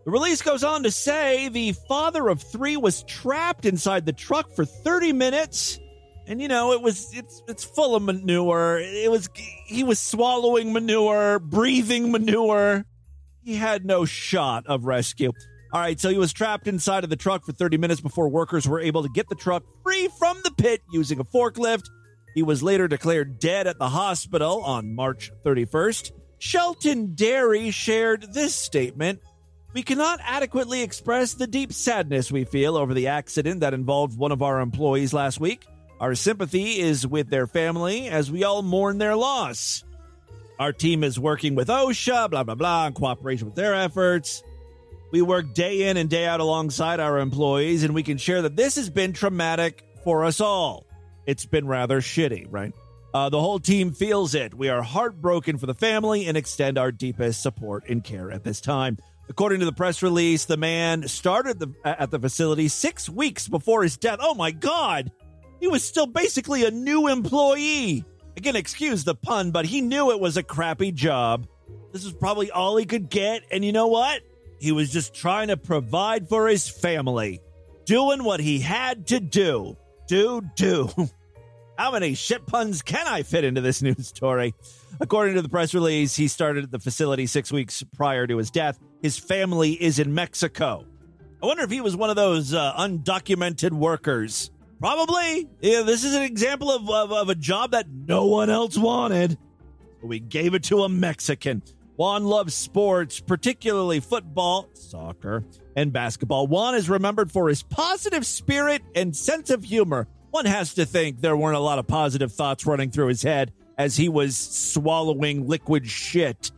The 0.05 0.11
release 0.11 0.41
goes 0.41 0.63
on 0.63 0.83
to 0.83 0.91
say 0.91 1.49
the 1.49 1.73
father 1.87 2.27
of 2.29 2.41
three 2.41 2.77
was 2.77 3.03
trapped 3.03 3.65
inside 3.65 4.05
the 4.05 4.13
truck 4.13 4.51
for 4.55 4.63
30 4.63 5.13
minutes. 5.13 5.79
And 6.27 6.41
you 6.41 6.47
know, 6.47 6.71
it 6.71 6.81
was 6.81 7.09
it's 7.13 7.43
it's 7.47 7.63
full 7.63 7.95
of 7.95 8.03
manure. 8.03 8.79
It 8.79 9.11
was 9.11 9.29
he 9.65 9.83
was 9.83 9.99
swallowing 9.99 10.73
manure, 10.73 11.39
breathing 11.39 12.11
manure. 12.11 12.85
He 13.45 13.55
had 13.55 13.85
no 13.85 14.05
shot 14.05 14.65
of 14.65 14.85
rescue. 14.85 15.31
All 15.71 15.79
right, 15.79 15.99
so 15.99 16.09
he 16.09 16.17
was 16.17 16.33
trapped 16.33 16.67
inside 16.67 17.03
of 17.03 17.11
the 17.11 17.15
truck 17.15 17.45
for 17.45 17.51
30 17.51 17.77
minutes 17.77 18.01
before 18.01 18.27
workers 18.27 18.67
were 18.67 18.79
able 18.79 19.03
to 19.03 19.09
get 19.09 19.29
the 19.29 19.35
truck 19.35 19.63
free 19.83 20.09
from 20.17 20.39
the 20.43 20.49
pit 20.49 20.81
using 20.91 21.19
a 21.19 21.23
forklift. 21.23 21.83
He 22.33 22.41
was 22.41 22.63
later 22.63 22.87
declared 22.87 23.37
dead 23.37 23.67
at 23.67 23.77
the 23.77 23.89
hospital 23.89 24.63
on 24.63 24.95
March 24.95 25.31
31st. 25.45 26.11
Shelton 26.39 27.13
Dairy 27.13 27.69
shared 27.69 28.33
this 28.33 28.55
statement 28.55 29.19
We 29.75 29.83
cannot 29.83 30.21
adequately 30.23 30.81
express 30.81 31.35
the 31.35 31.45
deep 31.45 31.71
sadness 31.71 32.31
we 32.31 32.45
feel 32.45 32.75
over 32.75 32.95
the 32.95 33.07
accident 33.07 33.59
that 33.59 33.75
involved 33.75 34.17
one 34.17 34.31
of 34.31 34.41
our 34.41 34.59
employees 34.59 35.13
last 35.13 35.39
week. 35.39 35.67
Our 35.99 36.15
sympathy 36.15 36.79
is 36.79 37.05
with 37.05 37.29
their 37.29 37.45
family 37.45 38.07
as 38.07 38.31
we 38.31 38.43
all 38.43 38.63
mourn 38.63 38.97
their 38.97 39.15
loss. 39.15 39.83
Our 40.59 40.71
team 40.71 41.03
is 41.03 41.19
working 41.19 41.55
with 41.55 41.67
OSHA, 41.67 42.29
blah, 42.29 42.43
blah, 42.43 42.55
blah, 42.55 42.87
in 42.87 42.93
cooperation 42.93 43.47
with 43.47 43.55
their 43.55 43.73
efforts. 43.73 44.43
We 45.11 45.21
work 45.21 45.53
day 45.53 45.89
in 45.89 45.97
and 45.97 46.09
day 46.09 46.25
out 46.25 46.39
alongside 46.39 46.99
our 46.99 47.19
employees, 47.19 47.83
and 47.83 47.93
we 47.93 48.03
can 48.03 48.17
share 48.17 48.41
that 48.41 48.55
this 48.55 48.75
has 48.75 48.89
been 48.89 49.13
traumatic 49.13 49.83
for 50.03 50.23
us 50.23 50.39
all. 50.39 50.85
It's 51.25 51.45
been 51.45 51.67
rather 51.67 52.01
shitty, 52.01 52.47
right? 52.49 52.73
Uh, 53.13 53.29
the 53.29 53.39
whole 53.39 53.59
team 53.59 53.93
feels 53.93 54.35
it. 54.35 54.53
We 54.53 54.69
are 54.69 54.81
heartbroken 54.81 55.57
for 55.57 55.65
the 55.65 55.73
family 55.73 56.25
and 56.25 56.35
extend 56.35 56.77
our 56.77 56.91
deepest 56.91 57.41
support 57.41 57.85
and 57.87 58.03
care 58.03 58.29
at 58.31 58.43
this 58.43 58.59
time. 58.59 58.97
According 59.29 59.61
to 59.61 59.65
the 59.65 59.73
press 59.73 60.03
release, 60.03 60.45
the 60.45 60.57
man 60.57 61.07
started 61.07 61.59
the, 61.59 61.73
at 61.83 62.11
the 62.11 62.19
facility 62.19 62.67
six 62.67 63.09
weeks 63.09 63.47
before 63.47 63.83
his 63.83 63.97
death. 63.97 64.19
Oh 64.21 64.35
my 64.35 64.51
God! 64.51 65.11
He 65.59 65.67
was 65.67 65.83
still 65.83 66.07
basically 66.07 66.65
a 66.65 66.71
new 66.71 67.07
employee. 67.07 68.05
Again, 68.37 68.55
excuse 68.55 69.03
the 69.03 69.15
pun, 69.15 69.51
but 69.51 69.65
he 69.65 69.81
knew 69.81 70.11
it 70.11 70.19
was 70.19 70.37
a 70.37 70.43
crappy 70.43 70.91
job. 70.91 71.47
This 71.93 72.03
was 72.03 72.13
probably 72.13 72.51
all 72.51 72.75
he 72.75 72.85
could 72.85 73.09
get. 73.09 73.43
And 73.51 73.63
you 73.63 73.71
know 73.71 73.87
what? 73.87 74.21
He 74.59 74.71
was 74.71 74.91
just 74.91 75.13
trying 75.13 75.47
to 75.47 75.57
provide 75.57 76.27
for 76.27 76.47
his 76.47 76.67
family, 76.67 77.39
doing 77.85 78.23
what 78.23 78.39
he 78.39 78.59
had 78.59 79.07
to 79.07 79.19
do. 79.19 79.77
Do, 80.07 80.41
do. 80.55 80.89
How 81.77 81.91
many 81.91 82.13
shit 82.13 82.45
puns 82.45 82.81
can 82.81 83.05
I 83.07 83.23
fit 83.23 83.43
into 83.43 83.61
this 83.61 83.81
news 83.81 84.07
story? 84.07 84.53
According 84.99 85.35
to 85.35 85.41
the 85.41 85.49
press 85.49 85.73
release, 85.73 86.15
he 86.15 86.27
started 86.27 86.63
at 86.65 86.71
the 86.71 86.79
facility 86.79 87.27
six 87.27 87.51
weeks 87.51 87.83
prior 87.95 88.27
to 88.27 88.37
his 88.37 88.49
death. 88.49 88.79
His 89.01 89.17
family 89.17 89.73
is 89.73 89.99
in 89.99 90.13
Mexico. 90.13 90.85
I 91.43 91.45
wonder 91.45 91.63
if 91.63 91.69
he 91.69 91.81
was 91.81 91.95
one 91.95 92.09
of 92.09 92.15
those 92.15 92.53
uh, 92.53 92.73
undocumented 92.73 93.71
workers. 93.71 94.51
Probably. 94.79 95.47
Yeah, 95.61 95.81
this 95.83 96.03
is 96.03 96.13
an 96.13 96.23
example 96.23 96.71
of, 96.71 96.89
of, 96.89 97.11
of 97.11 97.29
a 97.29 97.35
job 97.35 97.71
that 97.71 97.87
no 97.89 98.25
one 98.25 98.49
else 98.49 98.77
wanted. 98.77 99.37
But 100.01 100.07
we 100.07 100.19
gave 100.19 100.53
it 100.53 100.63
to 100.63 100.83
a 100.83 100.89
Mexican. 100.89 101.61
Juan 101.95 102.25
loves 102.25 102.53
sports, 102.53 103.21
particularly 103.21 104.01
football, 104.01 104.69
soccer, 104.73 105.45
and 105.77 105.93
basketball. 105.93 106.47
Juan 106.47 106.75
is 106.75 106.89
remembered 106.89 107.31
for 107.31 107.47
his 107.47 107.63
positive 107.63 108.25
spirit 108.25 108.81
and 108.93 109.15
sense 109.15 109.49
of 109.49 109.63
humor. 109.63 110.07
One 110.31 110.45
has 110.45 110.73
to 110.73 110.85
think 110.85 111.21
there 111.21 111.37
weren't 111.37 111.55
a 111.55 111.61
lot 111.61 111.79
of 111.79 111.87
positive 111.87 112.33
thoughts 112.33 112.65
running 112.65 112.91
through 112.91 113.07
his 113.07 113.23
head 113.23 113.53
as 113.77 113.95
he 113.95 114.09
was 114.09 114.35
swallowing 114.35 115.47
liquid 115.47 115.87
shit. 115.87 116.51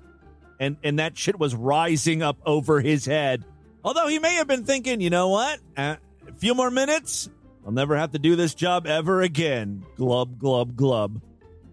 And, 0.60 0.78
and 0.84 0.98
that 0.98 1.16
shit 1.16 1.38
was 1.38 1.54
rising 1.54 2.24
up 2.24 2.38
over 2.44 2.82
his 2.82 3.06
head. 3.06 3.46
Although 3.84 4.08
he 4.08 4.18
may 4.18 4.36
have 4.36 4.48
been 4.48 4.64
thinking, 4.64 5.02
you 5.02 5.12
know 5.12 5.30
what? 5.30 5.60
Uh, 5.76 5.98
a 6.28 6.34
few 6.34 6.56
more 6.56 6.72
minutes, 6.72 7.30
I'll 7.68 7.74
never 7.74 7.98
have 7.98 8.12
to 8.12 8.20
do 8.20 8.38
this 8.38 8.56
job 8.56 8.88
ever 8.88 9.22
again. 9.22 9.86
Glub, 9.98 10.40
glub, 10.40 10.78
glub. 10.78 11.22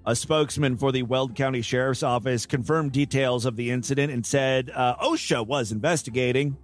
A 0.04 0.16
spokesman 0.16 0.76
for 0.76 0.90
the 0.90 1.04
Weld 1.04 1.36
County 1.36 1.62
Sheriff's 1.62 2.02
Office 2.02 2.46
confirmed 2.46 2.90
details 2.90 3.46
of 3.46 3.54
the 3.54 3.70
incident 3.70 4.12
and 4.12 4.26
said 4.26 4.72
uh, 4.74 4.96
OSHA 4.96 5.46
was 5.46 5.70
investigating. 5.70 6.56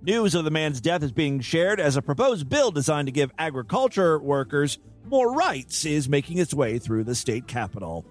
News 0.00 0.34
of 0.34 0.46
the 0.46 0.50
man's 0.50 0.80
death 0.80 1.02
is 1.02 1.12
being 1.12 1.40
shared 1.40 1.80
as 1.80 1.96
a 1.96 2.02
proposed 2.02 2.48
bill 2.48 2.70
designed 2.70 3.08
to 3.08 3.12
give 3.12 3.30
agriculture 3.38 4.18
workers 4.18 4.78
more 5.04 5.34
rights 5.34 5.84
is 5.84 6.08
making 6.08 6.38
its 6.38 6.54
way 6.54 6.78
through 6.78 7.04
the 7.04 7.14
state 7.14 7.46
capitol. 7.46 8.06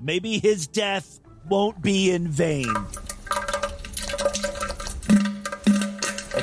Maybe 0.00 0.38
his 0.38 0.68
death 0.68 1.18
won't 1.48 1.82
be 1.82 2.12
in 2.12 2.28
vain. 2.28 2.72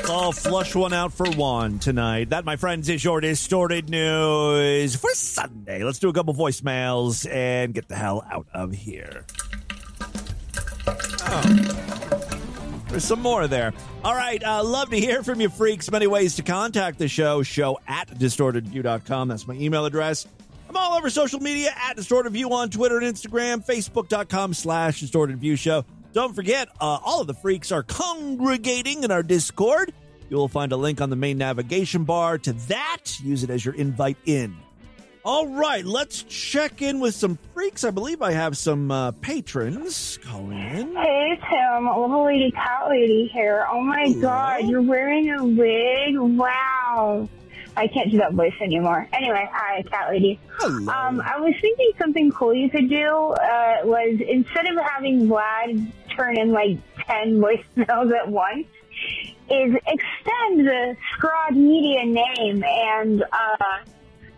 All 0.10 0.32
flush 0.32 0.74
one 0.74 0.94
out 0.94 1.12
for 1.12 1.30
Juan 1.32 1.80
tonight. 1.80 2.30
That, 2.30 2.46
my 2.46 2.56
friends, 2.56 2.88
is 2.88 3.04
your 3.04 3.20
distorted 3.20 3.90
news 3.90 4.96
for 4.96 5.10
Sunday. 5.14 5.84
Let's 5.84 6.00
do 6.00 6.08
a 6.08 6.14
couple 6.14 6.34
voicemails 6.34 7.30
and 7.30 7.74
get 7.74 7.90
the 7.90 7.96
hell 7.96 8.26
out 8.32 8.48
of 8.54 8.72
here. 8.72 9.26
Oh. 10.88 11.88
There's 12.88 13.04
some 13.04 13.22
more 13.22 13.48
there. 13.48 13.74
All 14.06 14.16
right. 14.16 14.42
Uh, 14.42 14.64
love 14.64 14.92
to 14.92 14.98
hear 14.98 15.24
from 15.24 15.42
you, 15.42 15.50
freaks. 15.50 15.92
Many 15.92 16.08
ways 16.08 16.38
to 16.38 16.42
contact 16.42 17.00
the 17.00 17.10
show. 17.10 17.44
Show 17.44 17.80
at 17.86 18.08
distortedview.com. 18.08 19.28
That's 19.28 19.46
my 19.46 19.56
email 19.56 19.86
address. 19.86 20.26
I'm 20.70 20.78
all 20.78 20.98
over 20.98 21.10
social 21.10 21.40
media 21.42 21.74
at 21.76 21.96
Distorted 21.96 22.32
View 22.32 22.52
on 22.54 22.70
Twitter 22.70 22.98
and 22.98 23.14
Instagram, 23.14 23.66
Facebook.com 23.66 24.54
slash 24.54 25.00
Distorted 25.00 25.38
View 25.38 25.56
Show. 25.56 25.86
Don't 26.14 26.34
forget, 26.36 26.70
uh, 26.82 27.00
all 27.04 27.22
of 27.22 27.28
the 27.28 27.34
freaks 27.34 27.72
are 27.72 27.84
congregating 27.84 29.04
in 29.04 29.12
our 29.12 29.24
Discord. 29.24 29.94
You 30.30 30.38
will 30.38 30.48
find 30.48 30.72
a 30.72 30.78
link 30.78 31.00
on 31.00 31.10
the 31.10 31.16
main 31.16 31.38
navigation 31.38 32.04
bar 32.04 32.38
to 32.40 32.54
that. 32.54 33.20
Use 33.24 33.44
it 33.44 33.50
as 33.50 33.64
your 33.64 33.76
invite 33.76 34.18
in. 34.26 34.58
All 35.24 35.48
right, 35.48 35.84
let's 35.84 36.24
check 36.24 36.82
in 36.82 37.02
with 37.02 37.14
some 37.14 37.38
freaks. 37.54 37.84
I 37.84 37.92
believe 37.92 38.22
I 38.22 38.32
have 38.32 38.58
some 38.58 38.90
uh, 38.90 39.12
patrons 39.12 40.18
calling 40.24 40.58
in. 40.58 40.96
Hey 40.96 41.40
Tim, 41.50 41.86
little 41.86 42.26
lady 42.26 42.50
cat 42.52 42.88
lady 42.90 43.30
here. 43.34 43.68
Oh 43.70 43.82
my 43.82 44.14
god, 44.14 44.70
you're 44.70 44.82
wearing 44.82 45.30
a 45.30 45.44
wig? 45.44 46.18
Wow. 46.18 47.28
I 47.78 47.88
can't 47.88 48.10
do 48.10 48.18
that 48.18 48.34
voice 48.34 48.56
anymore. 48.60 49.08
Anyway, 49.14 49.48
hi, 49.52 49.84
cat 49.84 50.10
lady. 50.10 50.40
Hello. 50.58 50.92
Um, 50.92 51.22
I 51.22 51.40
was 51.40 51.54
thinking 51.62 51.92
something 52.00 52.32
cool 52.32 52.54
you 52.54 52.70
could 52.70 52.90
do 52.90 53.06
uh, 53.06 53.78
was 53.84 54.20
instead 54.28 54.66
of 54.66 54.78
having 54.84 55.28
Vlad 55.28 55.92
turn 56.16 56.38
in 56.40 56.52
like 56.52 56.80
ten 57.06 57.40
voicemails 57.40 58.12
at 58.14 58.28
once, 58.28 58.66
is 59.50 59.76
extend 59.76 60.68
the 60.68 60.98
Scrod 61.16 61.56
Media 61.56 62.04
name 62.04 62.64
and 62.64 63.24
uh, 63.24 63.78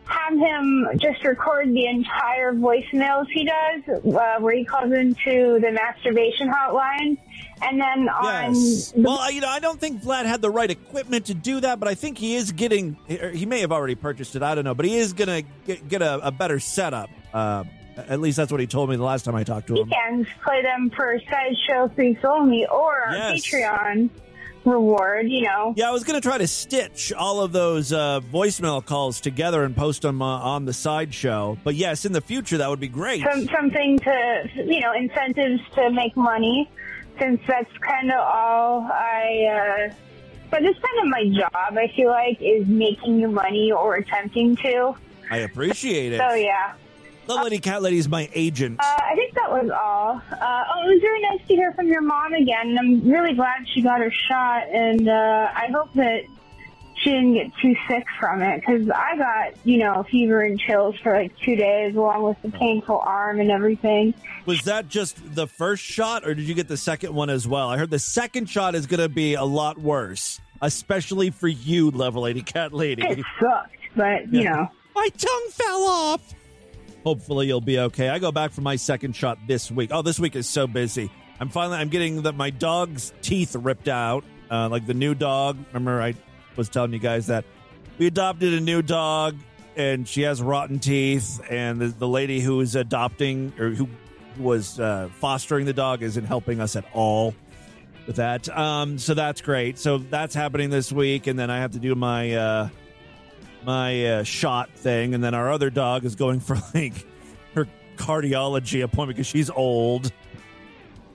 have 0.09 0.37
him 0.37 0.87
just 0.97 1.23
record 1.23 1.69
the 1.71 1.85
entire 1.85 2.53
voicemails 2.53 3.27
he 3.29 3.45
does, 3.45 4.03
uh, 4.15 4.39
where 4.39 4.55
he 4.55 4.65
calls 4.65 4.91
into 4.91 5.59
the 5.61 5.71
masturbation 5.71 6.49
hotline, 6.51 7.17
and 7.61 7.79
then 7.79 8.09
on 8.09 8.53
Yes. 8.55 8.93
Well, 8.95 9.19
I- 9.19 9.29
you 9.29 9.41
know, 9.41 9.49
I 9.49 9.59
don't 9.59 9.79
think 9.79 10.01
Vlad 10.01 10.25
had 10.25 10.41
the 10.41 10.49
right 10.49 10.69
equipment 10.69 11.25
to 11.27 11.33
do 11.33 11.59
that, 11.59 11.79
but 11.79 11.87
I 11.87 11.93
think 11.95 12.17
he 12.17 12.35
is 12.35 12.51
getting. 12.51 12.97
or 13.21 13.29
He 13.29 13.45
may 13.45 13.59
have 13.61 13.71
already 13.71 13.95
purchased 13.95 14.35
it. 14.35 14.41
I 14.43 14.55
don't 14.55 14.63
know, 14.63 14.73
but 14.75 14.85
he 14.85 14.97
is 14.97 15.13
going 15.13 15.43
to 15.67 15.75
get, 15.77 16.01
a, 16.01 16.27
a 16.27 16.31
better 16.31 16.59
setup. 16.59 17.09
Uh, 17.33 17.63
at 17.97 18.19
least 18.21 18.37
that's 18.37 18.51
what 18.51 18.61
he 18.61 18.67
told 18.67 18.89
me 18.89 18.95
the 18.95 19.03
last 19.03 19.25
time 19.25 19.35
I 19.35 19.43
talked 19.43 19.67
to 19.67 19.75
him. 19.75 19.89
weekends, 19.89 20.29
play 20.43 20.61
them 20.63 20.89
for 20.95 21.19
sideshow 21.29 21.89
freaks 21.95 22.23
only 22.23 22.65
or 22.65 23.03
Yes. 23.11 23.45
Patreon 23.45 24.09
reward. 24.69 25.29
You 25.29 25.43
know, 25.43 25.73
Yeah, 25.75 25.89
I 25.89 25.91
was 25.91 26.03
going 26.03 26.19
to 26.19 26.27
try 26.27 26.37
to 26.37 26.47
stitch 26.47 27.11
all 27.13 27.41
of 27.41 27.51
those 27.51 27.91
uh, 27.91 28.21
voicemail 28.31 28.85
calls 28.85 29.19
together 29.21 29.63
and 29.63 29.75
post 29.75 30.01
them 30.01 30.21
uh, 30.21 30.25
on 30.25 30.65
the 30.65 30.73
sideshow. 30.73 31.57
But 31.63 31.75
yes, 31.75 32.05
in 32.05 32.13
the 32.13 32.21
future, 32.21 32.57
that 32.57 32.69
would 32.69 32.79
be 32.79 32.87
great. 32.87 33.23
some 33.23 33.47
something 33.47 33.99
to 33.99 34.49
you 34.55 34.79
know 34.79 34.93
incentives 34.93 35.61
to 35.75 35.89
make 35.91 36.15
money, 36.15 36.69
since 37.19 37.41
that's 37.47 37.71
kind 37.79 38.11
of 38.11 38.19
all 38.19 38.87
I. 38.91 39.89
Uh, 39.89 39.93
but 40.51 40.63
it's 40.63 40.79
kind 40.79 40.99
of 40.99 41.07
my 41.07 41.29
job. 41.29 41.77
I 41.77 41.91
feel 41.95 42.09
like 42.09 42.37
is 42.41 42.67
making 42.67 43.19
you 43.19 43.27
money 43.27 43.71
or 43.71 43.95
attempting 43.95 44.55
to. 44.57 44.95
I 45.29 45.37
appreciate 45.37 46.13
it. 46.13 46.19
So 46.19 46.33
yeah. 46.33 46.73
Lady 47.35 47.59
cat 47.59 47.81
lady 47.81 47.97
is 47.97 48.09
my 48.09 48.29
agent. 48.33 48.79
Uh, 48.79 48.83
I 48.83 49.13
think 49.15 49.33
that 49.35 49.51
was 49.51 49.69
all. 49.69 50.21
Uh, 50.31 50.63
oh, 50.73 50.89
it 50.89 50.93
was 50.93 51.01
very 51.01 51.21
nice 51.21 51.39
to 51.47 51.55
hear 51.55 51.71
from 51.73 51.87
your 51.87 52.01
mom 52.01 52.33
again. 52.33 52.69
and 52.69 52.79
I'm 52.79 53.09
really 53.09 53.33
glad 53.33 53.67
she 53.73 53.81
got 53.81 53.99
her 54.01 54.11
shot, 54.11 54.67
and 54.69 55.07
uh, 55.07 55.51
I 55.55 55.67
hope 55.71 55.93
that 55.93 56.23
she 57.03 57.11
didn't 57.11 57.33
get 57.35 57.51
too 57.61 57.75
sick 57.87 58.05
from 58.19 58.41
it 58.41 58.59
because 58.59 58.89
I 58.89 59.15
got, 59.15 59.53
you 59.63 59.77
know, 59.77 60.03
fever 60.09 60.41
and 60.41 60.59
chills 60.59 60.95
for 61.01 61.13
like 61.13 61.31
two 61.45 61.55
days, 61.55 61.95
along 61.95 62.23
with 62.23 62.41
the 62.41 62.49
painful 62.49 62.97
arm 62.99 63.39
and 63.39 63.51
everything. 63.51 64.13
Was 64.45 64.63
that 64.63 64.87
just 64.89 65.35
the 65.35 65.47
first 65.47 65.83
shot, 65.83 66.27
or 66.27 66.33
did 66.33 66.45
you 66.47 66.55
get 66.55 66.67
the 66.67 66.77
second 66.77 67.13
one 67.13 67.29
as 67.29 67.47
well? 67.47 67.69
I 67.69 67.77
heard 67.77 67.91
the 67.91 67.99
second 67.99 68.49
shot 68.49 68.73
is 68.75 68.85
going 68.87 68.99
to 69.01 69.07
be 69.09 69.35
a 69.35 69.43
lot 69.45 69.77
worse, 69.77 70.41
especially 70.61 71.29
for 71.29 71.47
you, 71.47 71.91
level 71.91 72.25
80 72.27 72.41
cat 72.41 72.73
lady. 72.73 73.03
It 73.05 73.19
sucked, 73.39 73.75
but 73.95 74.33
you 74.33 74.41
Yeah. 74.41 74.51
know. 74.53 74.67
My 74.95 75.07
tongue 75.17 75.47
fell 75.51 75.83
off. 75.83 76.33
Hopefully 77.03 77.47
you'll 77.47 77.61
be 77.61 77.79
okay. 77.79 78.09
I 78.09 78.19
go 78.19 78.31
back 78.31 78.51
for 78.51 78.61
my 78.61 78.75
second 78.75 79.15
shot 79.15 79.37
this 79.47 79.71
week. 79.71 79.89
Oh, 79.93 80.01
this 80.01 80.19
week 80.19 80.35
is 80.35 80.47
so 80.47 80.67
busy. 80.67 81.11
I'm 81.39 81.49
finally 81.49 81.77
I'm 81.77 81.89
getting 81.89 82.21
the, 82.21 82.33
my 82.33 82.49
dog's 82.49 83.13
teeth 83.21 83.55
ripped 83.55 83.87
out, 83.87 84.23
uh, 84.51 84.67
like 84.69 84.85
the 84.85 84.93
new 84.93 85.15
dog. 85.15 85.57
Remember 85.67 86.01
I 86.01 86.15
was 86.55 86.67
telling 86.69 86.91
you 86.91 86.99
guys 86.99 87.27
that 87.27 87.45
we 87.97 88.07
adopted 88.07 88.53
a 88.53 88.59
new 88.59 88.81
dog 88.81 89.37
and 89.75 90.07
she 90.07 90.23
has 90.23 90.41
rotten 90.41 90.79
teeth 90.79 91.41
and 91.49 91.79
the, 91.79 91.87
the 91.87 92.07
lady 92.07 92.41
who 92.41 92.59
is 92.59 92.75
adopting 92.75 93.53
or 93.57 93.69
who 93.69 93.87
was 94.37 94.79
uh, 94.79 95.09
fostering 95.13 95.65
the 95.65 95.73
dog 95.73 96.03
isn't 96.03 96.25
helping 96.25 96.59
us 96.59 96.75
at 96.75 96.85
all 96.93 97.33
with 98.07 98.17
that. 98.17 98.49
Um, 98.49 98.97
so 98.97 99.13
that's 99.13 99.41
great. 99.41 99.77
So 99.77 99.99
that's 99.99 100.33
happening 100.33 100.69
this 100.69 100.91
week, 100.91 101.27
and 101.27 101.37
then 101.37 101.49
I 101.49 101.59
have 101.59 101.71
to 101.71 101.79
do 101.79 101.93
my 101.95 102.33
uh, 102.33 102.69
my 103.65 104.05
uh, 104.05 104.23
shot 104.23 104.69
thing, 104.71 105.13
and 105.13 105.23
then 105.23 105.33
our 105.33 105.51
other 105.51 105.69
dog 105.69 106.05
is 106.05 106.15
going 106.15 106.39
for 106.39 106.57
like 106.73 107.05
her 107.55 107.67
cardiology 107.97 108.83
appointment 108.83 109.17
because 109.17 109.27
she's 109.27 109.49
old. 109.49 110.11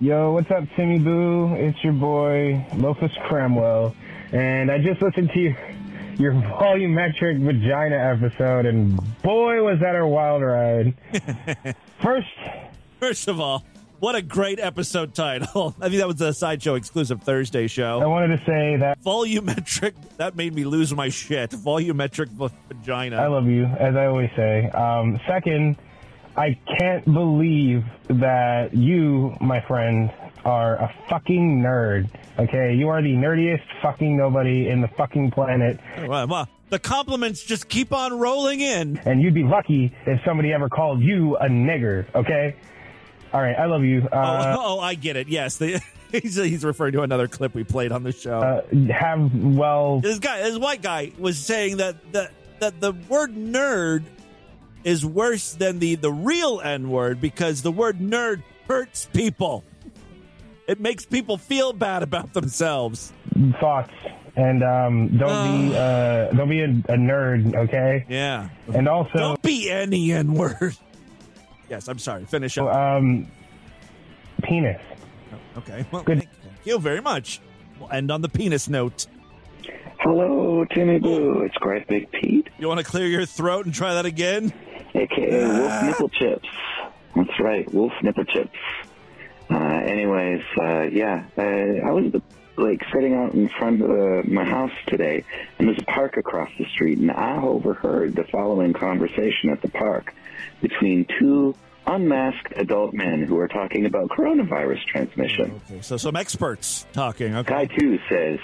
Yo, 0.00 0.32
what's 0.32 0.50
up, 0.50 0.64
Timmy 0.76 0.98
Boo? 0.98 1.54
It's 1.54 1.82
your 1.82 1.92
boy, 1.92 2.66
Lofus 2.72 3.16
Cramwell. 3.26 3.94
And 4.32 4.70
I 4.70 4.78
just 4.78 5.00
listened 5.00 5.30
to 5.32 5.40
your, 5.40 5.56
your 6.18 6.32
volumetric 6.32 7.40
vagina 7.40 7.96
episode, 7.96 8.66
and 8.66 8.96
boy, 9.22 9.62
was 9.62 9.78
that 9.80 9.94
a 9.94 10.06
wild 10.06 10.42
ride. 10.42 10.94
First, 12.02 12.26
First 12.98 13.28
of 13.28 13.38
all, 13.40 13.64
what 14.04 14.14
a 14.14 14.20
great 14.20 14.60
episode 14.60 15.14
title! 15.14 15.74
I 15.80 15.88
think 15.88 15.98
that 15.98 16.06
was 16.06 16.20
a 16.20 16.34
sideshow 16.34 16.74
exclusive 16.74 17.22
Thursday 17.22 17.68
show. 17.68 18.02
I 18.02 18.04
wanted 18.04 18.36
to 18.36 18.44
say 18.44 18.76
that 18.76 19.02
volumetric. 19.02 19.94
That 20.18 20.36
made 20.36 20.54
me 20.54 20.64
lose 20.64 20.94
my 20.94 21.08
shit. 21.08 21.52
Volumetric 21.52 22.28
vagina. 22.28 23.16
I 23.16 23.28
love 23.28 23.46
you, 23.46 23.64
as 23.64 23.96
I 23.96 24.04
always 24.04 24.28
say. 24.36 24.68
Um, 24.68 25.18
second, 25.26 25.78
I 26.36 26.58
can't 26.78 27.06
believe 27.06 27.82
that 28.08 28.74
you, 28.74 29.38
my 29.40 29.62
friend, 29.62 30.12
are 30.44 30.76
a 30.76 30.94
fucking 31.08 31.62
nerd. 31.62 32.10
Okay, 32.38 32.74
you 32.74 32.90
are 32.90 33.00
the 33.00 33.14
nerdiest 33.14 33.62
fucking 33.80 34.18
nobody 34.18 34.68
in 34.68 34.82
the 34.82 34.88
fucking 34.88 35.30
planet. 35.30 35.80
Well, 36.06 36.26
well, 36.26 36.48
the 36.68 36.78
compliments 36.78 37.42
just 37.42 37.70
keep 37.70 37.90
on 37.94 38.18
rolling 38.18 38.60
in. 38.60 38.98
And 39.06 39.22
you'd 39.22 39.32
be 39.32 39.44
lucky 39.44 39.94
if 40.04 40.20
somebody 40.26 40.52
ever 40.52 40.68
called 40.68 41.00
you 41.00 41.38
a 41.38 41.46
nigger. 41.46 42.04
Okay. 42.14 42.54
All 43.34 43.42
right, 43.42 43.58
I 43.58 43.66
love 43.66 43.82
you. 43.82 44.08
Uh, 44.12 44.54
oh, 44.56 44.76
oh, 44.78 44.80
I 44.80 44.94
get 44.94 45.16
it. 45.16 45.26
Yes, 45.26 45.56
the, 45.56 45.80
he's 46.12 46.36
he's 46.36 46.64
referring 46.64 46.92
to 46.92 47.02
another 47.02 47.26
clip 47.26 47.52
we 47.52 47.64
played 47.64 47.90
on 47.90 48.04
the 48.04 48.12
show. 48.12 48.38
uh, 48.38 48.92
have 48.92 49.34
well. 49.34 49.98
this 49.98 50.20
guy, 50.20 50.42
this 50.42 50.56
white 50.56 50.82
guy, 50.82 51.10
was 51.18 51.36
saying 51.36 51.78
that 51.78 52.12
that 52.12 52.30
that 52.60 52.80
the 52.80 52.92
word 53.08 53.34
nerd 53.34 54.04
is 54.84 55.04
worse 55.04 55.54
than 55.54 55.80
the 55.80 55.96
the 55.96 56.12
real 56.12 56.60
N 56.60 56.90
word 56.90 57.20
because 57.20 57.62
the 57.62 57.72
word 57.72 57.98
nerd 57.98 58.44
hurts 58.68 59.06
people. 59.06 59.64
It 60.68 60.78
makes 60.78 61.04
people 61.04 61.36
feel 61.36 61.72
bad 61.72 62.04
about 62.04 62.34
themselves. 62.34 63.12
thoughts 63.60 63.92
and 64.36 64.62
um, 64.62 65.16
don't 65.18 65.68
be 65.70 65.76
uh, 65.76 66.30
don't 66.30 66.48
be 66.48 66.60
a, 66.60 66.66
a 66.66 66.96
nerd, 66.96 67.54
okay? 67.54 68.04
Yeah. 68.08 68.48
And 68.72 68.88
also, 68.88 69.18
Don't 69.18 69.42
be 69.42 69.70
any 69.70 70.12
N 70.12 70.34
word. 70.34 70.76
Yes, 71.74 71.88
I'm 71.88 71.98
sorry. 71.98 72.24
Finish 72.24 72.56
up. 72.56 72.72
um, 72.72 73.26
penis. 74.44 74.80
Okay. 75.58 75.84
Well, 75.90 76.04
thank, 76.04 76.20
thank 76.22 76.54
you 76.64 76.78
very 76.78 77.00
much. 77.00 77.40
We'll 77.80 77.90
end 77.90 78.12
on 78.12 78.22
the 78.22 78.28
penis 78.28 78.68
note. 78.68 79.08
Hello, 79.98 80.64
Timmy 80.66 81.00
Boo. 81.00 81.42
It's 81.42 81.56
Great 81.56 81.88
Big 81.88 82.08
Pete, 82.12 82.48
You 82.58 82.68
want 82.68 82.78
to 82.78 82.84
clear 82.86 83.08
your 83.08 83.26
throat 83.26 83.64
and 83.66 83.74
try 83.74 83.94
that 83.94 84.06
again? 84.06 84.52
aka 84.94 85.48
Wolf 85.48 85.82
Nipple 85.82 86.08
Chips. 86.10 86.48
That's 87.16 87.40
right, 87.40 87.72
Wolf 87.74 87.92
Nipple 88.02 88.24
Chips. 88.26 88.56
Uh, 89.50 89.56
anyways, 89.56 90.44
uh, 90.56 90.82
yeah, 90.82 91.24
uh, 91.36 91.42
I 91.42 91.90
was 91.90 92.12
like 92.56 92.84
sitting 92.92 93.14
out 93.14 93.34
in 93.34 93.48
front 93.48 93.82
of 93.82 93.90
uh, 93.90 94.22
my 94.28 94.44
house 94.44 94.70
today, 94.86 95.24
and 95.58 95.66
there's 95.66 95.78
a 95.80 95.84
park 95.86 96.18
across 96.18 96.50
the 96.56 96.66
street, 96.66 96.98
and 96.98 97.10
I 97.10 97.42
overheard 97.42 98.14
the 98.14 98.24
following 98.30 98.72
conversation 98.74 99.50
at 99.50 99.60
the 99.60 99.68
park 99.68 100.14
between 100.60 101.06
two 101.18 101.54
unmasked 101.86 102.52
adult 102.56 102.94
men 102.94 103.22
who 103.22 103.38
are 103.38 103.48
talking 103.48 103.86
about 103.86 104.08
coronavirus 104.08 104.84
transmission. 104.86 105.52
Oh, 105.54 105.74
okay, 105.74 105.82
so 105.82 105.96
some 105.96 106.16
experts 106.16 106.86
talking. 106.92 107.34
Okay. 107.36 107.66
Guy 107.66 107.66
two 107.66 107.98
says, 108.08 108.38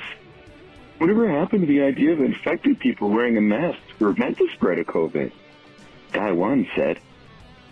Whatever 0.99 1.31
happened 1.31 1.63
to 1.63 1.67
the 1.67 1.83
idea 1.83 2.13
of 2.13 2.21
infected 2.21 2.79
people 2.79 3.09
wearing 3.09 3.37
a 3.37 3.41
mask 3.41 3.79
to 3.89 3.95
prevent 3.95 4.37
the 4.37 4.49
spread 4.55 4.79
of 4.79 4.87
COVID? 4.87 5.33
Guy 6.13 6.33
one 6.33 6.69
said, 6.77 7.01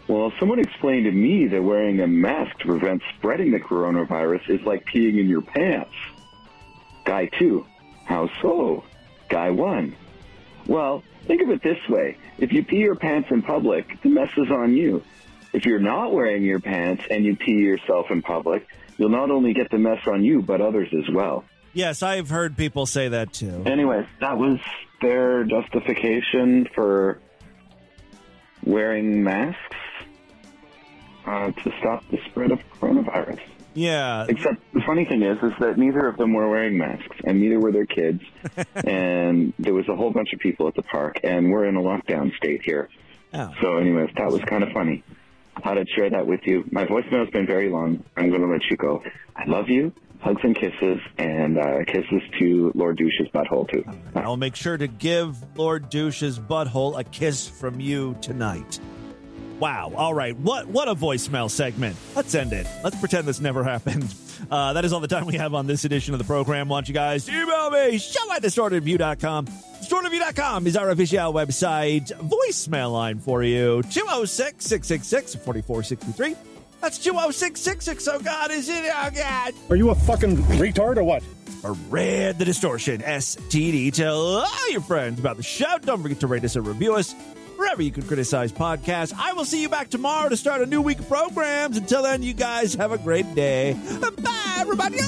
Well, 0.09 0.33
someone 0.39 0.59
explained 0.59 1.05
to 1.05 1.13
me 1.13 1.47
that 1.49 1.63
wearing 1.63 2.01
a 2.01 2.07
mask 2.07 2.59
to 2.61 2.67
prevent 2.67 3.03
spreading 3.17 3.51
the 3.51 3.61
coronavirus 3.61 4.49
is 4.49 4.63
like 4.63 4.87
peeing 4.87 5.21
in 5.21 5.29
your 5.29 5.43
pants. 5.43 5.95
Guy 7.05 7.27
two, 7.39 7.67
how 8.05 8.31
so? 8.41 8.85
Guy 9.29 9.51
one, 9.51 9.95
well, 10.67 11.03
think 11.27 11.43
of 11.43 11.51
it 11.51 11.63
this 11.63 11.79
way. 11.89 12.17
If 12.39 12.53
you 12.53 12.63
pee 12.63 12.77
your 12.77 12.95
pants 12.95 13.31
in 13.31 13.43
public, 13.43 14.01
the 14.03 14.11
mess 14.11 14.31
is 14.37 14.51
on 14.51 14.75
you. 14.75 15.03
If 15.53 15.65
you're 15.65 15.81
not 15.81 16.13
wearing 16.13 16.43
your 16.43 16.61
pants 16.61 17.05
and 17.11 17.25
you 17.25 17.37
pee 17.37 17.53
yourself 17.53 18.11
in 18.11 18.23
public, 18.23 18.67
you'll 18.97 19.09
not 19.09 19.31
only 19.31 19.55
get 19.55 19.71
the 19.71 19.79
mess 19.79 20.01
on 20.07 20.25
you, 20.25 20.43
but 20.43 20.61
others 20.61 20.89
as 20.93 21.13
well. 21.13 21.45
Yes, 21.73 22.03
I've 22.03 22.29
heard 22.29 22.57
people 22.57 22.87
say 22.87 23.09
that 23.09 23.33
too. 23.33 23.63
Anyways, 23.67 24.07
that 24.21 24.37
was 24.37 24.59
their 25.01 25.45
justification 25.45 26.67
for 26.75 27.21
wearing 28.65 29.23
masks 29.23 29.77
uh, 31.27 31.51
to 31.53 31.73
stop 31.79 32.03
the 32.11 32.19
spread 32.31 32.51
of 32.51 32.59
coronavirus. 32.81 33.41
Yeah. 33.75 34.27
Except 34.29 34.57
the 34.73 34.81
funny 34.81 35.05
thing 35.05 35.23
is, 35.23 35.39
is 35.43 35.53
that 35.61 35.79
neither 35.79 36.09
of 36.09 36.17
them 36.17 36.33
were 36.33 36.49
wearing 36.49 36.79
masks, 36.79 37.17
and 37.25 37.41
neither 37.41 37.61
were 37.61 37.71
their 37.71 37.87
kids. 37.87 38.23
and 38.75 39.53
there 39.59 39.75
was 39.75 39.89
a 39.89 39.95
whole 39.95 40.11
bunch 40.11 40.33
of 40.33 40.41
people 40.41 40.67
at 40.69 40.75
the 40.75 40.83
park, 40.83 41.21
and 41.23 41.51
we're 41.53 41.67
in 41.67 41.77
a 41.77 41.81
lockdown 41.81 42.35
state 42.37 42.63
here. 42.65 42.89
Oh. 43.35 43.53
So, 43.61 43.77
anyways, 43.77 44.11
that 44.17 44.33
was 44.33 44.43
kind 44.43 44.65
of 44.65 44.73
funny. 44.73 45.05
Thought 45.63 45.79
I'd 45.79 45.89
share 45.91 46.09
that 46.11 46.27
with 46.27 46.41
you. 46.45 46.65
My 46.71 46.85
voicemail 46.85 47.21
has 47.21 47.31
been 47.31 47.47
very 47.47 47.69
long. 47.69 48.05
I'm 48.17 48.31
going 48.31 48.43
to 48.43 48.47
let 48.49 48.63
you 48.71 48.77
go. 48.77 49.03
I 49.37 49.45
love 49.47 49.69
you. 49.69 49.93
Hugs 50.21 50.41
and 50.43 50.57
kisses, 50.57 50.99
and 51.17 51.59
uh, 51.59 51.85
kisses 51.87 52.23
to 52.41 52.73
Lord 52.75 52.97
Douche's 52.99 53.29
butthole 53.33 53.71
too. 53.71 53.85
I'll 54.17 54.37
make 54.37 54.57
sure 54.57 54.77
to 54.77 54.89
give 54.89 55.37
Lord 55.57 55.91
Douche's 55.91 56.41
butthole 56.41 56.99
a 56.99 57.05
kiss 57.05 57.47
from 57.47 57.79
you 57.79 58.17
tonight. 58.21 58.81
Wow. 59.61 59.93
All 59.97 60.15
right. 60.15 60.37
What 60.37 60.67
what 60.69 60.89
a 60.89 60.95
voicemail 60.95 61.49
segment. 61.51 61.97
Let's 62.17 62.35
end 62.35 62.53
it. 62.53 62.67
Let's 62.83 62.97
pretend 62.99 63.27
this 63.29 63.41
never 63.41 63.63
happened. 63.75 64.13
Uh, 64.51 64.73
that 64.73 64.85
is 64.85 64.93
all 64.93 65.01
the 65.01 65.09
time 65.09 65.27
we 65.27 65.35
have 65.37 65.55
on 65.55 65.67
this 65.67 65.85
edition 65.85 66.15
of 66.15 66.19
the 66.19 66.25
program. 66.25 66.69
Want 66.69 66.89
you 66.89 66.95
guys 66.95 67.25
to 67.27 67.33
email 67.33 67.71
me, 67.71 67.99
show 67.99 68.33
at 68.33 68.43
distortedview.com. 68.43 69.47
Distortedview.com 69.89 70.67
is 70.67 70.77
our 70.77 70.91
official 70.91 71.33
website 71.33 72.13
voicemail 72.21 72.93
line 72.93 73.19
for 73.19 73.43
you. 73.43 73.83
206 73.85 74.63
666 74.63 75.37
4463. 75.37 76.37
That's 76.83 76.99
206 76.99 77.59
660. 77.59 78.11
Oh, 78.11 78.21
God, 78.23 78.51
is 78.51 78.69
it? 78.69 78.85
Oh, 78.95 79.11
God. 79.11 79.55
Are 79.71 79.77
you 79.77 79.89
a 79.89 79.95
fucking 79.95 80.37
retard 80.37 80.99
or 80.99 81.05
what? 81.05 81.23
Or 81.65 81.73
Red 81.89 82.39
the 82.39 82.45
Distortion 82.45 83.01
STD. 83.01 83.91
Tell 83.95 84.19
all 84.19 84.71
your 84.71 84.83
friends 84.83 85.21
about 85.21 85.39
the 85.39 85.43
show. 85.43 85.79
Don't 85.79 86.03
forget 86.03 86.21
to 86.21 86.27
rate 86.27 86.45
us 86.45 86.55
and 86.57 86.67
review 86.67 86.95
us 86.95 87.15
wherever 87.57 87.81
you 87.81 87.91
can 87.91 88.03
criticize 88.03 88.53
podcasts. 88.53 89.15
I 89.19 89.33
will 89.33 89.47
see 89.47 89.63
you 89.63 89.71
back 89.71 89.89
tomorrow 89.89 90.29
to 90.29 90.37
start 90.37 90.61
a 90.61 90.67
new 90.67 90.83
week 90.83 90.99
of 90.99 91.09
programs. 91.09 91.79
Until 91.79 92.03
then, 92.03 92.23
you 92.23 92.35
guys 92.35 92.75
have 92.75 92.93
a 92.93 92.99
great 92.99 93.35
day. 93.35 93.73
Bye, 94.23 94.55
everybody. 94.59 94.99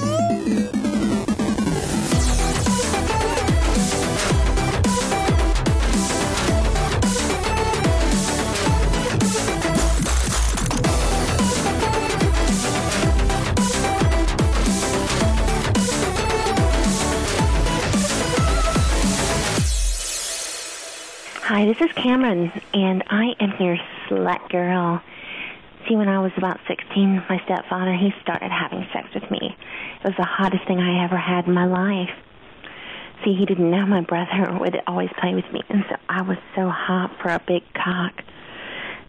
Hi, 21.53 21.65
this 21.65 21.81
is 21.81 21.91
Cameron, 21.97 22.53
and 22.73 23.03
I 23.11 23.35
am 23.41 23.55
your 23.59 23.77
slut 24.07 24.49
girl. 24.51 25.03
See, 25.89 25.97
when 25.97 26.07
I 26.07 26.21
was 26.21 26.31
about 26.37 26.61
16, 26.69 27.25
my 27.29 27.43
stepfather, 27.45 27.93
he 27.93 28.15
started 28.23 28.53
having 28.53 28.87
sex 28.93 29.09
with 29.13 29.29
me. 29.33 29.57
It 29.99 30.05
was 30.05 30.15
the 30.17 30.25
hottest 30.25 30.65
thing 30.69 30.79
I 30.79 31.03
ever 31.05 31.17
had 31.17 31.49
in 31.49 31.53
my 31.53 31.65
life. 31.65 32.15
See, 33.25 33.35
he 33.35 33.47
didn't 33.47 33.69
know 33.69 33.85
my 33.85 34.03
brother 34.03 34.57
would 34.61 34.81
always 34.87 35.11
play 35.21 35.35
with 35.35 35.53
me, 35.53 35.61
and 35.69 35.85
so 35.91 35.97
I 36.09 36.23
was 36.23 36.39
so 36.55 36.69
hot 36.69 37.17
for 37.21 37.31
a 37.31 37.43
big 37.45 37.65
cock. 37.75 38.23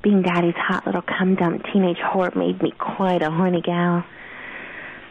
Being 0.02 0.24
daddy's 0.24 0.58
hot 0.58 0.88
little 0.88 1.04
cum 1.04 1.36
dump 1.36 1.64
teenage 1.72 2.00
whore 2.00 2.36
made 2.36 2.60
me 2.60 2.72
quite 2.72 3.22
a 3.22 3.30
horny 3.30 3.62
gal. 3.62 4.04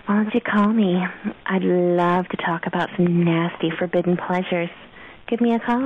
Why 0.07 0.17
don't 0.17 0.35
you 0.35 0.41
call 0.41 0.73
me? 0.73 1.01
I'd 1.47 1.63
love 1.63 2.27
to 2.27 2.37
talk 2.39 2.67
about 2.67 2.89
some 2.97 3.23
nasty 3.23 3.71
forbidden 3.79 4.17
pleasures. 4.17 4.71
Give 5.31 5.41
me 5.41 5.55
a 5.55 5.61
call. 5.61 5.79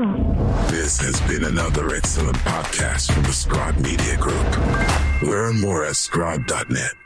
This 0.68 0.98
has 1.00 1.20
been 1.28 1.44
another 1.44 1.94
excellent 1.94 2.38
podcast 2.38 3.12
from 3.12 3.24
the 3.24 3.32
Scribe 3.34 3.76
Media 3.76 4.16
Group. 4.16 5.22
Learn 5.22 5.60
more 5.60 5.84
at 5.84 5.96
scribe.net. 5.96 7.03